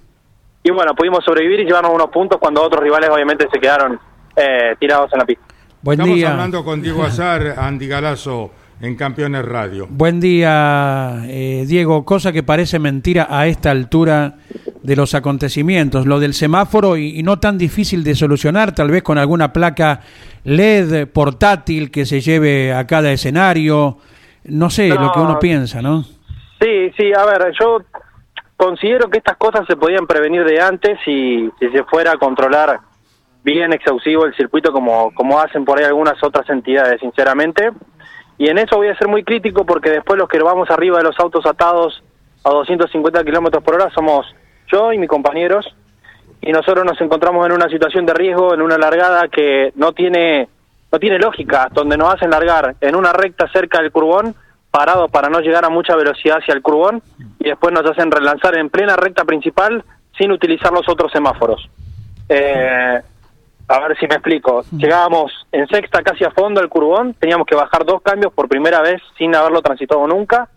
y 0.64 0.72
bueno, 0.72 0.96
pudimos 0.96 1.24
sobrevivir 1.24 1.60
y 1.60 1.66
llevarnos 1.66 1.94
unos 1.94 2.10
puntos 2.10 2.40
cuando 2.40 2.64
otros 2.64 2.84
rivales 2.84 3.10
obviamente 3.12 3.48
se 3.54 3.60
quedaron 3.60 4.00
eh, 4.36 4.76
tirados 4.80 5.14
en 5.14 5.20
la 5.20 5.26
pista. 5.26 5.46
Buen 5.84 6.00
Estamos 6.00 6.16
día. 6.16 6.32
hablando 6.32 6.66
con 6.66 6.82
Diego 6.82 7.04
Azar, 7.04 7.54
Andy 7.56 7.88
Galazo, 7.88 8.50
en 8.82 8.96
Campeones 8.96 9.46
Radio. 9.46 9.88
Buen 9.90 10.20
día, 10.20 11.24
eh, 11.28 11.66
Diego. 11.68 12.04
Cosa 12.06 12.32
que 12.32 12.44
parece 12.44 12.80
mentira 12.80 13.28
a 13.30 13.48
esta 13.48 13.72
altura 13.72 14.36
de 14.84 14.96
los 14.96 15.16
acontecimientos. 15.16 16.06
Lo 16.06 16.20
del 16.20 16.34
semáforo 16.34 16.98
y, 16.98 17.20
y 17.20 17.24
no 17.24 17.40
tan 17.40 17.58
difícil 17.58 18.04
de 18.04 18.16
solucionar, 18.16 18.76
tal 18.76 18.92
vez 18.92 19.02
con 19.04 19.18
alguna 19.18 19.52
placa 19.54 20.02
LED 20.44 21.08
portátil 21.08 21.90
que 21.90 22.06
se 22.06 22.22
lleve 22.22 22.74
a 22.74 22.86
cada 22.86 23.12
escenario. 23.12 23.98
No 24.44 24.70
sé, 24.70 24.90
No. 24.90 24.96
lo 25.02 25.12
que 25.12 25.20
uno 25.20 25.40
piensa, 25.40 25.82
¿no? 25.82 26.04
Sí, 26.62 26.92
sí, 26.98 27.12
a 27.18 27.26
ver, 27.26 27.52
yo 27.60 27.80
considero 28.58 29.10
que 29.10 29.18
estas 29.18 29.38
cosas 29.38 29.66
se 29.68 29.76
podían 29.76 30.06
prevenir 30.06 30.44
de 30.46 30.62
antes 30.62 31.00
y 31.08 31.50
si 31.60 31.70
se 31.74 31.84
fuera 31.86 32.12
a 32.14 32.18
controlar 32.18 32.80
bien 33.44 33.74
exhaustivo 33.74 34.26
el 34.26 34.36
circuito 34.36 34.72
como, 34.72 35.12
como 35.14 35.40
hacen 35.40 35.66
por 35.66 35.78
ahí 35.80 35.86
algunas 35.86 36.22
otras 36.24 36.50
entidades, 36.50 37.00
sinceramente. 37.02 37.70
Y 38.38 38.50
en 38.50 38.58
eso 38.58 38.78
voy 38.78 38.90
a 38.90 38.98
ser 38.98 39.08
muy 39.08 39.24
crítico 39.24 39.66
porque 39.66 39.90
después 39.90 40.18
los 40.18 40.28
que 40.28 40.40
vamos 40.40 40.70
arriba 40.70 40.98
de 40.98 41.06
los 41.06 41.20
autos 41.20 41.46
atados 41.46 42.04
a 42.44 42.50
250 42.50 43.24
kilómetros 43.24 43.64
por 43.64 43.76
hora 43.76 43.90
somos 43.92 44.26
yo 44.72 44.92
y 44.92 44.98
mis 44.98 45.10
compañeros 45.10 45.66
y 46.42 46.52
nosotros 46.52 46.86
nos 46.86 47.00
encontramos 47.02 47.46
en 47.46 47.54
una 47.54 47.70
situación 47.70 48.06
de 48.06 48.14
riesgo, 48.14 48.54
en 48.54 48.62
una 48.62 48.78
largada 48.78 49.28
que 49.30 49.72
no 49.76 49.94
tiene 49.94 50.48
no 50.92 51.00
tiene 51.00 51.18
lógica, 51.18 51.68
donde 51.74 51.98
nos 51.98 52.14
hacen 52.14 52.30
largar 52.30 52.76
en 52.80 52.96
una 52.96 53.12
recta 53.12 53.50
cerca 53.52 53.82
del 53.82 53.92
curbón, 53.92 54.36
parados 54.72 55.10
para 55.12 55.28
no 55.30 55.40
llegar 55.40 55.66
a 55.66 55.70
mucha 55.70 55.96
velocidad 55.96 56.38
hacia 56.38 56.54
el 56.54 56.62
curbón, 56.62 57.02
y 57.40 57.50
después 57.50 57.74
nos 57.74 57.86
hacen 57.86 58.12
relanzar 58.12 58.58
en 58.58 58.70
plena 58.70 58.96
recta 58.96 59.26
principal 59.26 59.84
sin 60.18 60.32
utilizar 60.32 60.72
los 60.72 60.88
otros 60.88 61.12
semáforos. 61.12 61.68
Eh, 62.30 63.02
a 63.68 63.80
ver 63.80 63.98
si 63.98 64.08
me 64.08 64.16
explico. 64.16 64.64
Llegábamos 64.72 65.32
en 65.52 65.68
sexta 65.68 66.04
casi 66.04 66.24
a 66.24 66.32
fondo 66.32 66.62
el 66.62 66.70
curbón, 66.70 67.16
teníamos 67.16 67.48
que 67.48 67.56
bajar 67.56 67.86
dos 67.86 68.02
cambios 68.02 68.34
por 68.34 68.48
primera 68.48 68.82
vez 68.82 69.02
sin 69.18 69.36
haberlo 69.36 69.62
transitado 69.62 70.06
nunca, 70.08 70.50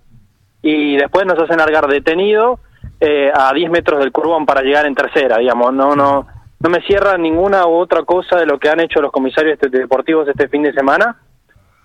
y 0.62 0.96
después 0.96 1.24
nos 1.26 1.38
hacen 1.38 1.58
largar 1.58 1.86
detenido 1.86 2.58
eh, 3.00 3.30
a 3.32 3.52
10 3.52 3.70
metros 3.70 4.00
del 4.00 4.12
curbón 4.12 4.44
para 4.44 4.62
llegar 4.62 4.86
en 4.86 4.94
tercera, 4.94 5.38
digamos. 5.38 5.72
No, 5.72 5.94
no, 5.94 6.26
no 6.60 6.70
me 6.70 6.82
cierra 6.82 7.16
ninguna 7.16 7.66
u 7.66 7.76
otra 7.76 8.02
cosa 8.02 8.36
de 8.36 8.46
lo 8.46 8.58
que 8.58 8.68
han 8.68 8.80
hecho 8.80 9.00
los 9.00 9.12
comisarios 9.12 9.54
este- 9.54 9.68
deportivos 9.68 10.28
este 10.28 10.48
fin 10.48 10.62
de 10.62 10.72
semana. 10.72 11.16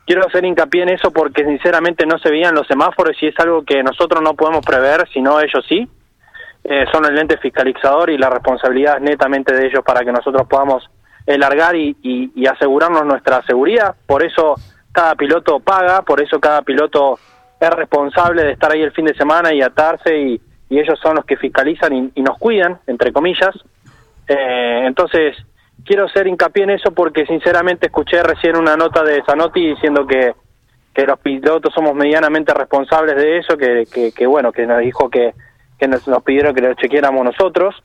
Quiero 0.05 0.27
hacer 0.27 0.43
hincapié 0.43 0.83
en 0.83 0.89
eso 0.89 1.11
porque 1.11 1.45
sinceramente 1.45 2.05
no 2.05 2.17
se 2.17 2.29
veían 2.29 2.55
los 2.55 2.67
semáforos 2.67 3.15
y 3.21 3.27
es 3.27 3.39
algo 3.39 3.63
que 3.63 3.81
nosotros 3.83 4.21
no 4.21 4.33
podemos 4.33 4.65
prever, 4.65 5.07
sino 5.13 5.39
ellos 5.39 5.63
sí. 5.69 5.87
Eh, 6.65 6.85
son 6.91 7.05
el 7.05 7.17
ente 7.17 7.37
fiscalizador 7.37 8.09
y 8.09 8.17
la 8.17 8.29
responsabilidad 8.29 8.97
es 8.97 9.01
netamente 9.03 9.53
de 9.53 9.67
ellos 9.67 9.83
para 9.85 10.01
que 10.01 10.11
nosotros 10.11 10.47
podamos 10.47 10.89
largar 11.25 11.75
y, 11.75 11.95
y- 12.01 12.45
asegurarnos 12.47 13.05
nuestra 13.05 13.41
seguridad. 13.43 13.95
Por 14.05 14.23
eso 14.23 14.55
cada 14.91 15.15
piloto 15.15 15.59
paga, 15.59 16.01
por 16.01 16.21
eso 16.21 16.39
cada 16.39 16.61
piloto 16.61 17.17
es 17.59 17.69
responsable 17.69 18.43
de 18.43 18.51
estar 18.51 18.71
ahí 18.71 18.81
el 18.81 18.91
fin 18.91 19.05
de 19.05 19.15
semana 19.15 19.53
y 19.53 19.61
atarse 19.61 20.17
y, 20.17 20.41
ellos 20.69 20.97
son 21.03 21.17
los 21.17 21.25
que 21.25 21.37
fiscalizan 21.37 21.93
y, 21.93 22.11
y 22.15 22.23
nos 22.23 22.39
cuidan, 22.39 22.79
entre 22.87 23.13
comillas. 23.13 23.53
Eh, 24.27 24.83
entonces, 24.87 25.37
quiero 25.85 26.05
hacer 26.05 26.25
hincapié 26.25 26.63
en 26.63 26.71
eso 26.71 26.91
porque 26.93 27.27
sinceramente 27.27 27.87
escuché 27.87 28.23
recién 28.23 28.57
una 28.57 28.75
nota 28.75 29.03
de 29.03 29.21
Zanotti 29.23 29.67
diciendo 29.67 30.07
que, 30.07 30.33
que 30.95 31.05
los 31.05 31.19
pilotos 31.19 31.71
somos 31.75 31.93
medianamente 31.93 32.55
responsables 32.55 33.15
de 33.15 33.37
eso, 33.37 33.55
que, 33.55 33.85
que, 33.93 34.11
que 34.13 34.25
bueno, 34.25 34.51
que 34.51 34.65
nos 34.65 34.79
dijo 34.79 35.11
que, 35.11 35.35
que 35.77 35.87
nos, 35.87 36.07
nos 36.07 36.23
pidieron 36.23 36.55
que 36.55 36.61
lo 36.61 36.73
chequeáramos 36.73 37.23
nosotros. 37.23 37.75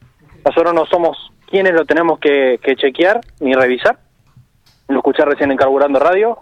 Nosotros 0.44 0.72
no 0.72 0.86
somos 0.86 1.30
quienes 1.50 1.72
lo 1.72 1.84
tenemos 1.84 2.18
que, 2.18 2.58
que 2.62 2.76
chequear 2.76 3.20
ni 3.40 3.54
revisar. 3.54 3.98
Lo 4.88 4.98
escuché 4.98 5.24
recién 5.24 5.50
en 5.50 5.56
Carburando 5.56 5.98
Radio. 5.98 6.38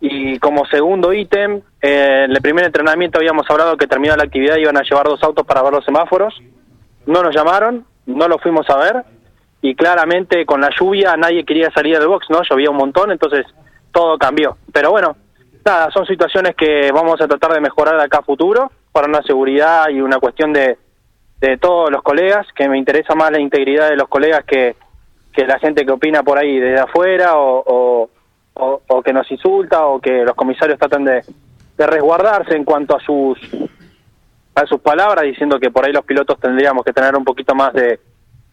Y 0.00 0.38
como 0.38 0.66
segundo 0.66 1.12
ítem, 1.12 1.62
eh, 1.80 2.24
en 2.24 2.30
el 2.30 2.42
primer 2.42 2.64
entrenamiento 2.64 3.18
habíamos 3.18 3.48
hablado 3.48 3.76
que 3.76 3.86
terminada 3.86 4.18
la 4.18 4.24
actividad 4.24 4.56
iban 4.56 4.76
a 4.76 4.82
llevar 4.82 5.06
dos 5.06 5.22
autos 5.22 5.46
para 5.46 5.62
ver 5.62 5.72
los 5.72 5.84
semáforos. 5.84 6.34
No 7.06 7.22
nos 7.22 7.34
llamaron, 7.34 7.86
no 8.06 8.28
lo 8.28 8.38
fuimos 8.38 8.68
a 8.68 8.76
ver. 8.76 9.04
Y 9.62 9.74
claramente 9.74 10.44
con 10.44 10.60
la 10.60 10.70
lluvia 10.78 11.16
nadie 11.16 11.44
quería 11.44 11.70
salir 11.70 11.98
del 11.98 12.08
box, 12.08 12.26
¿no? 12.28 12.42
Llovía 12.42 12.70
un 12.70 12.76
montón, 12.76 13.12
entonces 13.12 13.46
todo 13.92 14.18
cambió. 14.18 14.58
Pero 14.72 14.90
bueno, 14.90 15.16
nada, 15.64 15.90
son 15.90 16.04
situaciones 16.04 16.54
que 16.54 16.90
vamos 16.92 17.20
a 17.20 17.28
tratar 17.28 17.52
de 17.54 17.60
mejorar 17.60 17.98
acá 17.98 18.18
a 18.18 18.22
futuro 18.22 18.70
para 18.92 19.08
una 19.08 19.22
seguridad 19.22 19.88
y 19.88 20.00
una 20.00 20.18
cuestión 20.18 20.52
de, 20.52 20.76
de 21.48 21.58
todos 21.58 21.90
los 21.90 22.02
colegas, 22.02 22.46
que 22.54 22.68
me 22.68 22.78
interesa 22.78 23.14
más 23.14 23.30
la 23.30 23.40
integridad 23.40 23.88
de 23.90 23.96
los 23.96 24.08
colegas 24.08 24.44
que, 24.44 24.76
que 25.32 25.46
la 25.46 25.58
gente 25.58 25.84
que 25.84 25.92
opina 25.92 26.22
por 26.22 26.38
ahí 26.38 26.58
desde 26.58 26.80
afuera 26.80 27.36
o, 27.36 27.62
o, 27.66 28.10
o- 28.54 28.82
o 28.86 29.02
que 29.02 29.12
nos 29.12 29.30
insulta 29.30 29.86
o 29.86 30.00
que 30.00 30.22
los 30.24 30.34
comisarios 30.34 30.78
tratan 30.78 31.04
de, 31.04 31.22
de 31.76 31.86
resguardarse 31.86 32.54
en 32.56 32.64
cuanto 32.64 32.96
a 32.96 33.00
sus 33.00 33.38
a 34.56 34.64
sus 34.66 34.80
palabras 34.80 35.24
diciendo 35.24 35.58
que 35.58 35.70
por 35.72 35.84
ahí 35.84 35.92
los 35.92 36.04
pilotos 36.04 36.38
tendríamos 36.38 36.84
que 36.84 36.92
tener 36.92 37.16
un 37.16 37.24
poquito 37.24 37.56
más 37.56 37.72
de, 37.72 37.98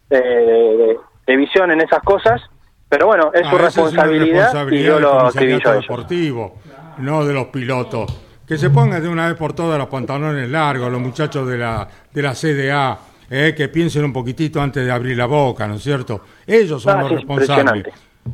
de, 0.09 0.97
visión 1.37 1.71
en 1.71 1.79
esas 1.81 2.01
cosas 2.03 2.41
pero 2.89 3.07
bueno 3.07 3.31
es 3.33 3.43
Ah, 3.45 3.49
su 3.49 3.55
esa 3.55 3.55
una 3.55 3.63
responsabilidad, 3.65 4.67
y 4.71 4.83
yo 4.83 4.99
lo 4.99 5.27
escribí 5.29 5.59
yo 5.63 5.71
deportivo, 5.73 6.55
no 6.97 7.23
de 7.25 7.33
los 7.33 7.45
pilotos. 7.47 8.19
Que 8.51 8.57
se 8.57 8.69
pongan 8.69 9.01
de 9.01 9.07
una 9.07 9.29
vez 9.29 9.37
por 9.37 9.53
todas 9.53 9.79
los 9.79 9.87
pantalones 9.87 10.49
largos, 10.49 10.91
los 10.91 10.99
muchachos 10.99 11.47
de 11.47 11.57
la, 11.57 11.87
de 12.13 12.21
la 12.21 12.33
CDA, 12.35 12.99
eh, 13.29 13.53
que 13.55 13.69
piensen 13.69 14.03
un 14.03 14.11
poquitito 14.11 14.61
antes 14.61 14.83
de 14.85 14.91
abrir 14.91 15.15
la 15.15 15.25
boca, 15.25 15.65
¿no 15.69 15.75
es 15.75 15.83
cierto? 15.83 16.19
Ellos 16.45 16.81
son 16.83 16.97
Ah, 16.97 17.01
los 17.03 17.09
sí, 17.11 17.15
responsables. 17.15 17.85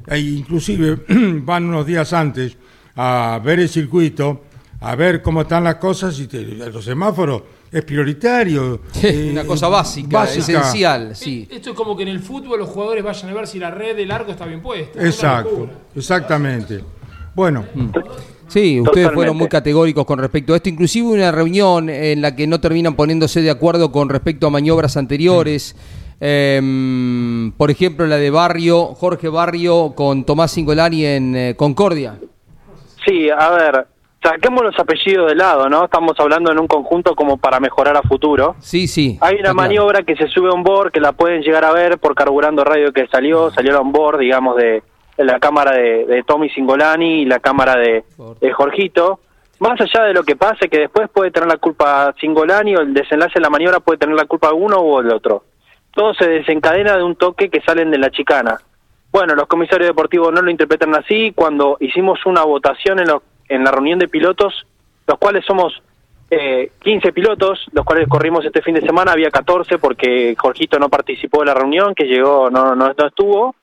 E 0.07 0.17
inclusive 0.17 0.97
van 1.43 1.65
unos 1.65 1.85
días 1.85 2.11
antes 2.13 2.57
a 2.95 3.39
ver 3.43 3.59
el 3.59 3.69
circuito, 3.69 4.41
a 4.81 4.95
ver 4.95 5.21
cómo 5.21 5.41
están 5.41 5.63
las 5.63 5.75
cosas 5.75 6.19
y 6.19 6.25
te- 6.25 6.41
los 6.43 6.83
semáforos 6.83 7.43
es 7.71 7.83
prioritario. 7.85 8.81
eh, 9.03 9.29
Una 9.33 9.45
cosa 9.45 9.67
básica, 9.67 10.17
básica. 10.21 10.61
esencial, 10.61 11.15
sí. 11.15 11.47
Esto 11.51 11.69
es 11.69 11.75
como 11.75 11.95
que 11.95 12.01
en 12.01 12.09
el 12.09 12.21
fútbol 12.21 12.57
los 12.57 12.69
jugadores 12.69 13.03
vayan 13.03 13.29
a 13.29 13.33
ver 13.35 13.45
si 13.45 13.59
la 13.59 13.69
red 13.69 13.95
del 13.95 14.09
arco 14.09 14.31
está 14.31 14.47
bien 14.47 14.61
puesta. 14.63 14.99
Exacto, 15.05 15.69
exactamente. 15.95 16.83
Bueno, 17.35 17.65
Sí, 18.47 18.79
ustedes 18.79 18.85
Totalmente. 18.85 19.15
fueron 19.15 19.37
muy 19.37 19.47
categóricos 19.47 20.05
con 20.05 20.19
respecto 20.19 20.53
a 20.53 20.57
esto. 20.57 20.69
Inclusive 20.69 21.07
una 21.07 21.31
reunión 21.31 21.89
en 21.89 22.21
la 22.21 22.35
que 22.35 22.47
no 22.47 22.59
terminan 22.61 22.95
poniéndose 22.95 23.41
de 23.41 23.49
acuerdo 23.49 23.91
con 23.91 24.09
respecto 24.09 24.47
a 24.47 24.49
maniobras 24.49 24.97
anteriores. 24.97 25.75
Em, 26.19 27.51
por 27.51 27.69
ejemplo, 27.69 28.07
la 28.07 28.17
de 28.17 28.31
Barrio, 28.31 28.95
Jorge 28.95 29.29
Barrio 29.29 29.93
con 29.95 30.23
Tomás 30.23 30.51
Singolani 30.51 31.05
en 31.05 31.35
eh, 31.35 31.55
Concordia. 31.55 32.17
Sí, 33.05 33.29
a 33.29 33.49
ver, 33.51 33.87
saquemos 34.23 34.63
los 34.63 34.79
apellidos 34.79 35.29
de 35.29 35.35
lado, 35.35 35.69
¿no? 35.69 35.85
Estamos 35.85 36.13
hablando 36.19 36.51
en 36.51 36.59
un 36.59 36.67
conjunto 36.67 37.15
como 37.15 37.37
para 37.37 37.59
mejorar 37.59 37.95
a 37.97 38.01
futuro. 38.01 38.55
Sí, 38.59 38.87
sí. 38.87 39.17
Hay 39.21 39.35
una 39.35 39.53
claro. 39.53 39.55
maniobra 39.55 40.03
que 40.03 40.15
se 40.15 40.27
sube 40.27 40.49
a 40.49 40.53
un 40.53 40.63
board 40.63 40.91
que 40.91 40.99
la 40.99 41.11
pueden 41.11 41.41
llegar 41.41 41.63
a 41.63 41.71
ver 41.71 41.99
por 41.99 42.15
Carburando 42.15 42.63
Radio 42.63 42.91
que 42.91 43.07
salió, 43.07 43.51
salió 43.51 43.77
a 43.77 43.81
un 43.81 43.91
board, 43.91 44.19
digamos, 44.19 44.55
de 44.57 44.81
la 45.17 45.39
cámara 45.39 45.71
de, 45.75 46.05
de 46.05 46.23
Tommy 46.23 46.49
Singolani 46.49 47.21
y 47.21 47.25
la 47.25 47.39
cámara 47.39 47.75
de, 47.75 48.03
de 48.39 48.51
Jorgito. 48.53 49.19
Más 49.59 49.79
allá 49.81 50.03
de 50.05 50.13
lo 50.13 50.23
que 50.23 50.35
pase, 50.35 50.69
que 50.69 50.79
después 50.79 51.09
puede 51.09 51.31
tener 51.31 51.49
la 51.49 51.57
culpa 51.57 52.13
Singolani 52.19 52.75
o 52.75 52.81
el 52.81 52.93
desenlace 52.93 53.33
de 53.35 53.41
la 53.41 53.49
maniobra 53.49 53.79
puede 53.79 53.97
tener 53.97 54.15
la 54.15 54.25
culpa 54.25 54.53
uno 54.53 54.81
u 54.81 54.99
el 54.99 55.11
otro. 55.11 55.43
Todo 55.91 56.13
se 56.13 56.27
desencadena 56.27 56.95
de 56.95 57.03
un 57.03 57.15
toque 57.15 57.49
que 57.49 57.61
salen 57.61 57.89
de 57.89 57.97
la 57.97 58.11
chicana. 58.11 58.59
Bueno, 59.11 59.33
los 59.33 59.47
comisarios 59.47 59.87
deportivos 59.89 60.31
no 60.31 60.41
lo 60.43 60.51
interpretan 60.51 60.93
así. 60.93 61.31
Cuando 61.33 61.77
hicimos 61.79 62.23
una 62.27 62.43
votación 62.43 62.99
en, 62.99 63.07
lo- 63.07 63.23
en 63.49 63.63
la 63.63 63.71
reunión 63.71 63.97
de 63.97 64.07
pilotos, 64.07 64.67
los 65.07 65.17
cuales 65.17 65.43
somos 65.45 65.81
eh, 66.29 66.71
15 66.83 67.11
pilotos, 67.13 67.65
los 67.71 67.83
cuales 67.85 68.07
corrimos 68.07 68.45
este 68.45 68.61
fin 68.61 68.75
de 68.75 68.81
semana, 68.81 69.13
había 69.13 69.31
14 69.31 69.79
porque 69.79 70.35
Jorgito 70.37 70.77
no 70.77 70.89
participó 70.89 71.39
de 71.39 71.45
la 71.47 71.53
reunión, 71.55 71.95
que 71.95 72.03
llegó, 72.03 72.49
no, 72.51 72.75
no, 72.75 72.93
no 72.95 73.07
estuvo, 73.07 73.55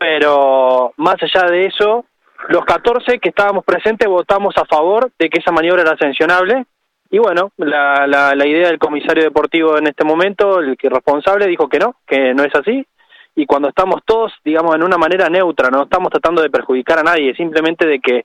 pero 0.00 0.94
más 0.96 1.16
allá 1.22 1.46
de 1.50 1.66
eso, 1.66 2.06
los 2.48 2.64
14 2.64 3.18
que 3.18 3.28
estábamos 3.28 3.66
presentes 3.66 4.08
votamos 4.08 4.56
a 4.56 4.64
favor 4.64 5.12
de 5.18 5.28
que 5.28 5.40
esa 5.40 5.52
maniobra 5.52 5.82
era 5.82 5.98
sancionable, 5.98 6.64
y 7.10 7.18
bueno, 7.18 7.52
la, 7.58 8.06
la, 8.06 8.34
la 8.34 8.46
idea 8.46 8.68
del 8.68 8.78
comisario 8.78 9.22
deportivo 9.22 9.76
en 9.76 9.88
este 9.88 10.04
momento, 10.04 10.58
el 10.60 10.78
que 10.78 10.88
responsable, 10.88 11.46
dijo 11.46 11.68
que 11.68 11.78
no, 11.78 11.96
que 12.06 12.32
no 12.32 12.44
es 12.44 12.54
así, 12.54 12.86
y 13.36 13.44
cuando 13.44 13.68
estamos 13.68 14.00
todos, 14.06 14.32
digamos, 14.42 14.74
en 14.74 14.82
una 14.82 14.96
manera 14.96 15.28
neutra, 15.28 15.68
no 15.68 15.82
estamos 15.82 16.10
tratando 16.10 16.40
de 16.40 16.48
perjudicar 16.48 16.98
a 16.98 17.02
nadie, 17.02 17.34
simplemente 17.34 17.86
de 17.86 18.00
que 18.00 18.24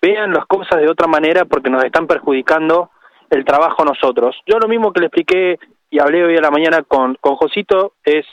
vean 0.00 0.32
las 0.32 0.46
cosas 0.46 0.80
de 0.80 0.88
otra 0.88 1.08
manera 1.08 1.44
porque 1.44 1.70
nos 1.70 1.82
están 1.82 2.06
perjudicando 2.06 2.90
el 3.30 3.44
trabajo 3.44 3.84
nosotros. 3.84 4.36
Yo 4.46 4.60
lo 4.60 4.68
mismo 4.68 4.92
que 4.92 5.00
le 5.00 5.06
expliqué 5.06 5.58
y 5.90 5.98
hablé 5.98 6.24
hoy 6.24 6.36
a 6.36 6.40
la 6.40 6.52
mañana 6.52 6.82
con, 6.82 7.16
con 7.20 7.36
Josito 7.36 7.94
es, 8.04 8.24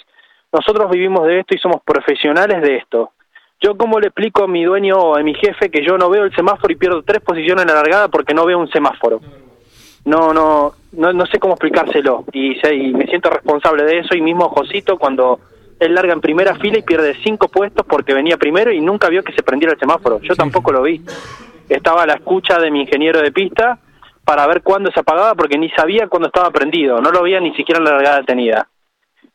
nosotros 0.53 0.89
vivimos 0.91 1.25
de 1.27 1.39
esto 1.39 1.55
y 1.55 1.57
somos 1.57 1.81
profesionales 1.83 2.61
de 2.61 2.77
esto. 2.77 3.11
Yo 3.59 3.75
cómo 3.75 3.99
le 3.99 4.07
explico 4.07 4.43
a 4.43 4.47
mi 4.47 4.63
dueño 4.63 4.95
o 4.97 5.15
a 5.17 5.23
mi 5.23 5.33
jefe 5.33 5.69
que 5.71 5.85
yo 5.85 5.97
no 5.97 6.09
veo 6.09 6.23
el 6.25 6.35
semáforo 6.35 6.71
y 6.71 6.75
pierdo 6.75 7.01
tres 7.03 7.21
posiciones 7.21 7.63
en 7.63 7.69
la 7.69 7.75
largada 7.75 8.07
porque 8.09 8.33
no 8.33 8.45
veo 8.45 8.59
un 8.59 8.69
semáforo. 8.69 9.19
No, 10.05 10.33
no, 10.33 10.73
no, 10.91 11.13
no 11.13 11.25
sé 11.27 11.39
cómo 11.39 11.53
explicárselo 11.53 12.25
y, 12.33 12.55
sé- 12.55 12.75
y 12.75 12.93
me 12.93 13.05
siento 13.07 13.29
responsable 13.29 13.83
de 13.85 13.99
eso 13.99 14.15
y 14.15 14.21
mismo 14.21 14.49
Josito 14.49 14.97
cuando 14.97 15.39
él 15.79 15.95
larga 15.95 16.11
en 16.13 16.19
primera 16.21 16.55
fila 16.55 16.77
y 16.77 16.81
pierde 16.81 17.15
cinco 17.23 17.47
puestos 17.47 17.85
porque 17.87 18.13
venía 18.13 18.35
primero 18.37 18.71
y 18.71 18.81
nunca 18.81 19.07
vio 19.09 19.23
que 19.23 19.31
se 19.33 19.43
prendiera 19.43 19.73
el 19.73 19.79
semáforo. 19.79 20.19
Yo 20.21 20.35
tampoco 20.35 20.71
lo 20.73 20.81
vi. 20.81 21.01
Estaba 21.69 22.03
a 22.03 22.05
la 22.05 22.13
escucha 22.15 22.59
de 22.59 22.69
mi 22.69 22.81
ingeniero 22.81 23.21
de 23.21 23.31
pista 23.31 23.79
para 24.25 24.45
ver 24.45 24.61
cuándo 24.61 24.91
se 24.91 24.99
apagaba 24.99 25.35
porque 25.35 25.57
ni 25.57 25.69
sabía 25.69 26.07
cuándo 26.07 26.27
estaba 26.27 26.51
prendido, 26.51 26.99
no 27.01 27.11
lo 27.11 27.23
veía 27.23 27.39
ni 27.39 27.53
siquiera 27.55 27.79
en 27.79 27.85
la 27.85 27.91
largada 27.91 28.17
detenida 28.19 28.67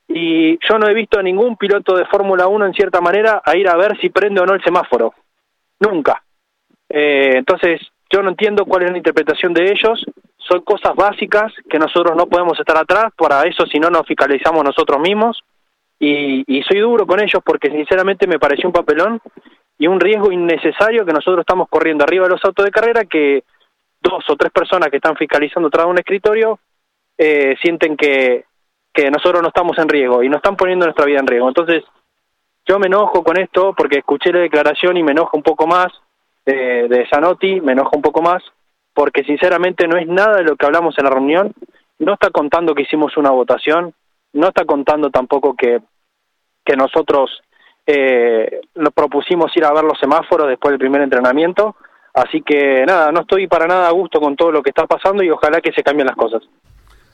y 0.08 0.58
yo 0.66 0.78
no 0.78 0.88
he 0.88 0.94
visto 0.94 1.18
a 1.18 1.22
ningún 1.22 1.56
piloto 1.56 1.94
de 1.94 2.06
Fórmula 2.06 2.48
1 2.48 2.66
en 2.66 2.72
cierta 2.72 3.00
manera 3.02 3.42
a 3.44 3.56
ir 3.56 3.68
a 3.68 3.76
ver 3.76 3.98
si 4.00 4.08
prende 4.08 4.40
o 4.40 4.46
no 4.46 4.54
el 4.54 4.64
semáforo. 4.64 5.12
Nunca. 5.80 6.22
Eh, 6.88 7.34
entonces, 7.36 7.80
yo 8.10 8.22
no 8.22 8.30
entiendo 8.30 8.64
cuál 8.64 8.84
es 8.84 8.90
la 8.90 8.96
interpretación 8.96 9.52
de 9.52 9.70
ellos. 9.70 10.02
Son 10.38 10.62
cosas 10.62 10.94
básicas 10.96 11.52
que 11.68 11.78
nosotros 11.78 12.16
no 12.16 12.26
podemos 12.26 12.58
estar 12.58 12.78
atrás. 12.78 13.12
Para 13.16 13.42
eso, 13.42 13.66
si 13.66 13.78
no, 13.78 13.90
nos 13.90 14.06
fiscalizamos 14.06 14.64
nosotros 14.64 14.98
mismos. 14.98 15.42
Y, 16.00 16.42
y 16.46 16.62
soy 16.62 16.80
duro 16.80 17.06
con 17.06 17.20
ellos 17.20 17.42
porque, 17.44 17.70
sinceramente, 17.70 18.26
me 18.26 18.38
pareció 18.38 18.66
un 18.66 18.72
papelón 18.72 19.20
y 19.78 19.88
un 19.88 20.00
riesgo 20.00 20.32
innecesario 20.32 21.04
que 21.04 21.12
nosotros 21.12 21.40
estamos 21.40 21.68
corriendo 21.68 22.04
arriba 22.04 22.24
de 22.24 22.30
los 22.30 22.44
autos 22.44 22.64
de 22.64 22.70
carrera 22.70 23.04
que 23.04 23.44
dos 24.00 24.24
o 24.30 24.36
tres 24.36 24.52
personas 24.52 24.88
que 24.88 24.96
están 24.96 25.16
fiscalizando 25.16 25.68
tras 25.68 25.86
un 25.86 25.98
escritorio 25.98 26.58
eh, 27.18 27.56
sienten 27.60 27.96
que, 27.96 28.44
que 28.98 29.12
nosotros 29.12 29.40
no 29.40 29.48
estamos 29.48 29.78
en 29.78 29.88
riesgo 29.88 30.24
y 30.24 30.28
no 30.28 30.38
están 30.38 30.56
poniendo 30.56 30.84
nuestra 30.84 31.04
vida 31.04 31.20
en 31.20 31.26
riesgo. 31.28 31.46
Entonces, 31.46 31.84
yo 32.66 32.80
me 32.80 32.88
enojo 32.88 33.22
con 33.22 33.38
esto 33.38 33.72
porque 33.76 33.98
escuché 33.98 34.32
la 34.32 34.40
declaración 34.40 34.96
y 34.96 35.04
me 35.04 35.12
enojo 35.12 35.36
un 35.36 35.44
poco 35.44 35.68
más 35.68 35.86
eh, 36.44 36.88
de 36.90 37.06
Zanotti, 37.08 37.60
me 37.60 37.72
enojo 37.72 37.94
un 37.94 38.02
poco 38.02 38.22
más 38.22 38.42
porque 38.92 39.22
sinceramente 39.22 39.86
no 39.86 39.96
es 39.96 40.08
nada 40.08 40.38
de 40.38 40.42
lo 40.42 40.56
que 40.56 40.66
hablamos 40.66 40.98
en 40.98 41.04
la 41.04 41.10
reunión, 41.12 41.54
no 42.00 42.14
está 42.14 42.30
contando 42.30 42.74
que 42.74 42.82
hicimos 42.82 43.16
una 43.16 43.30
votación, 43.30 43.94
no 44.32 44.48
está 44.48 44.64
contando 44.64 45.10
tampoco 45.10 45.54
que, 45.54 45.78
que 46.64 46.76
nosotros 46.76 47.30
eh, 47.86 48.62
nos 48.74 48.92
propusimos 48.92 49.56
ir 49.56 49.64
a 49.64 49.72
ver 49.72 49.84
los 49.84 50.00
semáforos 50.00 50.48
después 50.48 50.72
del 50.72 50.80
primer 50.80 51.02
entrenamiento, 51.02 51.76
así 52.14 52.42
que 52.42 52.84
nada, 52.84 53.12
no 53.12 53.20
estoy 53.20 53.46
para 53.46 53.68
nada 53.68 53.86
a 53.86 53.92
gusto 53.92 54.20
con 54.20 54.34
todo 54.34 54.50
lo 54.50 54.60
que 54.60 54.70
está 54.70 54.88
pasando 54.88 55.22
y 55.22 55.30
ojalá 55.30 55.60
que 55.60 55.70
se 55.70 55.84
cambien 55.84 56.08
las 56.08 56.16
cosas. 56.16 56.42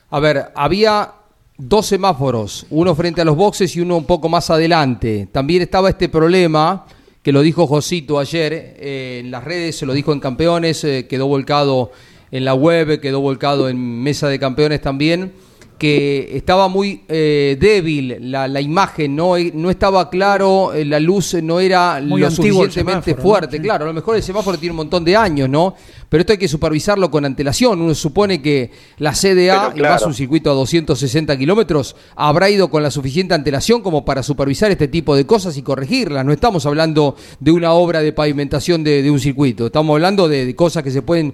A 0.09 0.19
ver, 0.19 0.37
había 0.55 1.24
dos 1.57 1.85
semáforos, 1.85 2.65
uno 2.69 2.95
frente 2.95 3.21
a 3.21 3.25
los 3.25 3.35
boxes 3.35 3.75
y 3.75 3.81
uno 3.81 3.97
un 3.97 4.05
poco 4.05 4.29
más 4.29 4.49
adelante. 4.49 5.27
También 5.31 5.61
estaba 5.61 5.89
este 5.89 6.09
problema 6.09 6.85
que 7.21 7.31
lo 7.31 7.41
dijo 7.41 7.65
Josito 7.65 8.19
ayer 8.19 8.53
eh, 8.53 9.21
en 9.23 9.31
las 9.31 9.43
redes, 9.43 9.77
se 9.77 9.85
lo 9.85 9.93
dijo 9.93 10.13
en 10.13 10.19
Campeones, 10.19 10.83
eh, 10.83 11.07
quedó 11.07 11.27
volcado 11.27 11.91
en 12.31 12.45
la 12.45 12.53
web, 12.53 12.99
quedó 12.99 13.21
volcado 13.21 13.69
en 13.69 14.03
Mesa 14.03 14.27
de 14.27 14.37
Campeones 14.37 14.81
también, 14.81 15.33
que 15.77 16.37
estaba 16.37 16.67
muy 16.67 17.03
eh, 17.09 17.57
débil 17.59 18.31
la, 18.31 18.47
la 18.47 18.61
imagen, 18.61 19.15
no, 19.15 19.33
no 19.53 19.69
estaba 19.69 20.09
claro, 20.09 20.73
eh, 20.73 20.85
la 20.85 20.99
luz 20.99 21.35
no 21.43 21.59
era 21.59 21.99
Muy 22.01 22.21
lo 22.21 22.31
suficientemente 22.31 23.11
semáforo, 23.11 23.15
¿no? 23.17 23.21
fuerte. 23.21 23.61
Claro, 23.61 23.85
a 23.85 23.87
lo 23.87 23.93
mejor 23.93 24.15
el 24.15 24.23
semáforo 24.23 24.57
tiene 24.57 24.71
un 24.71 24.77
montón 24.77 25.03
de 25.03 25.15
años, 25.15 25.49
¿no? 25.49 25.75
Pero 26.07 26.21
esto 26.21 26.33
hay 26.33 26.39
que 26.39 26.47
supervisarlo 26.47 27.11
con 27.11 27.25
antelación. 27.25 27.81
Uno 27.81 27.93
supone 27.93 28.41
que 28.41 28.71
la 28.99 29.11
CDA, 29.11 29.71
Pero 29.73 29.77
y 29.77 29.81
más 29.81 29.97
claro. 29.97 30.07
un 30.07 30.13
circuito 30.13 30.49
a 30.49 30.53
260 30.53 31.37
kilómetros, 31.37 31.95
habrá 32.15 32.49
ido 32.49 32.69
con 32.69 32.81
la 32.81 32.91
suficiente 32.91 33.33
antelación 33.33 33.81
como 33.81 34.05
para 34.05 34.23
supervisar 34.23 34.71
este 34.71 34.87
tipo 34.87 35.15
de 35.15 35.25
cosas 35.25 35.57
y 35.57 35.61
corregirlas. 35.61 36.25
No 36.25 36.31
estamos 36.31 36.65
hablando 36.65 37.15
de 37.39 37.51
una 37.51 37.73
obra 37.73 38.01
de 38.01 38.13
pavimentación 38.13 38.83
de, 38.83 39.01
de 39.03 39.11
un 39.11 39.19
circuito, 39.19 39.65
estamos 39.65 39.93
hablando 39.95 40.29
de, 40.29 40.45
de 40.45 40.55
cosas 40.55 40.83
que 40.83 40.91
se 40.91 41.01
pueden 41.01 41.33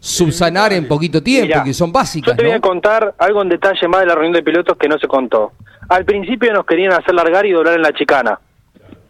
subsanar 0.00 0.72
en 0.72 0.86
poquito 0.86 1.22
tiempo, 1.22 1.62
que 1.64 1.74
son 1.74 1.88
Yo 1.88 1.92
básicas, 1.92 2.36
te 2.36 2.44
voy 2.44 2.52
a 2.52 2.60
contar 2.60 3.14
algo 3.18 3.42
en 3.42 3.48
detalle 3.48 3.88
más 3.88 4.00
de 4.00 4.06
la 4.06 4.14
reunión 4.14 4.32
de 4.32 4.42
pilotos 4.42 4.76
que 4.76 4.88
no 4.88 4.98
se 4.98 5.08
contó. 5.08 5.52
Al 5.88 6.04
principio 6.04 6.52
nos 6.52 6.66
querían 6.66 6.92
hacer 6.92 7.14
largar 7.14 7.46
y 7.46 7.52
doblar 7.52 7.74
en 7.74 7.82
la 7.82 7.92
chicana. 7.92 8.38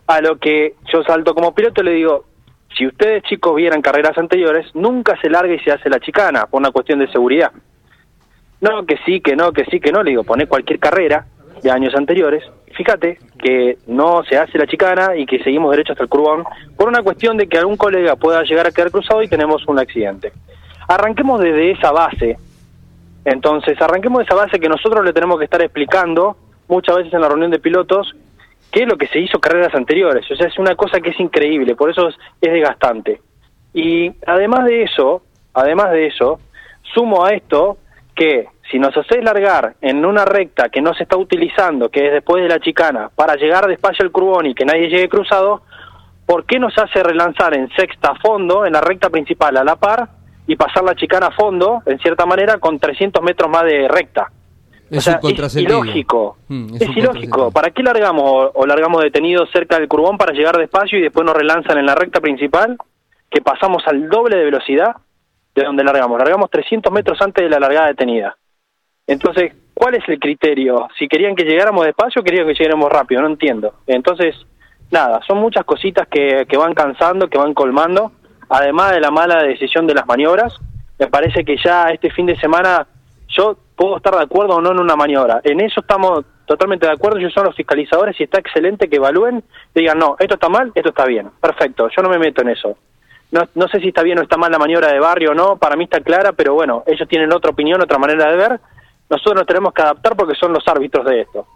A 0.06 0.20
lo 0.20 0.38
que 0.38 0.74
yo 0.92 1.02
salto 1.02 1.34
como 1.34 1.54
piloto 1.54 1.80
y 1.80 1.84
le 1.84 1.92
digo, 1.92 2.24
si 2.76 2.86
ustedes 2.86 3.22
chicos 3.24 3.56
vieran 3.56 3.80
carreras 3.80 4.16
anteriores, 4.18 4.66
nunca 4.74 5.18
se 5.20 5.30
larga 5.30 5.54
y 5.54 5.58
se 5.60 5.72
hace 5.72 5.88
la 5.88 5.98
chicana 5.98 6.46
por 6.46 6.60
una 6.60 6.70
cuestión 6.70 6.98
de 6.98 7.10
seguridad. 7.10 7.50
No, 8.60 8.84
que 8.84 8.98
sí, 9.04 9.20
que 9.20 9.36
no, 9.36 9.52
que 9.52 9.64
sí, 9.66 9.80
que 9.80 9.92
no. 9.92 10.02
Le 10.02 10.10
digo, 10.10 10.24
poné 10.24 10.46
cualquier 10.46 10.78
carrera 10.78 11.26
de 11.62 11.70
años 11.70 11.94
anteriores. 11.94 12.44
Fíjate 12.76 13.18
que 13.38 13.78
no 13.86 14.22
se 14.24 14.36
hace 14.36 14.58
la 14.58 14.66
chicana 14.66 15.16
y 15.16 15.24
que 15.24 15.42
seguimos 15.42 15.70
derecho 15.70 15.92
hasta 15.92 16.04
el 16.04 16.10
curbón 16.10 16.44
por 16.76 16.88
una 16.88 17.02
cuestión 17.02 17.36
de 17.36 17.48
que 17.48 17.58
algún 17.58 17.76
colega 17.76 18.16
pueda 18.16 18.42
llegar 18.42 18.66
a 18.66 18.70
quedar 18.70 18.90
cruzado 18.90 19.22
y 19.22 19.28
tenemos 19.28 19.66
un 19.66 19.78
accidente. 19.78 20.32
Arranquemos 20.88 21.40
desde 21.40 21.72
esa 21.72 21.92
base. 21.92 22.36
Entonces, 23.24 23.80
arranquemos 23.80 24.18
de 24.18 24.24
esa 24.24 24.34
base 24.34 24.60
que 24.60 24.68
nosotros 24.68 25.04
le 25.04 25.12
tenemos 25.12 25.38
que 25.38 25.44
estar 25.44 25.60
explicando 25.60 26.36
muchas 26.68 26.96
veces 26.96 27.12
en 27.12 27.20
la 27.20 27.28
reunión 27.28 27.50
de 27.50 27.58
pilotos 27.58 28.14
qué 28.70 28.82
es 28.82 28.88
lo 28.88 28.96
que 28.96 29.06
se 29.08 29.18
hizo 29.18 29.40
carreras 29.40 29.74
anteriores. 29.74 30.30
O 30.30 30.36
sea, 30.36 30.46
es 30.46 30.58
una 30.58 30.74
cosa 30.74 31.00
que 31.00 31.10
es 31.10 31.20
increíble, 31.20 31.74
por 31.74 31.90
eso 31.90 32.08
es, 32.08 32.16
es 32.40 32.52
desgastante. 32.52 33.20
Y 33.74 34.12
además 34.26 34.64
de 34.64 34.82
eso, 34.82 35.22
además 35.54 35.90
de 35.90 36.06
eso, 36.06 36.40
sumo 36.94 37.24
a 37.24 37.30
esto 37.30 37.78
que 38.14 38.48
si 38.70 38.78
nos 38.78 38.96
haces 38.96 39.22
largar 39.22 39.74
en 39.80 40.04
una 40.04 40.24
recta 40.24 40.68
que 40.68 40.80
no 40.80 40.94
se 40.94 41.04
está 41.04 41.16
utilizando, 41.16 41.88
que 41.88 42.06
es 42.06 42.12
después 42.12 42.42
de 42.42 42.48
la 42.48 42.58
chicana, 42.58 43.10
para 43.14 43.36
llegar 43.36 43.66
despacio 43.66 44.04
al 44.04 44.10
curbón 44.10 44.46
y 44.46 44.54
que 44.54 44.64
nadie 44.64 44.88
llegue 44.88 45.08
cruzado, 45.08 45.62
¿por 46.24 46.44
qué 46.46 46.58
nos 46.58 46.76
hace 46.78 47.02
relanzar 47.02 47.54
en 47.56 47.68
sexta 47.76 48.14
fondo, 48.16 48.66
en 48.66 48.72
la 48.72 48.80
recta 48.80 49.10
principal 49.10 49.56
a 49.56 49.64
la 49.64 49.76
par, 49.76 50.08
y 50.46 50.56
pasar 50.56 50.84
la 50.84 50.94
chicana 50.94 51.28
a 51.28 51.30
fondo, 51.32 51.82
en 51.86 51.98
cierta 51.98 52.26
manera, 52.26 52.58
con 52.58 52.78
300 52.78 53.22
metros 53.22 53.50
más 53.50 53.64
de 53.64 53.88
recta? 53.88 54.30
Es 54.90 54.98
o 54.98 55.00
sea, 55.00 55.20
ilógico. 55.60 56.36
Mm, 56.48 56.76
es 56.76 56.96
ilógico. 56.96 57.50
¿Para 57.50 57.70
qué 57.70 57.82
largamos 57.82 58.50
o, 58.54 58.66
largamos 58.66 59.02
detenidos 59.02 59.50
cerca 59.50 59.78
del 59.78 59.88
curbón 59.88 60.16
para 60.16 60.32
llegar 60.32 60.56
despacio 60.56 60.98
y 60.98 61.02
después 61.02 61.26
nos 61.26 61.36
relanzan 61.36 61.78
en 61.78 61.86
la 61.86 61.94
recta 61.94 62.20
principal? 62.20 62.76
Que 63.28 63.40
pasamos 63.40 63.82
al 63.86 64.08
doble 64.08 64.36
de 64.36 64.44
velocidad 64.44 64.94
de 65.54 65.64
donde 65.64 65.82
largamos. 65.82 66.18
Largamos 66.18 66.50
300 66.50 66.92
metros 66.92 67.20
antes 67.20 67.42
de 67.42 67.50
la 67.50 67.58
largada 67.58 67.88
detenida. 67.88 68.36
Entonces, 69.08 69.52
¿cuál 69.74 69.96
es 69.96 70.08
el 70.08 70.20
criterio? 70.20 70.88
Si 70.96 71.08
querían 71.08 71.34
que 71.34 71.44
llegáramos 71.44 71.84
despacio 71.84 72.22
querían 72.22 72.46
que 72.46 72.54
llegáramos 72.54 72.90
rápido, 72.90 73.22
no 73.22 73.28
entiendo. 73.28 73.74
Entonces, 73.88 74.36
nada, 74.92 75.20
son 75.26 75.38
muchas 75.38 75.64
cositas 75.64 76.06
que, 76.06 76.46
que 76.48 76.56
van 76.56 76.74
cansando, 76.74 77.28
que 77.28 77.38
van 77.38 77.54
colmando, 77.54 78.12
además 78.48 78.92
de 78.92 79.00
la 79.00 79.10
mala 79.10 79.42
decisión 79.42 79.86
de 79.86 79.94
las 79.94 80.06
maniobras. 80.06 80.54
Me 80.98 81.08
parece 81.08 81.44
que 81.44 81.56
ya 81.62 81.90
este 81.90 82.10
fin 82.10 82.26
de 82.26 82.36
semana 82.36 82.86
yo 83.28 83.56
puedo 83.74 83.98
estar 83.98 84.14
de 84.14 84.22
acuerdo 84.22 84.56
o 84.56 84.60
no 84.60 84.72
en 84.72 84.80
una 84.80 84.96
maniobra. 84.96 85.40
En 85.44 85.60
eso 85.60 85.80
estamos 85.80 86.24
totalmente 86.46 86.86
de 86.86 86.92
acuerdo, 86.92 87.18
ellos 87.18 87.32
son 87.32 87.44
los 87.44 87.56
fiscalizadores 87.56 88.18
y 88.20 88.24
está 88.24 88.38
excelente 88.38 88.88
que 88.88 88.96
evalúen 88.96 89.42
digan, 89.74 89.98
no, 89.98 90.16
esto 90.18 90.34
está 90.34 90.48
mal, 90.48 90.72
esto 90.74 90.90
está 90.90 91.04
bien. 91.04 91.30
Perfecto, 91.40 91.88
yo 91.94 92.02
no 92.02 92.08
me 92.08 92.18
meto 92.18 92.42
en 92.42 92.50
eso. 92.50 92.78
No, 93.32 93.42
no 93.54 93.68
sé 93.68 93.80
si 93.80 93.88
está 93.88 94.02
bien 94.02 94.18
o 94.20 94.22
está 94.22 94.36
mal 94.36 94.52
la 94.52 94.58
maniobra 94.58 94.92
de 94.92 95.00
barrio 95.00 95.32
o 95.32 95.34
no, 95.34 95.56
para 95.56 95.76
mí 95.76 95.84
está 95.84 96.00
clara, 96.00 96.32
pero 96.32 96.54
bueno, 96.54 96.84
ellos 96.86 97.08
tienen 97.08 97.32
otra 97.32 97.50
opinión, 97.50 97.82
otra 97.82 97.98
manera 97.98 98.30
de 98.30 98.36
ver. 98.36 98.60
Nosotros 99.10 99.36
nos 99.36 99.46
tenemos 99.46 99.72
que 99.72 99.82
adaptar 99.82 100.16
porque 100.16 100.34
son 100.34 100.52
los 100.52 100.66
árbitros 100.66 101.04
de 101.04 101.22
esto. 101.22 101.46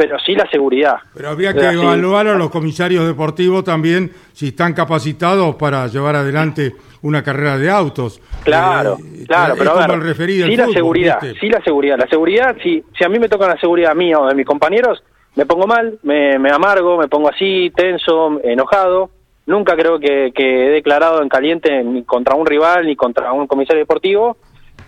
Pero 0.00 0.18
sí 0.18 0.34
la 0.34 0.48
seguridad. 0.50 0.96
Pero 1.12 1.28
habría 1.28 1.52
que 1.52 1.60
evaluar 1.60 2.26
a 2.26 2.34
los 2.34 2.48
comisarios 2.48 3.06
deportivos 3.06 3.64
también 3.64 4.10
si 4.32 4.48
están 4.48 4.72
capacitados 4.72 5.56
para 5.56 5.86
llevar 5.88 6.16
adelante 6.16 6.74
una 7.02 7.22
carrera 7.22 7.58
de 7.58 7.68
autos. 7.68 8.18
Claro, 8.42 8.96
Eh, 8.98 9.26
claro, 9.26 9.52
es 9.52 9.58
pero 9.58 9.72
a 9.72 9.86
ver, 9.86 10.16
sí 10.16 10.56
la 10.56 10.64
fútbol, 10.64 10.72
seguridad, 10.74 11.18
¿viste? 11.20 11.38
sí 11.38 11.50
la 11.50 11.60
seguridad. 11.62 11.98
La 11.98 12.06
seguridad, 12.06 12.56
si, 12.62 12.82
si 12.96 13.04
a 13.04 13.10
mí 13.10 13.18
me 13.18 13.28
toca 13.28 13.46
la 13.46 13.58
seguridad 13.60 13.94
mía 13.94 14.18
o 14.18 14.26
de 14.26 14.34
mis 14.34 14.46
compañeros, 14.46 15.02
me 15.36 15.44
pongo 15.44 15.66
mal, 15.66 15.98
me, 16.02 16.38
me 16.38 16.50
amargo, 16.50 16.96
me 16.96 17.06
pongo 17.06 17.28
así, 17.28 17.70
tenso, 17.76 18.40
enojado. 18.42 19.10
Nunca 19.44 19.76
creo 19.76 19.98
que, 20.00 20.32
que 20.34 20.66
he 20.66 20.70
declarado 20.70 21.20
en 21.20 21.28
caliente 21.28 21.84
ni 21.84 22.04
contra 22.04 22.34
un 22.36 22.46
rival 22.46 22.86
ni 22.86 22.96
contra 22.96 23.34
un 23.34 23.46
comisario 23.46 23.80
deportivo, 23.80 24.38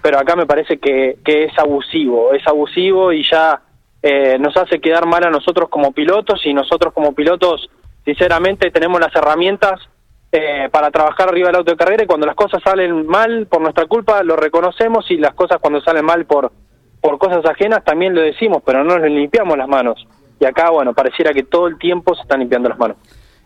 pero 0.00 0.18
acá 0.18 0.36
me 0.36 0.46
parece 0.46 0.78
que, 0.78 1.18
que 1.22 1.44
es 1.44 1.58
abusivo, 1.58 2.32
es 2.32 2.46
abusivo 2.46 3.12
y 3.12 3.22
ya 3.30 3.60
eh, 4.03 4.36
nos 4.38 4.57
hace 4.57 4.80
quedar 4.80 5.07
mal 5.07 5.24
a 5.24 5.30
nosotros 5.30 5.68
como 5.68 5.92
pilotos 5.92 6.44
y 6.44 6.53
nosotros 6.53 6.92
como 6.92 7.14
pilotos, 7.14 7.70
sinceramente, 8.05 8.70
tenemos 8.70 9.00
las 9.00 9.14
herramientas 9.14 9.80
eh, 10.32 10.68
para 10.72 10.90
trabajar 10.90 11.28
arriba 11.28 11.48
del 11.48 11.57
auto 11.57 11.72
de 11.72 11.76
carrera 11.76 12.05
y 12.05 12.07
cuando 12.07 12.26
las 12.26 12.34
cosas 12.34 12.62
salen 12.64 13.07
mal 13.07 13.46
por 13.46 13.61
nuestra 13.61 13.86
culpa 13.86 14.22
lo 14.22 14.34
reconocemos 14.34 15.11
y 15.11 15.18
las 15.18 15.34
cosas 15.34 15.59
cuando 15.61 15.80
salen 15.82 16.05
mal 16.05 16.24
por, 16.24 16.50
por 17.00 17.18
cosas 17.18 17.44
ajenas 17.44 17.84
también 17.84 18.14
lo 18.14 18.22
decimos, 18.22 18.62
pero 18.64 18.82
no 18.82 18.98
nos 18.98 19.09
limpiamos 19.09 19.57
las 19.57 19.68
manos. 19.68 20.05
Y 20.40 20.44
acá, 20.44 20.70
bueno, 20.70 20.94
pareciera 20.94 21.32
que 21.32 21.44
todo 21.44 21.68
el 21.68 21.78
tiempo 21.78 22.14
se 22.16 22.22
están 22.22 22.40
limpiando 22.40 22.68
las 22.68 22.78
manos. 22.78 22.96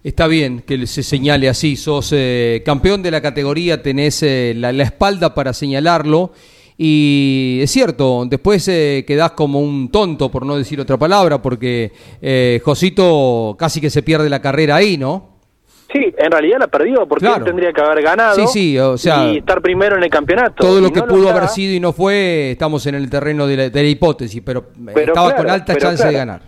Está 0.03 0.29
bien 0.29 0.63
que 0.63 0.87
se 0.87 1.03
señale 1.03 1.49
así, 1.49 1.77
sos 1.77 2.13
eh, 2.15 2.63
campeón 2.65 3.03
de 3.03 3.11
la 3.11 3.21
categoría, 3.21 3.83
tenés 3.83 4.23
eh, 4.23 4.55
la, 4.57 4.73
la 4.73 4.85
espalda 4.85 5.35
para 5.35 5.53
señalarlo 5.53 6.33
y 6.79 7.61
es 7.63 7.71
cierto, 7.71 8.25
después 8.27 8.67
eh, 8.69 9.05
quedás 9.07 9.33
como 9.33 9.61
un 9.61 9.91
tonto, 9.91 10.31
por 10.31 10.45
no 10.45 10.57
decir 10.57 10.81
otra 10.81 10.97
palabra, 10.99 11.41
porque 11.41 11.93
eh, 12.21 12.61
Josito 12.65 13.57
casi 13.59 13.81
que 13.81 13.91
se 13.91 14.03
pierde 14.03 14.29
la 14.29 14.41
carrera 14.43 14.77
ahí, 14.77 14.99
¿no? 14.99 15.37
Sí, 15.93 16.13
en 16.19 16.31
realidad 16.33 16.59
la 16.59 16.67
perdió 16.67 17.07
porque 17.07 17.25
Claro. 17.25 17.39
él 17.39 17.45
tendría 17.45 17.73
que 17.73 17.81
haber 17.81 18.03
ganado 18.03 18.35
Sí, 18.35 18.47
sí, 18.49 18.79
o 18.79 18.99
sea, 18.99 19.29
y 19.33 19.39
estar 19.39 19.63
primero 19.63 19.97
en 19.97 20.03
el 20.03 20.11
campeonato. 20.11 20.55
Todo 20.57 20.81
lo 20.81 20.93
que 20.93 21.01
no 21.01 21.07
pudo 21.07 21.31
haber 21.31 21.49
sido 21.49 21.73
y 21.75 21.81
no 21.81 21.93
fue, 21.93 22.51
estamos 22.51 22.85
en 22.87 22.97
el 22.97 23.09
terreno 23.09 23.47
de 23.47 23.57
la, 23.57 23.69
de 23.71 23.83
la 23.83 23.89
hipótesis, 23.89 24.43
pero, 24.45 24.61
eh, 24.75 24.91
Pero 24.93 25.13
estaba 25.13 25.29
claro, 25.29 25.45
con 25.45 25.51
alta 25.51 25.77
chance 25.77 26.07
de 26.07 26.13
ganar. 26.13 26.43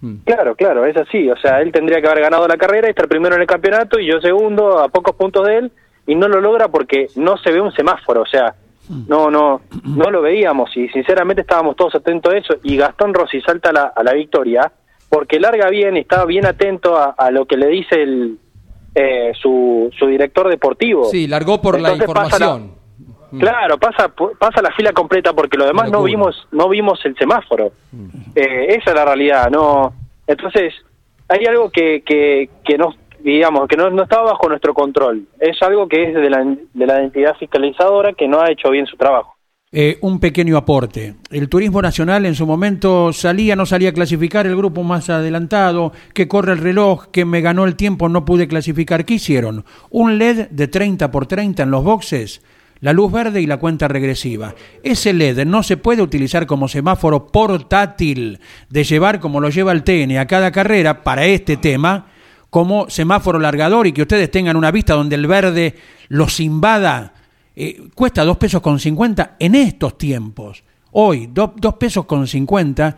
Mm. 0.00 0.16
Claro, 0.24 0.54
claro, 0.56 0.84
es 0.86 0.96
así. 0.96 1.28
O 1.30 1.36
sea, 1.36 1.60
él 1.60 1.70
tendría 1.70 2.00
que 2.00 2.08
haber 2.08 2.22
ganado 2.22 2.46
la 2.48 2.56
carrera 2.56 2.88
y 2.88 2.90
estar 2.90 3.06
primero 3.08 3.34
en 3.36 3.40
el 3.42 3.46
campeonato 3.46 4.00
y 4.00 4.06
yo 4.06 4.20
segundo 4.20 4.78
a 4.78 4.88
pocos 4.88 5.14
puntos 5.14 5.46
de 5.46 5.58
él 5.58 5.72
y 6.06 6.14
no 6.14 6.26
lo 6.28 6.40
logra 6.40 6.68
porque 6.68 7.06
no 7.16 7.36
se 7.38 7.52
ve 7.52 7.60
un 7.60 7.72
semáforo. 7.72 8.22
O 8.22 8.26
sea, 8.26 8.54
no, 8.88 9.30
no, 9.30 9.60
no 9.84 10.10
lo 10.10 10.22
veíamos 10.22 10.76
y 10.76 10.88
sinceramente 10.88 11.42
estábamos 11.42 11.76
todos 11.76 11.94
atentos 11.94 12.32
a 12.32 12.36
eso 12.36 12.54
y 12.62 12.76
Gastón 12.76 13.14
Rossi 13.14 13.40
salta 13.40 13.70
a 13.70 13.72
la, 13.72 13.92
a 13.96 14.02
la 14.02 14.12
victoria 14.12 14.70
porque 15.08 15.38
larga 15.40 15.68
bien 15.70 15.96
y 15.96 16.00
estaba 16.00 16.24
bien 16.24 16.46
atento 16.46 16.96
a, 16.96 17.14
a 17.16 17.30
lo 17.30 17.46
que 17.46 17.56
le 17.56 17.68
dice 17.68 18.02
el 18.02 18.38
eh, 18.94 19.32
su, 19.40 19.90
su 19.98 20.06
director 20.06 20.48
deportivo. 20.50 21.04
Sí, 21.06 21.26
largó 21.26 21.62
por 21.62 21.80
la 21.80 21.92
Entonces 21.92 22.14
pasa 22.14 22.38
la- 22.38 22.44
información. 22.46 22.82
Mm. 23.30 23.38
Claro, 23.40 23.78
pasa 23.78 24.08
pasa 24.38 24.60
la 24.60 24.70
fila 24.72 24.92
completa 24.92 25.32
porque 25.32 25.56
lo 25.56 25.64
demás 25.64 25.90
no 25.90 26.02
vimos 26.02 26.46
no 26.50 26.68
vimos 26.68 27.00
el 27.06 27.16
semáforo. 27.16 27.72
Eh, 28.34 28.76
esa 28.76 28.90
es 28.90 28.94
la 28.94 29.04
realidad, 29.06 29.48
no. 29.50 29.94
Entonces 30.26 30.74
hay 31.28 31.46
algo 31.46 31.70
que 31.70 32.02
que, 32.04 32.50
que 32.62 32.76
no 32.76 32.94
digamos 33.22 33.68
que 33.68 33.76
no, 33.76 33.90
no 33.90 34.02
estaba 34.02 34.32
bajo 34.32 34.48
nuestro 34.48 34.74
control. 34.74 35.26
Es 35.38 35.60
algo 35.62 35.88
que 35.88 36.02
es 36.02 36.14
de 36.14 36.30
la 36.30 36.44
de 36.44 36.86
la 36.86 37.02
entidad 37.02 37.36
fiscalizadora 37.36 38.12
que 38.12 38.28
no 38.28 38.40
ha 38.40 38.50
hecho 38.50 38.70
bien 38.70 38.86
su 38.86 38.96
trabajo. 38.96 39.34
Eh, 39.74 39.96
un 40.02 40.20
pequeño 40.20 40.58
aporte. 40.58 41.14
El 41.30 41.48
turismo 41.48 41.80
nacional 41.80 42.26
en 42.26 42.34
su 42.34 42.46
momento 42.46 43.10
salía, 43.14 43.56
no 43.56 43.64
salía 43.64 43.88
a 43.88 43.94
clasificar 43.94 44.46
el 44.46 44.54
grupo 44.54 44.82
más 44.82 45.08
adelantado, 45.08 45.92
que 46.12 46.28
corre 46.28 46.52
el 46.52 46.58
reloj, 46.58 47.06
que 47.10 47.24
me 47.24 47.40
ganó 47.40 47.64
el 47.64 47.74
tiempo, 47.74 48.10
no 48.10 48.26
pude 48.26 48.48
clasificar. 48.48 49.06
¿Qué 49.06 49.14
hicieron? 49.14 49.64
Un 49.88 50.18
LED 50.18 50.48
de 50.50 50.68
30 50.68 51.10
por 51.10 51.24
30 51.24 51.62
en 51.62 51.70
los 51.70 51.84
boxes, 51.84 52.42
la 52.80 52.92
luz 52.92 53.10
verde 53.10 53.40
y 53.40 53.46
la 53.46 53.56
cuenta 53.56 53.88
regresiva. 53.88 54.54
Ese 54.82 55.14
LED 55.14 55.46
no 55.46 55.62
se 55.62 55.78
puede 55.78 56.02
utilizar 56.02 56.44
como 56.44 56.68
semáforo 56.68 57.28
portátil 57.28 58.40
de 58.68 58.84
llevar 58.84 59.20
como 59.20 59.40
lo 59.40 59.48
lleva 59.48 59.72
el 59.72 59.84
TN 59.84 60.18
a 60.18 60.26
cada 60.26 60.52
carrera 60.52 61.02
para 61.02 61.24
este 61.24 61.56
tema 61.56 62.11
como 62.52 62.90
semáforo 62.90 63.38
largador 63.38 63.86
y 63.86 63.92
que 63.92 64.02
ustedes 64.02 64.30
tengan 64.30 64.56
una 64.58 64.70
vista 64.70 64.92
donde 64.92 65.16
el 65.16 65.26
verde 65.26 65.74
los 66.08 66.38
invada 66.38 67.14
eh, 67.56 67.80
cuesta 67.94 68.24
dos 68.26 68.36
pesos 68.36 68.60
con 68.60 68.78
50 68.78 69.36
en 69.38 69.54
estos 69.54 69.96
tiempos. 69.96 70.62
Hoy, 70.90 71.28
do- 71.32 71.54
dos 71.56 71.74
pesos 71.76 72.04
con 72.04 72.26
50, 72.26 72.94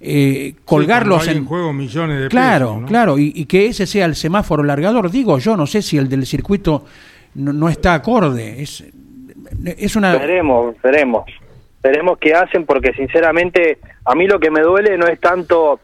eh, 0.00 0.54
colgarlos 0.64 1.24
Sí, 1.24 1.30
en... 1.32 1.38
en 1.38 1.46
juego 1.46 1.72
millones 1.72 2.20
de 2.22 2.28
Claro, 2.28 2.66
pesos, 2.68 2.80
¿no? 2.82 2.86
claro, 2.86 3.18
y, 3.18 3.32
y 3.34 3.46
que 3.46 3.66
ese 3.66 3.88
sea 3.88 4.04
el 4.04 4.14
semáforo 4.14 4.62
largador, 4.62 5.10
digo 5.10 5.36
yo, 5.40 5.56
no 5.56 5.66
sé 5.66 5.82
si 5.82 5.98
el 5.98 6.08
del 6.08 6.24
circuito 6.24 6.84
no, 7.34 7.52
no 7.52 7.68
está 7.68 7.94
acorde. 7.94 8.62
Es, 8.62 8.84
es 9.64 9.96
una... 9.96 10.12
Veremos, 10.16 10.76
veremos. 10.80 11.24
Veremos 11.82 12.18
qué 12.20 12.34
hacen 12.34 12.64
porque 12.66 12.92
sinceramente 12.92 13.78
a 14.04 14.14
mí 14.14 14.28
lo 14.28 14.38
que 14.38 14.52
me 14.52 14.60
duele 14.60 14.96
no 14.96 15.08
es 15.08 15.18
tanto 15.18 15.80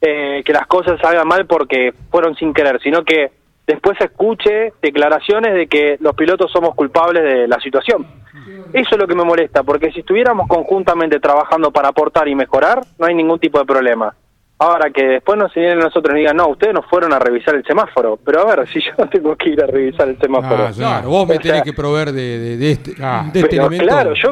eh, 0.00 0.42
que 0.44 0.52
las 0.52 0.66
cosas 0.66 1.00
salgan 1.00 1.26
mal 1.26 1.46
porque 1.46 1.92
fueron 2.10 2.34
sin 2.36 2.52
querer, 2.52 2.80
sino 2.82 3.04
que 3.04 3.30
después 3.66 4.00
escuche 4.00 4.72
declaraciones 4.80 5.54
de 5.54 5.66
que 5.66 5.96
los 6.00 6.14
pilotos 6.14 6.50
somos 6.52 6.74
culpables 6.74 7.22
de 7.22 7.48
la 7.48 7.58
situación. 7.60 8.06
Eso 8.72 8.90
es 8.92 8.98
lo 8.98 9.06
que 9.06 9.14
me 9.14 9.24
molesta, 9.24 9.62
porque 9.62 9.90
si 9.92 10.00
estuviéramos 10.00 10.48
conjuntamente 10.48 11.18
trabajando 11.18 11.70
para 11.70 11.88
aportar 11.88 12.28
y 12.28 12.34
mejorar, 12.34 12.80
no 12.98 13.06
hay 13.06 13.14
ningún 13.14 13.38
tipo 13.38 13.58
de 13.58 13.64
problema. 13.64 14.14
Ahora 14.58 14.88
que 14.90 15.04
después 15.04 15.38
nos 15.38 15.52
vienen 15.52 15.80
a 15.80 15.84
nosotros 15.84 16.14
y 16.16 16.20
digan, 16.20 16.34
no, 16.38 16.48
ustedes 16.48 16.72
no 16.72 16.82
fueron 16.82 17.12
a 17.12 17.18
revisar 17.18 17.54
el 17.56 17.62
semáforo. 17.64 18.18
Pero 18.24 18.40
a 18.48 18.56
ver, 18.56 18.66
si 18.68 18.80
yo 18.80 18.90
no 18.98 19.06
tengo 19.06 19.36
que 19.36 19.50
ir 19.50 19.62
a 19.62 19.66
revisar 19.66 20.08
el 20.08 20.18
semáforo. 20.18 20.64
Ah, 20.68 20.72
sí. 20.72 20.78
Claro, 20.78 21.10
vos 21.10 21.28
me 21.28 21.36
O 21.36 21.40
sea, 21.42 21.52
tenés 21.52 21.62
que 21.62 21.72
proveer 21.74 22.12
de, 22.12 22.38
de- 22.38 22.56
de 22.56 22.70
este, 22.70 22.94
Ah, 23.02 23.28
de 23.30 23.40
este 23.40 23.50
Pero 23.50 23.66
elemento. 23.66 23.86
claro, 23.86 24.14
yo 24.14 24.30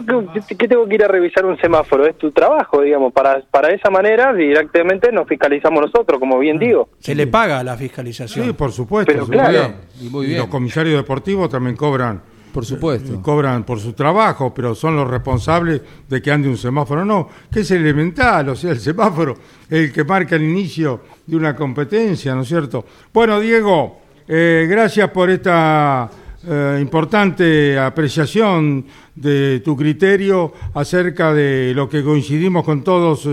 qué, 0.49 0.57
qué 0.57 0.67
tengo 0.69 0.89
que 0.89 0.95
ir 0.95 1.05
a 1.05 1.09
revisar 1.09 1.45
un 1.45 1.59
semáforo, 1.59 2.07
es 2.07 2.17
tu 2.17 2.31
trabajo, 2.33 2.81
digamos, 2.81 3.13
para 3.13 3.43
para 3.51 3.69
esa 3.75 3.91
manera 3.91 4.33
directamente 4.33 5.13
nos 5.13 5.29
fiscalizamos 5.29 5.83
nosotros, 5.83 6.19
como 6.19 6.39
bien 6.39 6.59
digo. 6.59 6.89
Se 7.01 7.15
le 7.15 7.27
paga 7.27 7.63
la 7.63 7.77
fiscalización. 7.77 8.47
Sí, 8.47 8.53
por 8.55 8.73
supuesto. 8.73 9.13
Pero 9.13 9.27
sí, 9.27 9.33
claro. 9.33 9.51
bien. 9.51 9.75
Y 10.01 10.09
muy 10.09 10.25
Y 10.25 10.29
bien. 10.31 10.39
los 10.41 10.49
comisarios 10.49 10.97
deportivos 10.97 11.51
también 11.51 11.77
cobran 11.77 12.23
Por 12.55 12.65
supuesto. 12.65 13.15
eh, 13.15 13.19
cobran 13.21 13.65
por 13.65 13.81
su 13.81 13.95
trabajo, 13.95 14.55
pero 14.55 14.77
son 14.77 14.95
los 14.95 15.11
responsables 15.11 15.83
de 16.09 16.23
que 16.23 16.31
ande 16.31 16.49
un 16.49 16.57
semáforo. 16.57 17.05
No, 17.05 17.29
que 17.51 17.61
es 17.61 17.71
elemental, 17.73 18.49
o 18.51 18.55
sea, 18.55 18.71
el 18.71 18.79
semáforo 18.79 19.37
es 19.69 19.89
el 19.89 19.93
que 19.93 20.05
marca 20.05 20.37
el 20.37 20.45
inicio 20.45 21.01
de 21.27 21.37
una 21.37 21.57
competencia, 21.57 22.33
¿no 22.33 22.43
es 22.43 22.49
cierto? 22.49 22.85
Bueno, 23.13 23.41
Diego, 23.41 23.99
eh, 24.29 24.67
gracias 24.71 25.11
por 25.11 25.31
esta 25.31 26.09
eh, 26.47 26.79
importante 26.81 27.77
apreciación 27.77 28.85
de 29.17 29.61
tu 29.65 29.77
criterio 29.77 30.53
acerca 30.75 31.35
de 31.35 31.73
lo 31.75 31.89
que 31.89 32.05
coincidimos 32.05 32.65
con 32.65 32.85
todos 32.85 33.29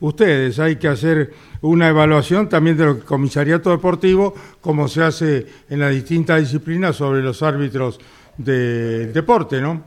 ustedes. 0.00 0.58
Hay 0.58 0.76
que 0.76 0.88
hacer 0.88 1.32
una 1.60 1.88
evaluación 1.88 2.48
también 2.48 2.76
de 2.76 2.96
que 2.96 3.00
comisariato 3.02 3.70
deportivo, 3.70 4.34
como 4.60 4.88
se 4.88 5.02
hace 5.04 5.46
en 5.70 5.78
las 5.78 5.92
distintas 5.92 6.40
disciplinas 6.40 6.96
sobre 6.96 7.22
los 7.22 7.42
árbitros 7.42 8.00
del 8.36 9.12
deporte, 9.12 9.60
¿no? 9.60 9.82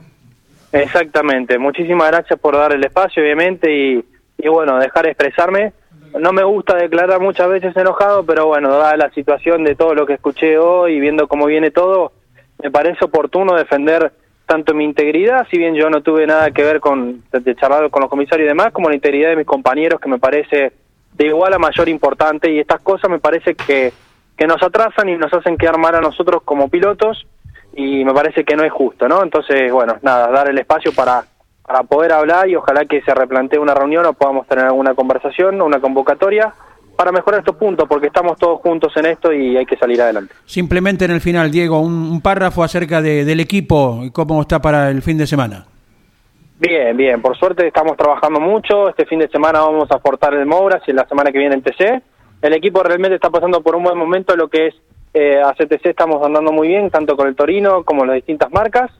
Exactamente, 0.72 1.58
muchísimas 1.58 2.08
gracias 2.08 2.38
por 2.38 2.56
dar 2.56 2.72
el 2.72 2.84
espacio, 2.84 3.22
obviamente, 3.22 3.72
y, 3.72 4.48
bueno, 4.48 4.78
dejar 4.78 5.06
expresarme. 5.06 5.72
No 6.18 6.32
me 6.32 6.42
gusta 6.42 6.76
declarar 6.76 7.20
muchas 7.20 7.48
veces 7.48 7.76
enojado, 7.76 8.24
pero 8.24 8.46
bueno, 8.46 8.70
dada 8.70 8.96
la 8.96 9.10
situación 9.10 9.64
de 9.64 9.74
todo 9.74 9.94
lo 9.94 10.06
que 10.06 10.14
escuché 10.14 10.58
hoy 10.58 10.94
y 10.94 11.00
viendo 11.00 11.28
cómo 11.28 11.46
viene 11.46 11.70
todo, 11.70 12.12
me 12.62 12.70
parece 12.70 13.04
oportuno 13.04 13.54
defender 13.54 14.12
tanto 14.46 14.74
mi 14.74 14.84
integridad, 14.84 15.46
si 15.50 15.58
bien 15.58 15.74
yo 15.74 15.90
no 15.90 16.02
tuve 16.02 16.26
nada 16.26 16.50
que 16.50 16.62
ver 16.62 16.80
con 16.80 17.22
de 17.30 17.54
charlar 17.54 17.90
con 17.90 18.00
los 18.00 18.10
comisarios 18.10 18.46
y 18.46 18.48
demás, 18.48 18.72
como 18.72 18.88
la 18.88 18.94
integridad 18.94 19.30
de 19.30 19.36
mis 19.36 19.46
compañeros, 19.46 20.00
que 20.00 20.08
me 20.08 20.18
parece 20.18 20.72
de 21.12 21.26
igual 21.26 21.52
a 21.52 21.58
mayor 21.58 21.88
importante, 21.88 22.50
y 22.50 22.58
estas 22.58 22.80
cosas 22.80 23.10
me 23.10 23.18
parece 23.18 23.54
que, 23.54 23.92
que 24.36 24.46
nos 24.46 24.62
atrasan 24.62 25.08
y 25.08 25.16
nos 25.16 25.32
hacen 25.34 25.58
quedar 25.58 25.76
mal 25.76 25.94
a 25.94 26.00
nosotros 26.00 26.42
como 26.44 26.68
pilotos, 26.68 27.26
y 27.80 28.04
me 28.04 28.12
parece 28.12 28.44
que 28.44 28.56
no 28.56 28.64
es 28.64 28.72
justo, 28.72 29.06
¿no? 29.08 29.22
Entonces, 29.22 29.70
bueno, 29.72 29.96
nada, 30.02 30.28
dar 30.32 30.48
el 30.50 30.58
espacio 30.58 30.92
para, 30.92 31.22
para 31.64 31.84
poder 31.84 32.12
hablar 32.12 32.48
y 32.48 32.56
ojalá 32.56 32.84
que 32.86 33.00
se 33.02 33.14
replantee 33.14 33.58
una 33.58 33.72
reunión 33.74 34.04
o 34.06 34.12
podamos 34.14 34.46
tener 34.48 34.64
alguna 34.64 34.94
conversación, 34.94 35.62
una 35.62 35.80
convocatoria 35.80 36.52
para 36.96 37.12
mejorar 37.12 37.38
estos 37.40 37.54
puntos, 37.54 37.86
porque 37.88 38.08
estamos 38.08 38.36
todos 38.36 38.60
juntos 38.60 38.92
en 38.96 39.06
esto 39.06 39.32
y 39.32 39.56
hay 39.56 39.64
que 39.64 39.76
salir 39.76 40.02
adelante. 40.02 40.34
Simplemente 40.44 41.04
en 41.04 41.12
el 41.12 41.20
final, 41.20 41.52
Diego, 41.52 41.78
un, 41.78 41.92
un 42.10 42.20
párrafo 42.20 42.64
acerca 42.64 43.00
de- 43.00 43.24
del 43.24 43.38
equipo 43.38 44.00
y 44.02 44.10
cómo 44.10 44.40
está 44.42 44.58
para 44.60 44.90
el 44.90 45.00
fin 45.02 45.16
de 45.16 45.28
semana. 45.28 45.64
Bien, 46.58 46.96
bien, 46.96 47.22
por 47.22 47.36
suerte 47.38 47.64
estamos 47.68 47.96
trabajando 47.96 48.40
mucho, 48.40 48.88
este 48.88 49.06
fin 49.06 49.20
de 49.20 49.28
semana 49.28 49.60
vamos 49.60 49.88
a 49.92 49.94
aportar 49.94 50.34
el 50.34 50.44
Mouras 50.46 50.82
y 50.88 50.92
la 50.92 51.06
semana 51.06 51.30
que 51.30 51.38
viene 51.38 51.54
en 51.54 51.62
TC. 51.62 52.02
El 52.42 52.52
equipo 52.54 52.82
realmente 52.82 53.14
está 53.14 53.30
pasando 53.30 53.60
por 53.62 53.76
un 53.76 53.84
buen 53.84 53.96
momento, 53.96 54.34
lo 54.34 54.48
que 54.48 54.66
es 54.66 54.74
eh, 55.14 55.40
a 55.40 55.52
CTC 55.54 55.86
estamos 55.86 56.24
andando 56.24 56.52
muy 56.52 56.68
bien, 56.68 56.90
tanto 56.90 57.16
con 57.16 57.28
el 57.28 57.36
Torino 57.36 57.84
como 57.84 58.04
las 58.04 58.16
distintas 58.16 58.50
marcas, 58.52 58.90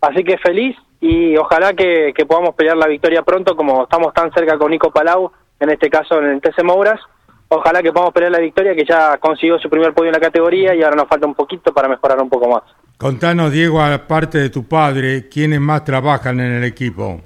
así 0.00 0.24
que 0.24 0.38
feliz 0.38 0.76
y 1.00 1.36
ojalá 1.36 1.74
que, 1.74 2.12
podamos 2.28 2.54
pelear 2.54 2.76
la 2.76 2.86
victoria 2.86 3.22
pronto, 3.22 3.56
como 3.56 3.84
estamos 3.84 4.14
tan 4.14 4.32
cerca 4.32 4.56
con 4.56 4.70
Nico 4.70 4.90
Palau, 4.92 5.32
en 5.58 5.70
este 5.70 5.90
caso 5.90 6.18
en 6.18 6.26
el 6.26 6.40
TC 6.40 6.62
Mouras, 6.62 7.00
ojalá 7.48 7.82
que 7.82 7.92
podamos 7.92 8.14
pelear 8.14 8.32
la 8.32 8.38
victoria, 8.38 8.74
que 8.74 8.84
ya 8.84 9.18
consiguió 9.18 9.58
su 9.58 9.68
primer 9.68 9.94
podio 9.94 10.10
en 10.10 10.14
la 10.14 10.20
categoría 10.20 10.74
y 10.74 10.82
ahora 10.82 10.96
nos 10.96 11.08
falta 11.08 11.26
un 11.26 11.34
poquito 11.34 11.72
para 11.74 11.88
mejorar 11.88 12.20
un 12.22 12.30
poco 12.30 12.48
más. 12.48 12.62
Contanos, 12.98 13.50
Diego, 13.50 13.80
aparte 13.80 14.38
de 14.38 14.50
tu 14.50 14.68
padre, 14.68 15.28
¿quiénes 15.28 15.60
más 15.60 15.84
trabajan 15.84 16.38
en 16.38 16.52
el 16.52 16.64
equipo? 16.64 17.20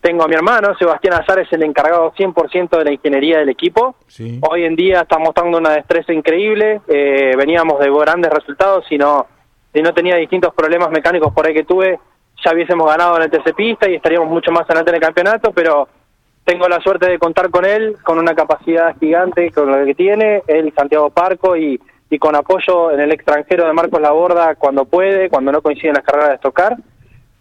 Tengo 0.00 0.24
a 0.24 0.28
mi 0.28 0.34
hermano, 0.34 0.74
Sebastián 0.78 1.14
Azar 1.14 1.40
es 1.40 1.52
el 1.52 1.62
encargado 1.62 2.12
100% 2.12 2.78
de 2.78 2.84
la 2.84 2.92
ingeniería 2.92 3.38
del 3.38 3.50
equipo. 3.50 3.96
Sí. 4.06 4.40
Hoy 4.48 4.64
en 4.64 4.74
día 4.74 5.02
está 5.02 5.18
mostrando 5.18 5.58
una 5.58 5.72
destreza 5.72 6.12
increíble. 6.14 6.80
eh, 6.88 7.32
veníamos 7.36 7.78
de 7.78 7.90
grandes 7.90 8.32
resultados. 8.32 8.86
Si 8.88 8.96
no, 8.96 9.26
si 9.74 9.82
no 9.82 9.92
tenía 9.92 10.16
distintos 10.16 10.54
problemas 10.54 10.90
mecánicos 10.90 11.34
por 11.34 11.46
ahí 11.46 11.52
que 11.52 11.64
tuve, 11.64 12.00
ya 12.42 12.54
hubiésemos 12.54 12.86
ganado 12.88 13.16
en 13.16 13.24
el 13.24 13.30
TC 13.30 13.54
Pista 13.54 13.90
y 13.90 13.96
estaríamos 13.96 14.30
mucho 14.30 14.50
más 14.50 14.62
adelante 14.62 14.90
en 14.90 14.94
el 14.94 15.02
campeonato. 15.02 15.52
Pero 15.52 15.86
tengo 16.44 16.66
la 16.66 16.80
suerte 16.80 17.06
de 17.06 17.18
contar 17.18 17.50
con 17.50 17.66
él, 17.66 17.96
con 18.02 18.18
una 18.18 18.34
capacidad 18.34 18.96
gigante, 18.98 19.50
con 19.50 19.70
lo 19.70 19.84
que 19.84 19.94
tiene, 19.94 20.42
él, 20.46 20.72
Santiago 20.74 21.10
Parco, 21.10 21.58
y, 21.58 21.78
y 22.08 22.18
con 22.18 22.34
apoyo 22.34 22.90
en 22.90 23.00
el 23.00 23.12
extranjero 23.12 23.66
de 23.66 23.74
Marcos 23.74 24.00
Laborda 24.00 24.54
cuando 24.54 24.86
puede, 24.86 25.28
cuando 25.28 25.52
no 25.52 25.60
coinciden 25.60 25.94
las 25.96 26.04
carreras 26.04 26.30
de 26.30 26.34
estocar 26.36 26.76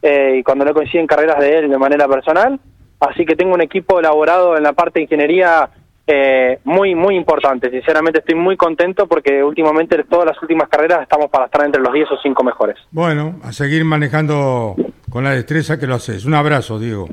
eh, 0.01 0.37
y 0.39 0.43
cuando 0.43 0.65
no 0.65 0.73
coinciden 0.73 1.07
carreras 1.07 1.39
de 1.39 1.59
él 1.59 1.69
de 1.69 1.77
manera 1.77 2.07
personal. 2.07 2.59
Así 2.99 3.25
que 3.25 3.35
tengo 3.35 3.53
un 3.53 3.61
equipo 3.61 3.99
elaborado 3.99 4.57
en 4.57 4.63
la 4.63 4.73
parte 4.73 4.99
de 4.99 5.03
ingeniería 5.03 5.69
eh, 6.05 6.59
muy, 6.63 6.95
muy 6.95 7.15
importante. 7.15 7.69
Sinceramente 7.69 8.19
estoy 8.19 8.35
muy 8.35 8.57
contento 8.57 9.07
porque 9.07 9.43
últimamente 9.43 10.03
todas 10.03 10.25
las 10.25 10.41
últimas 10.41 10.67
carreras 10.67 11.03
estamos 11.03 11.29
para 11.29 11.45
estar 11.45 11.63
entre 11.65 11.81
los 11.81 11.93
10 11.93 12.11
o 12.11 12.17
5 12.21 12.43
mejores. 12.43 12.77
Bueno, 12.91 13.39
a 13.43 13.53
seguir 13.53 13.85
manejando 13.85 14.75
con 15.09 15.23
la 15.23 15.31
destreza 15.31 15.79
que 15.79 15.87
lo 15.87 15.95
haces. 15.95 16.25
Un 16.25 16.33
abrazo, 16.33 16.79
Diego. 16.79 17.07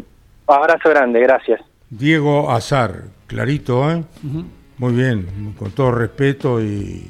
Abrazo 0.46 0.88
grande, 0.88 1.20
gracias. 1.20 1.60
Diego 1.90 2.50
Azar, 2.50 3.02
clarito, 3.26 3.90
¿eh? 3.90 4.02
Muy 4.78 4.92
bien, 4.94 5.54
con 5.58 5.70
todo 5.72 5.92
respeto 5.92 6.60
y 6.60 7.08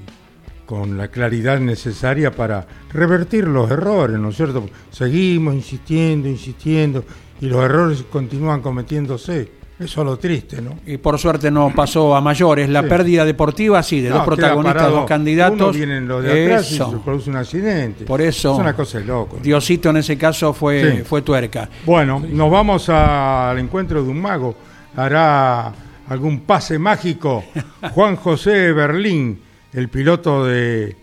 con 0.66 0.98
la 0.98 1.08
claridad 1.08 1.60
necesaria 1.60 2.30
para 2.32 2.66
revertir 2.92 3.46
los 3.46 3.70
errores, 3.70 4.18
¿no 4.18 4.30
es 4.30 4.36
cierto? 4.36 4.68
Seguimos 4.90 5.54
insistiendo, 5.54 6.28
insistiendo, 6.28 7.04
y 7.40 7.46
los 7.46 7.62
errores 7.64 8.04
continúan 8.10 8.60
cometiéndose. 8.60 9.56
Eso 9.78 10.00
es 10.00 10.06
lo 10.06 10.16
triste, 10.18 10.62
¿no? 10.62 10.78
Y 10.86 10.96
por 10.96 11.18
suerte 11.18 11.50
no 11.50 11.70
pasó 11.74 12.16
a 12.16 12.20
mayores. 12.22 12.66
La 12.70 12.80
Sí. 12.82 12.88
pérdida 12.88 13.26
deportiva, 13.26 13.82
sí, 13.82 14.00
de 14.00 14.08
No, 14.08 14.16
dos 14.16 14.24
protagonistas, 14.24 14.90
dos 14.90 15.04
candidatos. 15.06 15.60
Uno 15.60 15.70
vienen 15.72 16.08
los 16.08 16.22
de 16.24 16.44
atrás 16.46 16.72
y 16.72 16.76
se 16.78 16.84
produce 17.04 17.28
un 17.28 17.36
accidente. 17.36 18.04
Por 18.06 18.22
eso, 18.22 18.54
Es 18.54 18.58
una 18.58 18.74
cosa 18.74 18.98
de 19.00 19.04
loco. 19.04 19.38
Diosito 19.42 19.90
en 19.90 19.98
ese 19.98 20.16
caso 20.16 20.54
fue, 20.54 20.96
Sí. 20.98 21.02
fue 21.04 21.20
tuerca. 21.20 21.68
Bueno, 21.84 22.24
nos 22.26 22.50
vamos 22.50 22.88
al 22.88 23.58
encuentro 23.58 24.02
de 24.02 24.08
un 24.08 24.18
mago. 24.20 24.56
Hará 24.96 25.74
algún 26.08 26.40
pase 26.40 26.78
mágico. 26.78 27.44
Juan 27.92 28.16
José 28.16 28.72
Berlín, 28.72 29.40
el 29.76 29.88
piloto 29.88 30.44
de. 30.46 30.96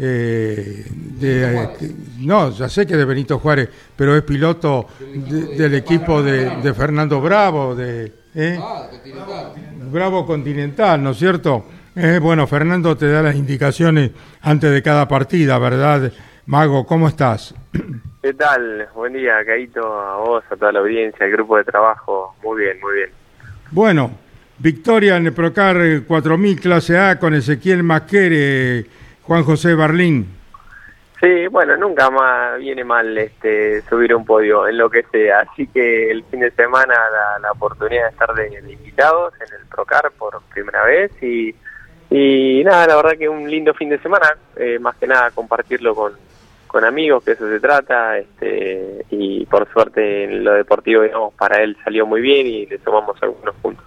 eh, 0.00 0.84
de- 1.18 1.64
eh, 1.64 1.68
no, 2.20 2.50
ya 2.50 2.68
sé 2.68 2.86
que 2.86 2.96
de 2.96 3.04
Benito 3.04 3.38
Juárez, 3.38 3.68
pero 3.96 4.14
es 4.16 4.22
piloto 4.22 4.86
de- 5.00 5.46
del 5.56 5.74
equipo 5.74 6.22
de, 6.22 6.50
de 6.50 6.74
Fernando 6.74 7.20
Bravo, 7.20 7.74
de 7.74 8.12
¿eh? 8.34 8.60
Bravo 9.90 10.24
Continental, 10.26 11.02
¿no 11.02 11.10
es 11.10 11.18
cierto? 11.18 11.64
Eh, 11.96 12.18
bueno, 12.22 12.46
Fernando 12.46 12.96
te 12.96 13.10
da 13.10 13.22
las 13.22 13.34
indicaciones 13.34 14.10
antes 14.42 14.70
de 14.70 14.82
cada 14.82 15.08
partida, 15.08 15.58
¿verdad? 15.58 16.12
Mago, 16.46 16.86
¿cómo 16.86 17.08
estás? 17.08 17.54
¿Qué 18.22 18.34
tal? 18.34 18.88
Buen 18.94 19.12
día, 19.14 19.34
Caito, 19.44 19.80
a 20.00 20.16
vos, 20.18 20.44
a 20.50 20.56
toda 20.56 20.72
la 20.72 20.80
audiencia, 20.80 21.24
al 21.26 21.32
grupo 21.32 21.56
de 21.56 21.64
trabajo. 21.64 22.34
Muy 22.44 22.62
bien, 22.62 22.78
muy 22.80 22.94
bien. 22.94 23.10
Bueno, 23.70 24.10
victoria 24.58 25.16
en 25.16 25.26
el 25.26 25.32
Procar 25.32 25.76
eh, 25.80 26.02
4000 26.06 26.60
clase 26.60 26.98
A 26.98 27.18
con 27.18 27.34
Ezequiel 27.34 27.82
Masquere, 27.82 28.86
Juan 29.22 29.44
José 29.44 29.74
Barlín. 29.74 30.38
Sí, 31.20 31.48
bueno, 31.48 31.76
nunca 31.76 32.10
más 32.10 32.58
viene 32.58 32.84
mal 32.84 33.18
este 33.18 33.82
subir 33.82 34.14
un 34.14 34.24
podio 34.24 34.68
en 34.68 34.78
lo 34.78 34.88
que 34.88 35.02
sea. 35.10 35.40
Así 35.40 35.66
que 35.66 36.10
el 36.10 36.22
fin 36.24 36.40
de 36.40 36.50
semana 36.52 36.94
la, 36.94 37.40
la 37.40 37.52
oportunidad 37.52 38.04
de 38.04 38.10
estar 38.10 38.34
de, 38.34 38.72
invitados 38.72 39.34
en 39.34 39.60
el 39.60 39.66
Procar 39.66 40.12
por 40.16 40.40
primera 40.52 40.84
vez 40.84 41.10
y, 41.20 41.54
y 42.10 42.62
nada, 42.64 42.86
la 42.86 42.96
verdad 42.96 43.18
que 43.18 43.28
un 43.28 43.50
lindo 43.50 43.74
fin 43.74 43.88
de 43.88 43.98
semana, 43.98 44.36
eh, 44.56 44.78
más 44.78 44.96
que 44.96 45.08
nada 45.08 45.32
compartirlo 45.32 45.94
con, 45.94 46.12
con 46.68 46.84
amigos, 46.84 47.24
que 47.24 47.32
eso 47.32 47.48
se 47.48 47.58
trata, 47.58 48.16
este, 48.16 49.04
y 49.10 49.44
por 49.46 49.68
suerte 49.72 50.24
en 50.24 50.44
lo 50.44 50.54
deportivo, 50.54 51.02
digamos, 51.02 51.34
para 51.34 51.62
él 51.62 51.76
salió 51.82 52.06
muy 52.06 52.20
bien 52.20 52.46
y 52.46 52.66
le 52.66 52.78
sumamos 52.78 53.20
algunos 53.22 53.56
puntos. 53.56 53.84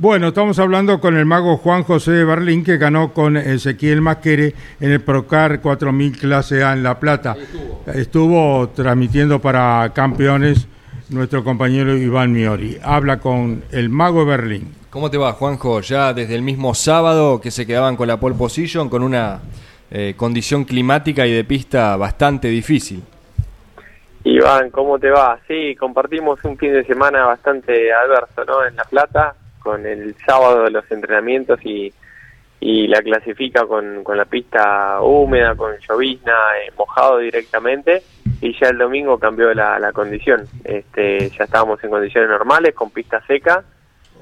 Bueno, 0.00 0.28
estamos 0.28 0.60
hablando 0.60 1.00
con 1.00 1.16
el 1.16 1.26
mago 1.26 1.56
Juan 1.56 1.82
José 1.82 2.22
Barlín 2.22 2.62
que 2.62 2.76
ganó 2.76 3.12
con 3.12 3.36
Ezequiel 3.36 4.00
Masquere 4.00 4.54
en 4.78 4.92
el 4.92 5.00
Procar 5.00 5.60
4000 5.60 6.16
clase 6.16 6.62
A 6.62 6.72
en 6.72 6.84
La 6.84 7.00
Plata. 7.00 7.34
Estuvo 7.92 8.68
transmitiendo 8.68 9.40
para 9.40 9.90
campeones 9.92 10.68
nuestro 11.10 11.42
compañero 11.42 11.96
Iván 11.96 12.32
Miori. 12.32 12.78
Habla 12.80 13.18
con 13.18 13.64
el 13.72 13.88
mago 13.88 14.20
de 14.20 14.26
Berlín. 14.26 14.72
¿Cómo 14.88 15.10
te 15.10 15.18
va, 15.18 15.32
Juanjo? 15.32 15.80
Ya 15.80 16.12
desde 16.12 16.36
el 16.36 16.42
mismo 16.42 16.76
sábado 16.76 17.40
que 17.40 17.50
se 17.50 17.66
quedaban 17.66 17.96
con 17.96 18.06
la 18.06 18.20
pole 18.20 18.36
position, 18.36 18.88
con 18.88 19.02
una 19.02 19.40
eh, 19.90 20.14
condición 20.16 20.64
climática 20.64 21.26
y 21.26 21.32
de 21.32 21.42
pista 21.42 21.96
bastante 21.96 22.46
difícil. 22.46 23.02
Iván, 24.22 24.70
¿cómo 24.70 24.96
te 25.00 25.10
va? 25.10 25.40
Sí, 25.48 25.74
compartimos 25.74 26.38
un 26.44 26.56
fin 26.56 26.72
de 26.72 26.84
semana 26.84 27.24
bastante 27.24 27.92
adverso, 27.92 28.44
¿no? 28.46 28.64
En 28.64 28.76
La 28.76 28.84
Plata, 28.84 29.34
con 29.68 29.84
el 29.84 30.16
sábado 30.24 30.64
de 30.64 30.70
los 30.70 30.90
entrenamientos 30.90 31.60
y, 31.62 31.92
y 32.58 32.86
la 32.86 33.02
clasifica 33.02 33.66
con, 33.66 34.02
la 34.16 34.24
pista 34.24 34.98
húmeda, 35.02 35.54
con 35.54 35.76
llovizna, 35.86 36.32
eh, 36.62 36.72
mojado 36.78 37.18
directamente, 37.18 38.02
y 38.40 38.58
ya 38.58 38.68
el 38.68 38.78
domingo 38.78 39.18
cambió 39.18 39.52
la, 39.52 39.78
la 39.78 39.92
condición. 39.92 40.46
Este, 40.64 41.28
ya 41.28 41.44
estábamos 41.44 41.84
en 41.84 41.90
condiciones 41.90 42.30
normales, 42.30 42.74
con 42.74 42.88
pista 42.90 43.22
seca, 43.26 43.62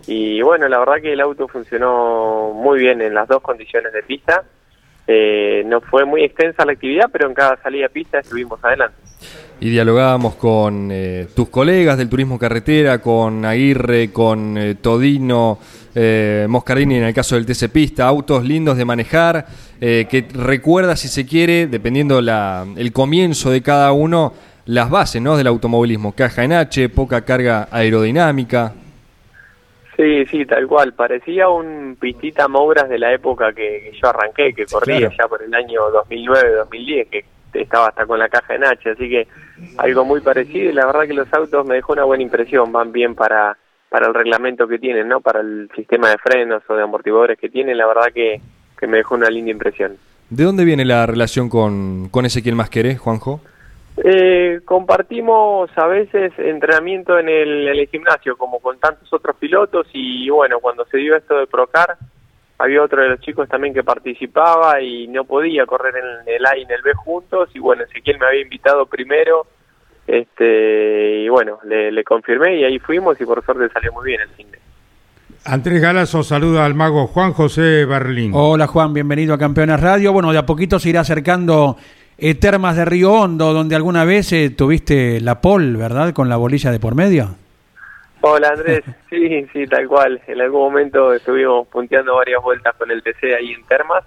y 0.09 0.43
bueno, 0.43 0.67
la 0.67 0.81
verdad 0.81 1.01
que 1.01 1.13
el 1.13 1.21
auto 1.21 1.47
funcionó 1.47 2.51
muy 2.53 2.81
bien 2.81 3.01
en 3.01 3.15
las 3.15 3.29
dos 3.29 3.41
condiciones 3.41 3.93
de 3.93 4.03
pista. 4.03 4.43
Eh, 5.07 5.63
no 5.65 5.81
fue 5.81 6.05
muy 6.05 6.25
extensa 6.25 6.65
la 6.65 6.73
actividad, 6.73 7.09
pero 7.13 7.29
en 7.29 7.35
cada 7.35 7.57
salida 7.63 7.85
de 7.85 7.91
pista 7.91 8.19
estuvimos 8.19 8.59
adelante. 8.65 8.97
Y 9.59 9.71
dialogábamos 9.71 10.35
con 10.35 10.91
eh, 10.93 11.29
tus 11.35 11.49
colegas 11.49 11.97
del 11.97 12.11
turismo 12.11 12.39
carretera, 12.39 13.01
con 13.01 13.45
Aguirre, 13.45 14.13
con 14.13 14.59
eh, 14.59 14.75
Todino, 14.75 15.59
eh, 15.99 16.47
Moscarini 16.47 16.97
en 16.97 17.05
el 17.05 17.15
caso 17.15 17.37
del 17.37 17.47
TC 17.47 17.71
Pista, 17.73 18.07
autos 18.07 18.45
lindos 18.45 18.77
de 18.77 18.85
manejar, 18.85 19.47
eh, 19.81 20.07
que 20.11 20.27
recuerda 20.35 20.95
si 20.95 21.09
se 21.09 21.25
quiere, 21.25 21.67
dependiendo 21.69 22.21
la, 22.21 22.67
el 22.77 22.93
comienzo 22.93 23.51
de 23.51 23.63
cada 23.63 23.93
uno, 23.93 24.35
las 24.67 24.91
bases 24.91 25.23
¿no? 25.23 25.39
del 25.39 25.47
automovilismo, 25.47 26.13
caja 26.15 26.45
en 26.45 26.53
H, 26.53 26.91
poca 26.91 27.25
carga 27.25 27.69
aerodinámica. 27.71 28.75
Sí, 29.97 30.27
sí, 30.27 30.45
tal 30.45 30.67
cual. 30.67 30.93
Parecía 30.93 31.49
un 31.49 31.97
pistita 31.99 32.47
Mouras 32.47 32.91
de 32.91 32.99
la 32.99 33.15
época 33.15 33.55
que, 33.55 33.91
que 33.91 33.93
yo 33.99 34.09
arranqué, 34.11 34.53
que 34.53 34.67
corría 34.67 34.99
claro. 34.99 35.15
ya 35.19 35.29
por 35.29 35.43
el 35.43 35.55
año 35.55 35.81
2009-2010, 36.11 37.09
que 37.09 37.25
estaba 37.63 37.89
hasta 37.89 38.07
con 38.07 38.19
la 38.19 38.29
caja 38.29 38.55
en 38.55 38.65
H, 38.65 38.91
así 38.91 39.09
que 39.09 39.29
algo 39.79 40.05
muy 40.05 40.21
parecido 40.21 40.71
y 40.71 40.75
la 40.75 40.87
verdad 40.87 41.07
que 41.07 41.15
los 41.15 41.33
autos 41.33 41.67
me 41.67 41.77
dejó 41.77 41.93
una 41.93 42.05
buena 42.05 42.23
impresión, 42.23 42.73
van 42.73 42.93
bien 42.93 43.15
para, 43.15 43.57
para 43.89 44.07
el 44.07 44.15
reglamento 44.15 44.69
que 44.69 44.79
tienen, 44.79 45.09
¿no? 45.09 45.21
Para 45.21 45.41
el 45.41 45.71
sistema 45.75 46.11
de 46.11 46.19
frenos 46.19 46.63
o 46.69 46.75
de 46.75 46.83
amortiguadores 46.83 47.39
que 47.39 47.49
tienen, 47.49 47.79
la 47.79 47.87
verdad 47.87 48.13
que, 48.13 48.41
que 48.79 48.87
me 48.87 48.99
dejó 48.99 49.15
una 49.15 49.31
linda 49.31 49.51
impresión. 49.51 49.97
¿De 50.29 50.45
dónde 50.45 50.65
viene 50.65 50.85
la 50.85 51.07
relación 51.07 51.49
con, 51.49 52.09
con 52.11 52.27
Ezequiel 52.27 52.57
Masqueré, 52.57 52.97
Juanjo? 52.97 53.41
Eh, 54.05 54.61
compartimos 54.65 55.71
a 55.77 55.87
veces 55.87 56.33
entrenamiento 56.39 57.19
en 57.19 57.29
el, 57.29 57.69
en 57.69 57.79
el 57.79 57.89
gimnasio, 57.89 58.37
como 58.37 58.61
con 58.61 58.79
tantos 58.79 59.11
otros 59.13 59.37
pilotos, 59.37 59.87
y 59.93 60.29
bueno, 60.29 60.59
cuando 60.61 60.85
se 60.87 60.99
dio 60.99 61.17
esto 61.17 61.39
de 61.39 61.47
Procar, 61.47 61.97
había 62.59 62.83
otro 62.83 63.03
de 63.03 63.09
los 63.11 63.21
chicos 63.21 63.49
también 63.49 63.75
que 63.75 63.83
participaba 63.83 64.81
y 64.81 65.09
no 65.09 65.25
podía 65.25 65.67
correr 65.67 65.95
en 65.97 66.35
el 66.35 66.47
A 66.47 66.57
y 66.57 66.63
en 66.63 66.71
el 66.71 66.83
B 66.83 66.93
juntos, 66.95 67.51
y 67.55 67.59
bueno, 67.59 67.85
Ezequiel 67.85 68.19
me 68.19 68.27
había 68.27 68.43
invitado 68.43 68.87
primero, 68.87 69.47
este 70.07 71.25
y 71.25 71.29
bueno, 71.29 71.59
le, 71.65 71.91
le 71.93 72.05
confirmé 72.05 72.61
y 72.61 72.65
ahí 72.65 72.79
fuimos 72.79 73.21
y 73.21 73.25
por 73.25 73.45
suerte 73.45 73.69
salió 73.73 73.93
muy 73.93 74.07
bien 74.07 74.21
el 74.21 74.29
fin 74.31 74.51
de. 74.51 74.59
Andrés 75.45 75.81
Galazo 75.81 76.23
saluda 76.23 76.65
al 76.65 76.75
mago 76.75 77.07
Juan 77.07 77.33
José 77.33 77.85
Berlín. 77.85 78.33
Hola 78.35 78.67
Juan, 78.67 78.93
bienvenido 78.93 79.35
a 79.35 79.39
Campeones 79.39 79.81
Radio. 79.81 80.13
Bueno, 80.13 80.33
de 80.33 80.39
a 80.39 80.47
poquito 80.47 80.79
se 80.79 80.89
irá 80.89 81.01
acercando 81.01 81.77
eh, 82.19 82.35
Termas 82.35 82.77
de 82.77 82.85
Río 82.85 83.13
Hondo, 83.13 83.53
donde 83.53 83.77
alguna 83.77 84.05
vez 84.05 84.33
eh, 84.33 84.51
tuviste 84.51 85.21
la 85.21 85.41
pol, 85.41 85.77
¿verdad? 85.77 86.13
Con 86.13 86.29
la 86.29 86.37
bolilla 86.37 86.73
de 86.73 86.81
por 86.81 86.95
medio. 86.95 87.37
Hola 88.23 88.49
Andrés, 88.49 88.85
sí, 89.11 89.47
sí, 89.53 89.67
tal 89.67 89.87
cual. 89.89 90.21
En 90.27 90.41
algún 90.41 90.63
momento 90.63 91.13
estuvimos 91.13 91.69
punteando 91.69 92.17
varias 92.17 92.43
vueltas 92.43 92.75
con 92.77 92.91
el 92.91 93.03
TC 93.03 93.35
ahí 93.39 93.53
en 93.53 93.65
Termas. 93.67 94.05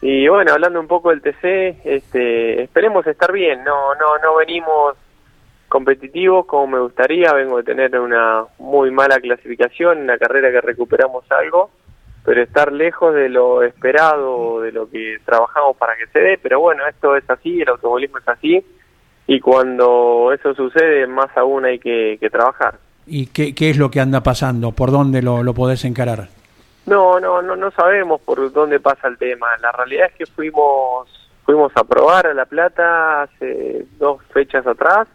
Y 0.00 0.28
bueno, 0.28 0.52
hablando 0.52 0.78
un 0.78 0.86
poco 0.86 1.10
del 1.10 1.20
TC, 1.20 1.80
este, 1.84 2.62
esperemos 2.62 3.06
estar 3.06 3.32
bien. 3.32 3.64
No, 3.64 3.94
no, 3.96 4.18
no 4.22 4.36
venimos 4.36 4.96
competitivos 5.68 6.46
como 6.46 6.68
me 6.68 6.80
gustaría. 6.80 7.32
Vengo 7.32 7.56
de 7.58 7.64
tener 7.64 7.98
una 7.98 8.44
muy 8.58 8.90
mala 8.92 9.18
clasificación, 9.18 10.02
una 10.02 10.16
carrera 10.16 10.52
que 10.52 10.60
recuperamos 10.60 11.24
algo, 11.32 11.70
pero 12.24 12.42
estar 12.42 12.72
lejos 12.72 13.12
de 13.14 13.28
lo 13.28 13.62
esperado, 13.64 14.60
de 14.60 14.70
lo 14.70 14.88
que 14.88 15.18
trabajamos 15.24 15.76
para 15.76 15.96
que 15.96 16.06
se 16.06 16.20
dé. 16.20 16.38
Pero 16.40 16.60
bueno, 16.60 16.86
esto 16.86 17.16
es 17.16 17.28
así, 17.28 17.60
el 17.60 17.68
automovilismo 17.68 18.18
es 18.18 18.28
así. 18.28 18.64
Y 19.26 19.40
cuando 19.40 20.32
eso 20.32 20.54
sucede, 20.54 21.06
más 21.08 21.36
aún 21.36 21.64
hay 21.64 21.80
que, 21.80 22.16
que 22.20 22.30
trabajar. 22.30 22.78
¿Y 23.08 23.26
qué, 23.26 23.54
qué 23.54 23.70
es 23.70 23.78
lo 23.78 23.90
que 23.90 24.00
anda 24.00 24.22
pasando? 24.22 24.72
¿Por 24.72 24.90
dónde 24.90 25.22
lo, 25.22 25.42
lo 25.42 25.54
podés 25.54 25.84
encarar? 25.84 26.28
No, 26.86 27.18
no, 27.20 27.42
no, 27.42 27.56
no 27.56 27.70
sabemos 27.70 28.20
por 28.20 28.52
dónde 28.52 28.80
pasa 28.80 29.08
el 29.08 29.18
tema. 29.18 29.46
La 29.60 29.72
realidad 29.72 30.08
es 30.10 30.14
que 30.14 30.26
fuimos, 30.26 31.08
fuimos 31.44 31.72
a 31.74 31.84
probar 31.84 32.26
a 32.26 32.34
La 32.34 32.46
Plata 32.46 33.22
hace 33.22 33.86
dos 33.98 34.22
fechas 34.32 34.66
atrás 34.66 35.08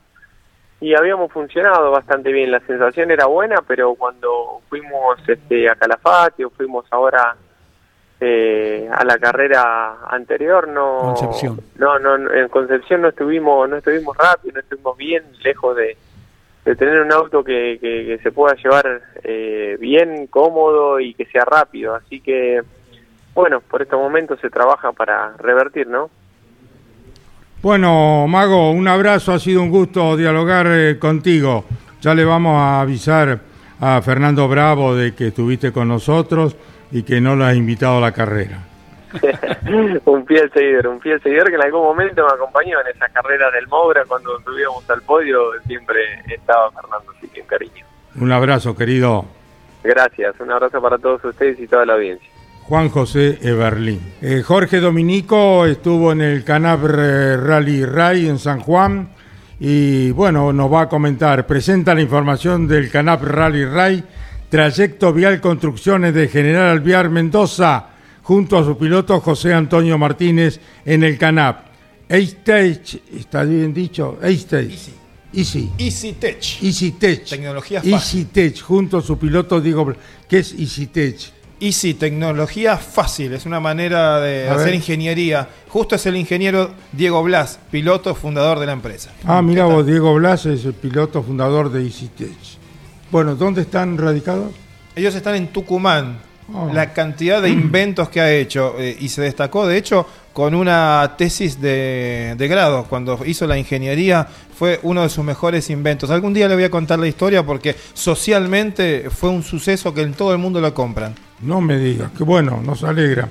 y 0.80 0.96
habíamos 0.96 1.32
funcionado 1.32 1.92
bastante 1.92 2.32
bien. 2.32 2.52
La 2.52 2.60
sensación 2.62 3.10
era 3.12 3.26
buena, 3.26 3.64
pero 3.68 3.96
cuando 3.96 4.62
fuimos 4.70 5.18
este, 5.28 5.70
a 5.70 5.76
Calafate 5.76 6.46
o 6.46 6.50
fuimos 6.50 6.86
ahora 6.92 7.36
eh, 8.20 8.90
a 8.92 9.04
la 9.04 9.18
carrera 9.18 9.98
anterior, 10.10 10.68
no, 10.68 11.16
Concepción. 11.16 11.60
no, 11.76 11.98
no, 12.00 12.18
no, 12.18 12.32
en 12.34 12.50
Concepción 12.50 13.02
no 13.02 13.10
estuvimos, 13.10 13.70
no 13.70 13.78
estuvimos 13.78 14.16
rápido, 14.18 14.54
no 14.54 14.60
estuvimos 14.60 14.98
bien, 14.98 15.24
lejos 15.44 15.76
de, 15.76 15.98
de 16.66 16.76
tener 16.76 17.02
un 17.02 17.12
auto 17.12 17.44
que, 17.44 17.78
que, 17.82 18.20
se 18.24 18.32
pueda 18.32 18.56
llevar 18.56 19.02
eh, 19.24 19.78
bien, 19.80 20.28
cómodo 20.28 21.00
y 21.00 21.14
que 21.14 21.26
sea 21.26 21.44
rápido. 21.44 21.96
Así 21.96 22.22
que, 22.22 22.62
bueno, 23.34 23.62
por 23.62 23.82
estos 23.82 24.00
momentos 24.00 24.40
se 24.40 24.50
trabaja 24.50 24.92
para 24.94 25.36
revertir, 25.38 25.88
¿no? 25.88 26.10
Bueno, 27.62 28.28
Mago, 28.28 28.72
un 28.72 28.88
abrazo, 28.88 29.34
ha 29.34 29.40
sido 29.40 29.62
un 29.62 29.70
gusto 29.70 30.18
dialogar 30.18 30.68
eh, 30.70 30.98
contigo. 31.00 31.66
Ya 32.02 32.14
le 32.14 32.26
vamos 32.26 32.58
a 32.58 32.82
avisar 32.82 33.40
a 33.80 34.02
Fernando 34.02 34.48
Bravo 34.48 34.96
de 34.96 35.14
que 35.14 35.28
estuviste 35.28 35.72
con 35.72 35.88
nosotros 35.88 36.56
y 36.92 37.04
que 37.04 37.20
no 37.22 37.36
lo 37.36 37.46
has 37.46 37.56
invitado 37.56 37.98
a 37.98 38.02
la 38.02 38.12
carrera. 38.12 38.73
un 40.06 40.26
fiel 40.26 40.52
seguidor, 40.52 40.88
un 40.88 41.02
fiel 41.02 41.22
seguidor 41.22 41.50
que 41.50 41.56
en 41.56 41.62
algún 41.62 41.84
momento 41.84 42.26
me 42.26 42.34
acompañó 42.34 42.80
en 42.82 42.88
esas 42.88 43.12
carreras 43.12 43.54
del 43.54 43.68
Moura 43.68 44.04
cuando 44.08 44.40
subíamos 44.42 44.90
al 44.90 45.02
podio, 45.02 45.40
siempre 45.66 46.00
estaba 46.28 46.72
Fernando, 46.72 47.12
así 47.18 47.28
que 47.28 47.42
un 47.42 47.48
cariño. 47.48 47.86
Un 48.16 48.32
abrazo, 48.32 48.76
querido 48.76 49.26
Gracias, 49.84 50.40
un 50.40 50.50
abrazo 50.50 50.82
para 50.82 50.98
todos 50.98 51.24
ustedes 51.26 51.60
y 51.60 51.68
toda 51.68 51.86
la 51.86 51.94
audiencia. 51.94 52.30
Juan 52.64 52.88
José 52.88 53.40
Eberlín. 53.42 54.00
Eh, 54.22 54.42
Jorge 54.42 54.80
Dominico 54.80 55.66
estuvo 55.66 56.14
en 56.14 56.22
el 56.22 56.46
Canap 56.46 56.86
eh, 56.86 57.36
Rally 57.36 57.86
Ray 57.86 58.30
en 58.30 58.40
San 58.40 58.62
Juan 58.62 59.10
y 59.60 60.12
bueno, 60.12 60.54
nos 60.54 60.72
va 60.72 60.84
a 60.84 60.90
comentar, 60.90 61.46
presenta 61.46 61.94
la 61.94 62.02
información 62.02 62.68
del 62.68 62.90
Canap 62.90 63.22
Rally 63.24 63.66
Ray, 63.66 64.04
trayecto 64.50 65.12
vial 65.12 65.42
construcciones 65.42 66.14
de 66.14 66.30
General 66.30 66.70
Alviar 66.70 67.10
Mendoza, 67.10 67.88
junto 68.24 68.58
a 68.58 68.64
su 68.66 68.78
piloto 68.78 69.20
José 69.22 69.54
Antonio 69.54 69.98
Martínez 69.98 70.60
en 70.86 71.04
el 71.04 71.18
Canap. 71.18 71.68
A-Stage, 72.10 73.02
¿está 73.18 73.44
bien 73.44 73.74
dicho? 73.74 74.18
A-Stage. 74.22 74.72
Easy. 74.72 74.94
Easy. 75.36 75.70
Easy 75.80 76.14
Tech. 76.14 76.38
Easy 76.62 76.92
Tech. 76.92 77.26
Tecnología 77.26 77.80
fácil. 77.80 77.94
Easy 77.94 78.26
Tech, 78.26 78.62
junto 78.62 78.98
a 78.98 79.02
su 79.02 79.18
piloto 79.18 79.60
Diego. 79.60 79.86
Bl- 79.88 79.96
¿Qué 80.30 80.40
es 80.40 80.54
Easy 80.54 80.88
Tech? 80.88 81.18
Easy, 81.60 81.94
tecnología 81.94 82.76
fácil, 82.78 83.32
es 83.34 83.46
una 83.46 83.60
manera 83.62 84.20
de 84.20 84.50
A 84.50 84.54
hacer 84.56 84.66
ver. 84.66 84.76
ingeniería. 84.76 85.48
Justo 85.70 85.96
es 85.96 86.06
el 86.06 86.18
ingeniero 86.18 86.72
Diego 86.92 87.24
Blas, 87.24 87.58
piloto 87.72 88.14
fundador 88.16 88.60
de 88.60 88.66
la 88.66 88.74
empresa. 88.74 89.12
Ah, 89.24 89.42
mira 89.42 89.64
vos, 89.66 89.86
Diego 89.88 90.14
Blas 90.16 90.46
es 90.46 90.66
el 90.66 90.74
piloto 90.74 91.24
fundador 91.24 91.72
de 91.72 91.84
Easy 91.86 92.10
Tech. 92.10 92.30
Bueno, 93.12 93.36
¿dónde 93.36 93.62
están 93.62 93.98
radicados? 93.98 94.52
Ellos 94.96 95.16
están 95.16 95.36
en 95.36 95.48
Tucumán. 95.48 96.20
Oh. 96.52 96.72
La 96.74 96.94
cantidad 96.94 97.42
de 97.42 97.50
inventos 97.50 98.10
que 98.10 98.20
ha 98.22 98.32
hecho 98.32 98.76
eh, 98.80 98.98
y 99.00 99.10
se 99.10 99.22
destacó, 99.22 99.68
de 99.68 99.78
hecho, 99.78 100.08
con 100.34 100.56
una 100.56 101.14
tesis 101.18 101.62
de, 101.62 102.36
de 102.38 102.48
grado. 102.48 102.86
Cuando 102.86 103.20
hizo 103.26 103.46
la 103.48 103.58
ingeniería 103.58 104.28
fue 104.56 104.80
uno 104.84 105.04
de 105.04 105.10
sus 105.10 105.24
mejores 105.24 105.70
inventos. 105.70 106.10
Algún 106.10 106.34
día 106.34 106.48
le 106.48 106.56
voy 106.56 106.64
a 106.64 106.70
contar 106.70 107.00
la 107.00 107.08
historia 107.08 107.46
porque 107.46 107.76
socialmente 107.94 109.10
fue 109.10 109.30
un 109.30 109.44
suceso 109.44 109.94
que 109.94 110.02
en 110.02 110.14
todo 110.14 110.32
el 110.32 110.38
mundo 110.38 110.60
lo 110.60 110.74
compran. 110.74 111.16
No 111.42 111.62
me 111.62 111.78
digas, 111.78 112.12
que 112.18 112.24
bueno, 112.24 112.62
nos 112.64 112.84
alegra. 112.84 113.30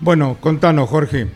Bueno, 0.00 0.36
contanos, 0.40 0.88
Jorge. 0.88 1.28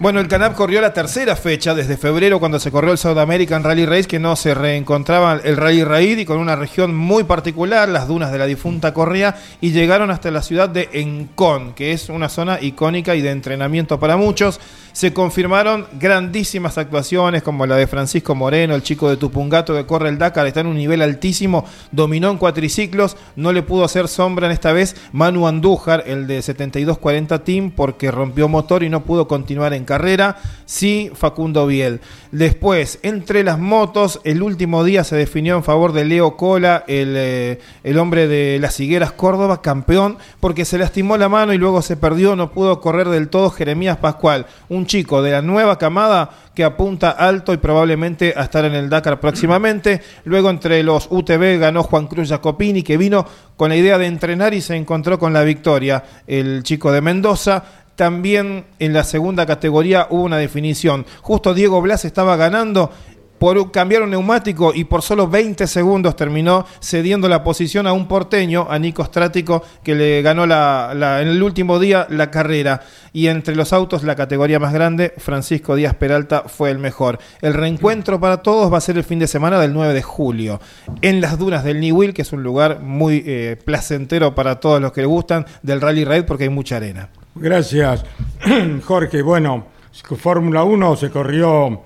Bueno, 0.00 0.20
el 0.20 0.28
Canap 0.28 0.54
corrió 0.54 0.80
la 0.80 0.92
tercera 0.92 1.34
fecha 1.34 1.74
desde 1.74 1.96
febrero 1.96 2.38
cuando 2.38 2.60
se 2.60 2.70
corrió 2.70 2.92
el 2.92 2.98
South 2.98 3.18
American 3.18 3.64
Rally 3.64 3.84
Race 3.84 4.04
que 4.06 4.20
no 4.20 4.36
se 4.36 4.54
reencontraba 4.54 5.40
el 5.42 5.56
Rally 5.56 5.82
Raid 5.82 6.18
y 6.18 6.24
con 6.24 6.38
una 6.38 6.54
región 6.54 6.94
muy 6.94 7.24
particular, 7.24 7.88
las 7.88 8.06
dunas 8.06 8.30
de 8.30 8.38
la 8.38 8.46
difunta 8.46 8.94
Correa 8.94 9.34
y 9.60 9.72
llegaron 9.72 10.12
hasta 10.12 10.30
la 10.30 10.42
ciudad 10.42 10.68
de 10.68 10.88
Encón, 10.92 11.72
que 11.72 11.90
es 11.90 12.10
una 12.10 12.28
zona 12.28 12.60
icónica 12.60 13.16
y 13.16 13.22
de 13.22 13.32
entrenamiento 13.32 13.98
para 13.98 14.16
muchos. 14.16 14.60
Se 14.92 15.12
confirmaron 15.12 15.86
grandísimas 15.98 16.78
actuaciones 16.78 17.42
como 17.42 17.66
la 17.66 17.76
de 17.76 17.88
Francisco 17.88 18.36
Moreno, 18.36 18.76
el 18.76 18.82
chico 18.84 19.10
de 19.10 19.16
Tupungato 19.16 19.74
que 19.74 19.86
corre 19.86 20.10
el 20.10 20.18
Dakar, 20.18 20.46
está 20.46 20.60
en 20.60 20.68
un 20.68 20.76
nivel 20.76 21.02
altísimo, 21.02 21.64
dominó 21.90 22.30
en 22.30 22.38
cuatriciclos, 22.38 23.16
no 23.34 23.52
le 23.52 23.62
pudo 23.62 23.84
hacer 23.84 24.06
sombra 24.06 24.46
en 24.46 24.52
esta 24.52 24.72
vez 24.72 24.94
Manu 25.12 25.48
Andújar, 25.48 26.04
el 26.06 26.28
de 26.28 26.40
7240 26.40 27.42
Team, 27.44 27.72
porque 27.72 28.12
rompió 28.12 28.48
motor 28.48 28.84
y 28.84 28.88
no 28.88 29.04
pudo 29.04 29.28
continuar 29.28 29.72
en 29.72 29.87
carrera. 29.88 30.36
Sí, 30.66 31.10
Facundo 31.14 31.66
Biel. 31.66 32.00
Después, 32.30 32.98
entre 33.02 33.42
las 33.42 33.58
motos, 33.58 34.20
el 34.24 34.42
último 34.42 34.84
día 34.84 35.02
se 35.02 35.16
definió 35.16 35.56
en 35.56 35.64
favor 35.64 35.94
de 35.94 36.04
Leo 36.04 36.36
Cola, 36.36 36.84
el, 36.86 37.14
eh, 37.16 37.58
el 37.84 37.98
hombre 37.98 38.28
de 38.28 38.58
las 38.60 38.78
Higueras 38.78 39.12
Córdoba, 39.12 39.62
campeón, 39.62 40.18
porque 40.40 40.66
se 40.66 40.76
lastimó 40.76 41.16
la 41.16 41.30
mano 41.30 41.54
y 41.54 41.58
luego 41.58 41.80
se 41.80 41.96
perdió, 41.96 42.36
no 42.36 42.52
pudo 42.52 42.82
correr 42.82 43.08
del 43.08 43.30
todo 43.30 43.48
Jeremías 43.50 43.96
Pascual, 43.96 44.44
un 44.68 44.84
chico 44.84 45.22
de 45.22 45.32
la 45.32 45.40
nueva 45.40 45.78
camada 45.78 46.30
que 46.58 46.64
apunta 46.64 47.10
alto 47.10 47.54
y 47.54 47.58
probablemente 47.58 48.34
a 48.36 48.42
estar 48.42 48.64
en 48.64 48.74
el 48.74 48.90
Dakar 48.90 49.20
próximamente. 49.20 50.02
Luego 50.24 50.50
entre 50.50 50.82
los 50.82 51.06
UTV 51.08 51.56
ganó 51.56 51.84
Juan 51.84 52.08
Cruz 52.08 52.30
Jacopini, 52.30 52.82
que 52.82 52.96
vino 52.96 53.24
con 53.56 53.68
la 53.68 53.76
idea 53.76 53.96
de 53.96 54.06
entrenar 54.06 54.54
y 54.54 54.60
se 54.60 54.74
encontró 54.74 55.20
con 55.20 55.32
la 55.32 55.44
victoria. 55.44 56.02
El 56.26 56.64
chico 56.64 56.90
de 56.90 57.00
Mendoza. 57.00 57.62
También 57.98 58.64
en 58.78 58.92
la 58.92 59.02
segunda 59.02 59.44
categoría 59.44 60.06
hubo 60.10 60.22
una 60.22 60.36
definición. 60.36 61.04
Justo 61.20 61.52
Diego 61.52 61.82
Blas 61.82 62.04
estaba 62.04 62.36
ganando 62.36 62.92
por 63.40 63.72
cambiar 63.72 64.02
un 64.02 64.10
neumático 64.10 64.72
y 64.72 64.84
por 64.84 65.02
solo 65.02 65.26
20 65.26 65.66
segundos 65.66 66.14
terminó 66.14 66.64
cediendo 66.80 67.28
la 67.28 67.42
posición 67.42 67.88
a 67.88 67.92
un 67.92 68.06
porteño, 68.06 68.68
a 68.70 68.78
Nico 68.78 69.04
Strático, 69.04 69.64
que 69.82 69.96
le 69.96 70.22
ganó 70.22 70.44
en 70.44 71.28
el 71.28 71.42
último 71.42 71.80
día 71.80 72.06
la 72.08 72.30
carrera. 72.30 72.82
Y 73.12 73.26
entre 73.26 73.56
los 73.56 73.72
autos, 73.72 74.04
la 74.04 74.14
categoría 74.14 74.60
más 74.60 74.72
grande, 74.72 75.12
Francisco 75.18 75.74
Díaz 75.74 75.94
Peralta 75.94 76.44
fue 76.46 76.70
el 76.70 76.78
mejor. 76.78 77.18
El 77.40 77.54
reencuentro 77.54 78.20
para 78.20 78.44
todos 78.44 78.72
va 78.72 78.78
a 78.78 78.80
ser 78.80 78.96
el 78.96 79.02
fin 79.02 79.18
de 79.18 79.26
semana 79.26 79.58
del 79.58 79.72
9 79.72 79.92
de 79.92 80.02
julio, 80.02 80.60
en 81.02 81.20
las 81.20 81.36
dunas 81.36 81.64
del 81.64 81.80
Niwil, 81.80 82.14
que 82.14 82.22
es 82.22 82.32
un 82.32 82.44
lugar 82.44 82.78
muy 82.78 83.24
eh, 83.26 83.56
placentero 83.64 84.36
para 84.36 84.60
todos 84.60 84.80
los 84.80 84.92
que 84.92 85.00
le 85.00 85.08
gustan 85.08 85.46
del 85.64 85.80
Rally 85.80 86.04
Raid 86.04 86.26
porque 86.26 86.44
hay 86.44 86.50
mucha 86.50 86.76
arena. 86.76 87.08
Gracias, 87.40 88.04
Jorge. 88.84 89.22
Bueno, 89.22 89.66
Fórmula 89.92 90.64
1 90.64 90.96
se 90.96 91.10
corrió 91.10 91.82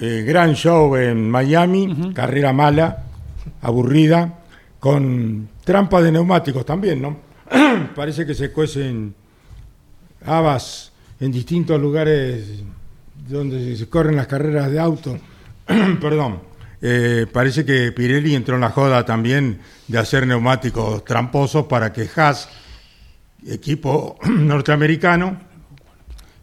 eh, 0.00 0.24
gran 0.26 0.54
show 0.54 0.96
en 0.96 1.30
Miami, 1.30 2.12
carrera 2.14 2.54
mala, 2.54 3.04
aburrida, 3.60 4.40
con 4.80 5.48
trampa 5.62 6.00
de 6.00 6.10
neumáticos 6.10 6.64
también, 6.64 7.02
¿no? 7.02 7.18
Parece 7.94 8.24
que 8.24 8.34
se 8.34 8.50
cuecen 8.50 9.14
habas 10.24 10.90
en 11.20 11.30
distintos 11.30 11.78
lugares 11.78 12.62
donde 13.28 13.76
se 13.76 13.86
corren 13.88 14.16
las 14.16 14.26
carreras 14.26 14.70
de 14.70 14.80
auto. 14.80 15.18
Perdón. 16.00 16.54
Eh, 16.86 17.26
parece 17.32 17.64
que 17.64 17.92
Pirelli 17.92 18.34
entró 18.34 18.56
en 18.56 18.60
la 18.60 18.70
joda 18.70 19.06
también 19.06 19.58
de 19.88 19.98
hacer 19.98 20.26
neumáticos 20.26 21.02
tramposos 21.04 21.64
para 21.64 21.92
que 21.92 22.08
Haas 22.14 22.48
equipo 23.46 24.16
norteamericano, 24.28 25.36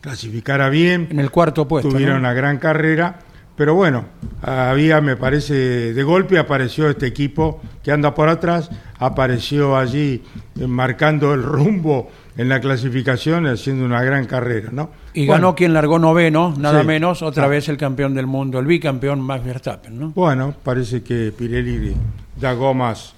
clasificara 0.02 0.70
bien. 0.70 1.08
En 1.12 1.20
el 1.20 1.32
cuarto 1.32 1.68
puesto. 1.68 1.90
Tuvieron 1.90 2.16
¿no? 2.16 2.20
una 2.22 2.34
gran 2.34 2.58
carrera, 2.58 3.20
pero 3.56 3.76
bueno, 3.76 4.06
había, 4.42 5.02
me 5.02 5.16
parece, 5.18 5.94
de 5.94 6.04
golpe 6.04 6.40
apareció 6.40 6.90
este 6.90 7.06
equipo 7.08 7.62
que 7.84 7.92
anda 7.92 8.14
por 8.16 8.30
atrás, 8.30 8.70
apareció 8.98 9.78
allí 9.78 10.24
eh, 10.60 10.68
marcando 10.68 11.34
el 11.34 11.44
rumbo 11.44 12.10
en 12.38 12.48
la 12.50 12.60
clasificación, 12.62 13.46
haciendo 13.46 13.86
una 13.86 14.02
gran 14.04 14.26
carrera, 14.26 14.70
¿no? 14.72 14.90
Y 15.14 15.28
Bueno, 15.28 15.48
ganó 15.48 15.56
quien 15.56 15.74
largó 15.74 16.00
noveno, 16.00 16.54
nada 16.58 16.82
Sí. 16.82 16.88
menos, 16.88 17.22
otra 17.22 17.44
Ah. 17.46 17.48
vez 17.50 17.68
el 17.68 17.78
campeón 17.78 18.14
del 18.16 18.26
mundo, 18.26 18.58
el 18.60 18.66
bicampeón 18.66 19.20
Max 19.20 19.44
Verstappen, 19.44 20.00
¿no? 20.00 20.10
Bueno, 20.12 20.56
parece 20.64 21.04
que 21.04 21.34
Pirelli 21.38 21.94
da 22.40 22.54
gomas 22.54 23.14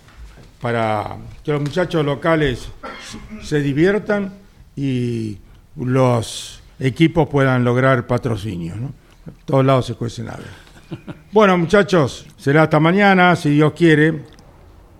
para 0.63 1.17
que 1.43 1.51
los 1.51 1.59
muchachos 1.61 2.05
locales 2.05 2.69
se- 3.41 3.59
diviertan 3.61 4.33
y 4.77 5.37
los 5.75 6.61
equipos 6.79 7.27
puedan 7.27 7.65
lograr 7.65 8.07
patrocinio. 8.07 8.73
¿no? 8.77 8.93
Todos 9.43 9.65
lados 9.65 9.85
se 9.87 9.95
cuecen 9.95 10.29
aves. 10.29 10.47
Bueno, 11.33 11.57
muchachos, 11.57 12.25
será 12.37 12.63
hasta 12.63 12.79
mañana, 12.79 13.35
si 13.35 13.49
Dios 13.49 13.73
quiere. 13.73 14.21